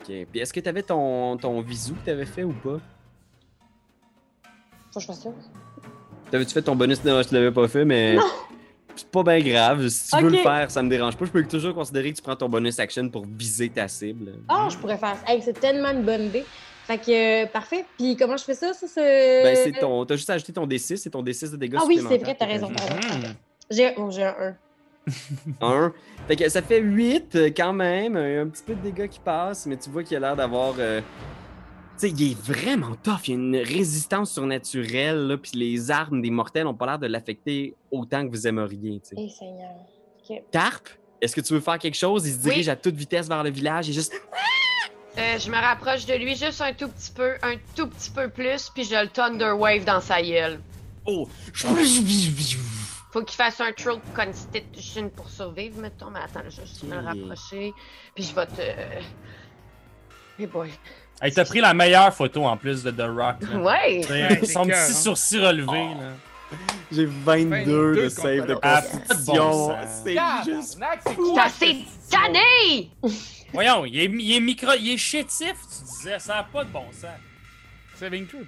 [0.00, 0.26] OK.
[0.30, 2.78] Puis est-ce que t'avais ton, ton visu que t'avais fait ou pas?
[4.92, 5.30] Faut que je fasse ça.
[6.30, 7.04] T'avais-tu fait ton bonus?
[7.04, 8.16] Non, je te l'avais pas fait, mais.
[8.96, 9.88] C'est pas bien grave.
[9.88, 11.24] Si tu veux le faire, ça me dérange pas.
[11.24, 14.34] Je peux toujours considérer que tu prends ton bonus action pour viser ta cible.
[14.48, 15.32] Ah, je pourrais faire ça.
[15.32, 16.44] Hey, c'est tellement une bonne idée.
[16.84, 17.84] Fait que, euh, parfait.
[17.96, 18.72] Puis comment je fais ça?
[18.74, 19.42] Ça, c'est.
[19.42, 20.04] Ben, c'est ton.
[20.04, 22.36] T'as juste à ajouter ton D6, c'est ton D6 de dégâts Ah oui, c'est vrai,
[22.38, 22.68] t'as raison.
[22.68, 23.34] Mhm.
[23.70, 24.56] J'ai oh, j'ai un 1.
[25.60, 25.92] Un.
[26.28, 28.16] Fait que ça fait 8 euh, quand même.
[28.16, 30.74] Un petit peu de dégâts qui passent, mais tu vois qu'il a l'air d'avoir.
[30.78, 31.00] euh,
[31.98, 33.26] Tu sais, il est vraiment tough.
[33.26, 36.98] Il y a une résistance surnaturelle, là, puis les armes des mortels ont pas l'air
[36.98, 39.00] de l'affecter autant que vous aimeriez.
[39.00, 39.28] tu sais.
[39.38, 40.42] Seigneur.
[40.52, 40.88] Carp,
[41.20, 42.26] est-ce que tu veux faire quelque chose?
[42.26, 42.70] Il se dirige Oui.
[42.70, 44.12] à toute vitesse vers le village et juste.
[45.18, 48.28] Euh, je me rapproche de lui juste un tout petit peu, un tout petit peu
[48.28, 50.60] plus, puis je le Thunder Wave dans sa gueule.
[51.04, 51.28] Oh!
[53.12, 56.10] Faut qu'il fasse un throw constitution pour survivre, mettons.
[56.10, 57.72] Mais attends, je vais juste me rapprocher.
[58.14, 58.60] Puis je vais te.
[60.38, 60.70] Hey boy.
[61.20, 63.42] Hey, t'as pris la meilleure photo en plus de The Rock.
[63.42, 63.58] là.
[63.60, 64.00] Ouais!
[64.02, 65.94] Son c'est petit cœur, sourcil relevé.
[65.94, 66.12] Là.
[66.92, 67.48] J'ai 22,
[67.94, 68.82] 22 de save de Ah,
[69.26, 69.76] bon sang.
[70.04, 70.78] c'est juste.
[71.14, 72.90] Quoi, assez tanné!
[73.52, 76.70] Voyons, il est, il est micro, il est chétif, tu disais, ça n'a pas de
[76.70, 77.10] bon sens.
[77.96, 78.46] Saving truth.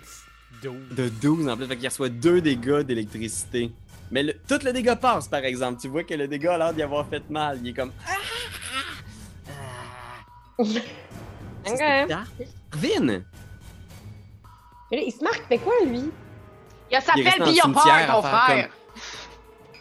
[0.63, 0.95] Dude.
[0.95, 3.71] De 12 en plus, fait qu'il reçoit 2 dégâts d'électricité.
[4.13, 5.81] Mais le- tout le dégât passe, par exemple.
[5.81, 7.59] Tu vois que le dégât a l'air d'y avoir fait mal.
[7.63, 7.93] Il est comme.
[8.07, 8.13] Ah,
[9.49, 9.51] ah,
[10.59, 10.63] ah.
[11.65, 11.79] Ok.
[12.75, 13.23] Vin!
[14.91, 16.11] Mais là, il se marque, fait quoi, lui?
[16.91, 18.23] Il a sa Il est pelle, resté puis il a dans le cimetière peur, ton
[18.29, 18.69] frère!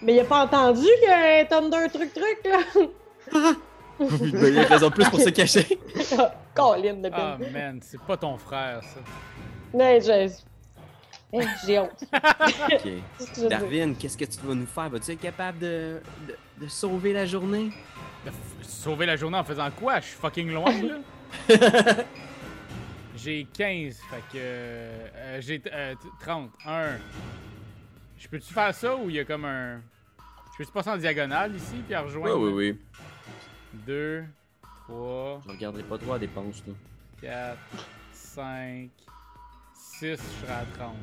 [0.03, 2.59] Mais il a pas entendu un Thunder truc-truc, là?
[3.99, 5.79] Oui, ben, il a raison de plus pour se cacher.
[6.55, 7.51] Colin de Ah, peine.
[7.51, 8.99] man, c'est pas ton frère, ça.
[9.73, 10.31] Je...
[11.33, 12.03] Eh, J'ai honte.
[12.13, 12.81] Ok.
[13.19, 13.49] C'est ce que.
[13.49, 14.89] Darwin, qu'est-ce que tu vas nous faire?
[14.89, 17.71] Vas-tu être capable de, de, de sauver la journée?
[18.25, 18.31] De
[18.63, 19.99] Sauver la journée en faisant quoi?
[19.99, 20.97] Je suis fucking loin, là.
[23.15, 24.37] J'ai 15, fait que.
[24.37, 26.49] euh, j'ai euh, t- 30.
[26.65, 26.87] 1.
[28.17, 29.81] Je peux-tu faire ça ou il y a comme un.
[30.53, 32.39] Je peux-tu passer en diagonale ici puis à Oui, rejoindre?
[32.39, 32.79] oui, oui.
[33.85, 34.23] 2,
[34.87, 36.73] 3, Je regarderai pas trop à dépense, là.
[37.21, 37.57] 4,
[38.11, 38.89] 5,
[39.73, 40.95] 6, je serai à 30.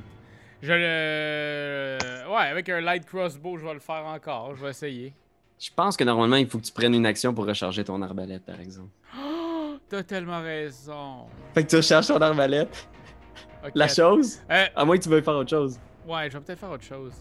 [0.62, 2.28] Je le.
[2.30, 4.54] Ouais, avec un light crossbow, je vais le faire encore.
[4.56, 5.14] Je vais essayer.
[5.58, 8.44] Je pense que normalement, il faut que tu prennes une action pour recharger ton arbalète,
[8.44, 8.90] par exemple.
[9.20, 11.26] Oh, t'as tellement raison.
[11.54, 12.88] Fait que tu recharges ton arbalète.
[13.74, 14.40] La chose?
[14.50, 15.78] Euh, À moins que tu veuilles faire autre chose.
[16.06, 17.12] ouais, je vais peut-être faire autre chose.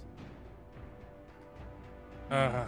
[2.30, 2.66] Ah.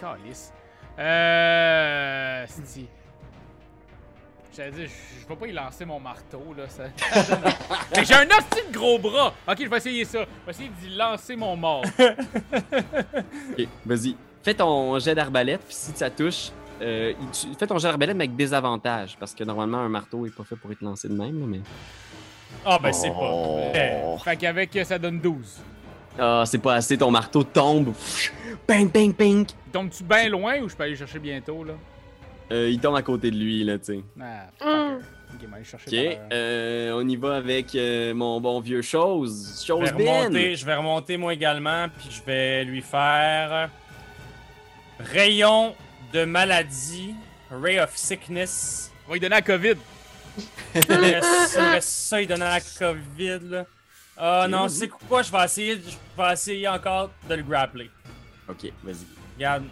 [0.00, 0.52] Calice.
[0.98, 2.44] Euh.
[2.48, 2.88] Si.
[4.56, 4.88] J'allais dire,
[5.22, 6.64] je vais pas y lancer mon marteau, là.
[6.68, 6.84] Ça...
[7.96, 9.34] Mais j'ai un hostie de gros bras!
[9.46, 10.20] Ok, je vais essayer ça.
[10.20, 11.84] Je vais essayer d'y lancer mon mort.
[13.58, 14.16] Ok, vas-y.
[14.42, 16.50] Fais ton jet d'arbalète, puis si ça touche,
[16.80, 19.16] euh, tu- fais ton jet d'arbalète, mais avec désavantage.
[19.18, 21.60] Parce que normalement, un marteau est pas fait pour être lancé de même, là, mais.
[22.64, 23.70] Ah, ben c'est Oh.
[23.72, 23.78] pas.
[23.78, 25.58] Eh, fait qu'avec, euh, ça donne 12.
[26.18, 27.92] Ah, c'est pas assez, ton marteau tombe.
[28.66, 29.46] Ping, ping, ping.
[29.72, 31.74] Tombes-tu bien loin ou je peux aller chercher bientôt, là?
[32.52, 34.00] Euh, il tombe à côté de lui, là, tu sais.
[34.20, 35.00] Ah, Mm.
[35.00, 35.04] fucker.
[35.34, 38.60] Ok, on va aller chercher Ok, par- euh, on y va avec euh, mon bon
[38.60, 39.58] vieux chose.
[39.60, 40.18] Je Chose vais, Ben.
[40.24, 43.68] remonter, je vais remonter moi également, puis je vais lui faire
[45.00, 45.74] rayon
[46.12, 47.14] de maladie,
[47.50, 48.90] ray of sickness.
[49.06, 49.74] On va lui donner la COVID.
[50.74, 53.64] Il me reste- il me reste ça, il donnait la COVID là.
[54.16, 57.90] Ah non, c'est quoi, je vais essayer, je vais essayer encore de le grappler.
[58.48, 58.96] Ok, vas-y.
[59.36, 59.64] Regarde,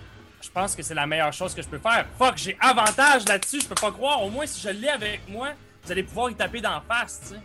[0.45, 2.07] je pense que c'est la meilleure chose que je peux faire.
[2.19, 4.23] Fuck, j'ai avantage là-dessus, je peux pas croire.
[4.23, 5.51] Au moins, si je l'ai avec moi,
[5.83, 7.41] vous allez pouvoir y taper d'en face, tu sais.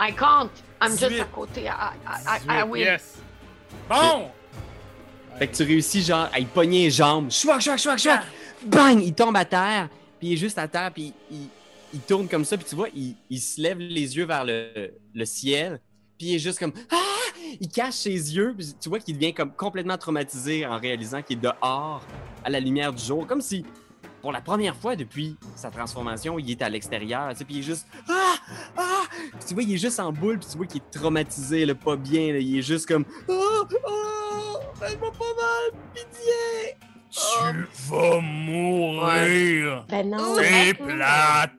[0.00, 0.50] I can't!
[0.80, 1.20] I'm just 18.
[1.20, 1.62] à côté.
[1.62, 2.80] I, I, I, I 18, win.
[2.82, 3.18] Yes!
[3.88, 4.30] Bon!
[5.38, 7.30] Fait que tu réussis genre à y pogner les jambes.
[7.30, 8.22] Chouac, chouac, chouac, chouac.
[8.64, 9.00] Bang!
[9.02, 9.88] Il tombe à terre.
[10.18, 10.92] Puis il est juste à terre.
[10.92, 11.48] Puis il,
[11.94, 12.56] il tourne comme ça.
[12.56, 15.80] Puis tu vois, il, il se lève les yeux vers le, le ciel.
[16.18, 16.96] Puis il est juste comme Ah!
[17.60, 18.54] Il cache ses yeux.
[18.56, 22.02] Puis tu vois qu'il devient comme complètement traumatisé en réalisant qu'il est dehors
[22.44, 23.26] à la lumière du jour.
[23.26, 23.64] Comme si,
[24.20, 27.30] pour la première fois depuis sa transformation, il est à l'extérieur.
[27.30, 28.34] Tu sais, puis il est juste Ah!
[28.76, 29.02] Ah!
[29.38, 30.38] Puis tu vois, il est juste en boule.
[30.38, 32.32] Puis tu vois qu'il est traumatisé, là, pas bien.
[32.32, 32.38] là.
[32.38, 33.32] Il est juste comme Ah!
[33.86, 34.60] Ah!
[34.74, 35.80] Faites-moi pas mal!
[35.94, 36.76] Pitié!
[37.10, 39.86] Tu vas mourir!
[39.88, 40.36] Ben non.
[40.36, 41.52] C'est plate!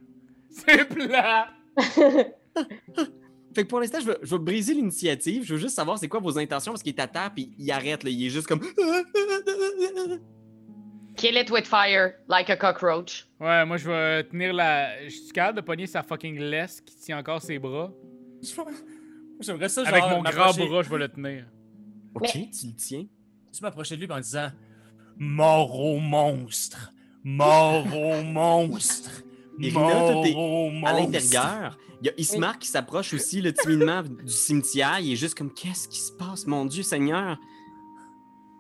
[0.52, 1.48] C'est plat!
[3.54, 5.44] Fait que pour l'instant, je veux, je veux briser l'initiative.
[5.44, 7.72] Je veux juste savoir c'est quoi vos intentions parce qu'il est à terre puis il
[7.72, 8.04] arrête.
[8.04, 8.10] Là.
[8.10, 8.62] Il est juste comme.
[11.16, 13.28] Kill it with fire, like a cockroach.
[13.42, 15.04] Ouais, moi, je vais tenir la.
[15.06, 17.92] Je suis capable de pogner sa fucking laisse qui tient encore ses bras.
[19.42, 21.46] J'aimerais ça, genre, Avec mon grand bras, je vais le tenir.
[22.14, 23.06] Ok, tu le tiens.
[23.52, 24.50] Tu m'approcher de lui en disant
[25.18, 26.94] Mort au monstre!
[27.24, 29.24] Mort au monstre!
[29.60, 30.06] Irina,
[30.38, 30.88] au monstre!
[30.88, 34.99] À l'intérieur, il y a Ismar qui s'approche aussi le timidement du cimetière.
[35.02, 37.38] Il est juste comme Qu'est-ce qui se passe, mon Dieu Seigneur?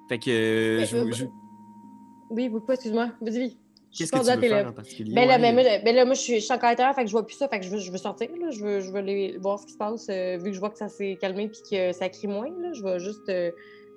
[0.09, 0.83] Fait que.
[0.85, 1.25] je, je-
[2.29, 3.09] Oui, oui, pas, excuse-moi.
[3.21, 3.55] Vas-y.
[3.91, 5.15] Qu'est-ce que tu veux faire en particulier?
[5.15, 6.93] Ben là, Ouais, mais moi, ben là, moi, je suis, je suis encore à l'intérieur,
[6.93, 8.51] fait que je vois plus ça, fait que je veux, je veux sortir, là.
[8.51, 10.69] Je veux, je veux aller voir ce qui se passe, euh, vu que je vois
[10.69, 12.71] que ça s'est calmé puis que ça crie moins, là.
[12.73, 13.49] Je vais juste euh,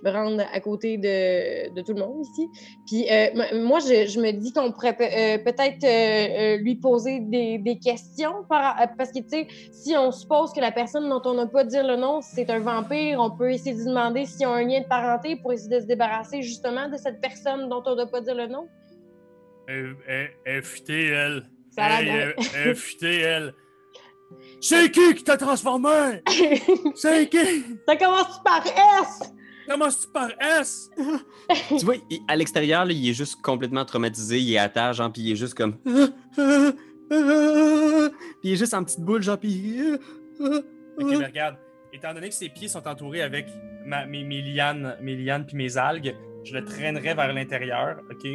[0.03, 2.49] me rendre à côté de, de tout le monde ici.
[2.87, 7.59] Puis euh, moi, je, je me dis qu'on pourrait euh, peut-être euh, lui poser des,
[7.59, 11.35] des questions, par, parce que, tu sais, si on suppose que la personne dont on
[11.35, 14.53] n'a pas dit le nom, c'est un vampire, on peut essayer de demander s'ils ont
[14.53, 17.95] un lien de parenté pour essayer de se débarrasser justement de cette personne dont on
[17.95, 18.69] n'a pas dit le nom.
[21.77, 23.55] A Hey, l'air euh, FTL.
[24.61, 26.23] C'est qui qui t'a transformé?
[26.95, 27.65] C'est qui?
[27.87, 29.33] Ça commence par S!
[29.69, 30.91] Commence-tu par S?
[31.69, 34.39] Tu vois, il- à l'extérieur, là, il est juste complètement traumatisé.
[34.41, 35.77] Il est à terre, genre, puis il est juste comme.
[37.11, 37.19] Puis
[38.45, 39.81] il est juste en petite boule, genre, puis.
[40.41, 40.65] Ok,
[41.19, 41.57] mais regarde.
[41.93, 43.47] Étant donné que ses pieds sont entourés avec
[43.85, 48.27] ma- mes, mes lianes, mes lianes puis mes algues, je le traînerai vers l'intérieur, ok?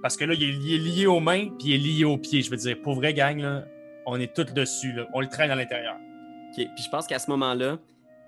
[0.00, 2.40] Parce que là, il est lié, lié aux mains puis il est lié aux pieds.
[2.42, 3.64] Je veux dire, pour vrai gang, là,
[4.06, 5.08] on est tous dessus, là.
[5.12, 5.96] On le traîne à l'intérieur.
[6.50, 7.78] Ok, puis je pense qu'à ce moment-là,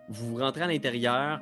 [0.09, 1.41] vous rentrez à l'intérieur.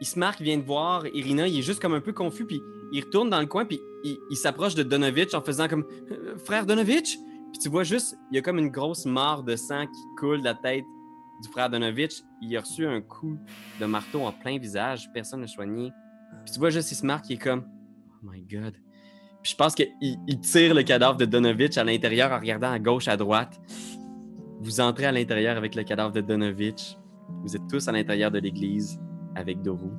[0.00, 2.60] Ismark vient de voir Irina, il est juste comme un peu confus, puis
[2.92, 6.38] il retourne dans le coin, puis il, il s'approche de Donovitch en faisant comme Euh,
[6.38, 7.18] Frère Donovitch?
[7.52, 10.40] Puis tu vois juste, il y a comme une grosse mare de sang qui coule
[10.40, 10.84] de la tête
[11.42, 12.22] du frère Donovitch.
[12.42, 13.38] Il a reçu un coup
[13.80, 15.90] de marteau en plein visage, personne ne soigné.
[16.44, 17.64] Puis tu vois juste Ismark qui est comme
[18.22, 18.74] Oh my god.
[19.42, 22.78] Puis je pense qu'il il tire le cadavre de Donovitch à l'intérieur en regardant à
[22.78, 23.58] gauche, à droite.
[24.60, 26.98] Vous entrez à l'intérieur avec le cadavre de Donovitch.
[27.44, 28.98] Vous êtes tous à l'intérieur de l'église
[29.38, 29.90] avec Doru.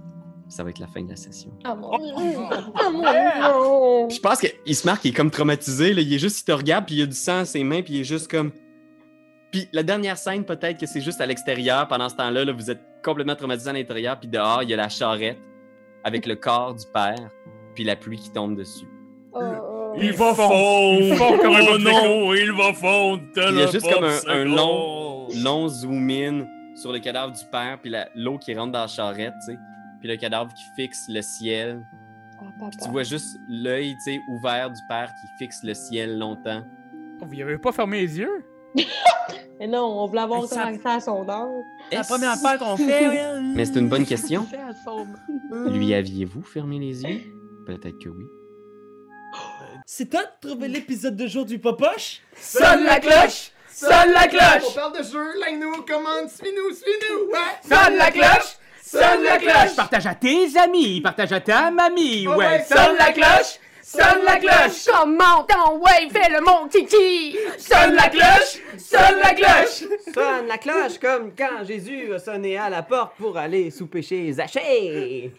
[0.47, 1.51] Ça va être la fin de la session.
[1.63, 2.35] Ah mon dieu!
[2.75, 4.15] Ah mon dieu!
[4.15, 5.93] Je pense que Ismark il est comme traumatisé.
[5.93, 6.01] Là.
[6.01, 7.81] Il est juste, il te regarde, puis il y a du sang à ses mains,
[7.83, 8.51] puis il est juste comme.
[9.51, 11.87] Puis la dernière scène, peut-être que c'est juste à l'extérieur.
[11.87, 14.77] Pendant ce temps-là, là, vous êtes complètement traumatisé à l'intérieur, puis dehors, il y a
[14.77, 15.37] la charrette
[16.03, 17.29] avec le corps du père,
[17.75, 18.87] puis la pluie qui tombe dessus.
[19.33, 19.93] Oh, oh.
[20.01, 20.47] Il va fond.
[20.49, 20.99] fondre!
[21.01, 23.21] Il comme un oh non, il va fondre!
[23.35, 26.47] Il y a juste comme un- un long- Long zoom in
[26.79, 29.59] sur le cadavre du père, puis la- l'eau qui rentre dans la charrette, tu sais.
[29.99, 31.85] Puis le cadavre qui fixe le ciel.
[32.41, 32.69] Ah.
[32.81, 33.97] Tu vois juste l'œil,
[34.29, 36.63] ouvert du père qui fixe le ciel longtemps.
[37.21, 38.45] Oh, vous y avez pas fermé les yeux?
[39.59, 41.49] Mais non, on voulait avoir ça- accès à son âme.
[41.89, 43.41] C'est la première fois qu'on fait.
[43.55, 44.47] Mais c'est une bonne question.
[45.67, 47.19] Lui aviez-vous fermé les yeux?
[47.65, 48.23] Peut-être que oui.
[49.85, 52.21] C'est toi de trouver l'épisode de jour du Popoche?
[52.35, 53.51] Sonne la cloche!
[53.79, 54.75] Sonne la On cloche!
[54.75, 57.31] parle de jeu, like-nous, commande, suis-nous, suis-nous!
[57.31, 57.55] Ouais!
[57.63, 58.57] Sonne la cloche!
[58.83, 59.75] Sonne la cloche!
[59.75, 63.57] Partage à tes amis, partage à ta mamie, Oh ouais, Sonne la cloche!
[63.81, 64.85] Sonne la cloche!
[64.91, 67.37] Comment ton ouais, fais le mon titi!
[67.57, 68.59] Sonne la cloche!
[68.77, 69.83] Sonne la cloche!
[70.13, 74.33] Sonne la cloche comme quand Jésus a sonné à la porte pour aller souper chez
[74.33, 75.31] Zachée.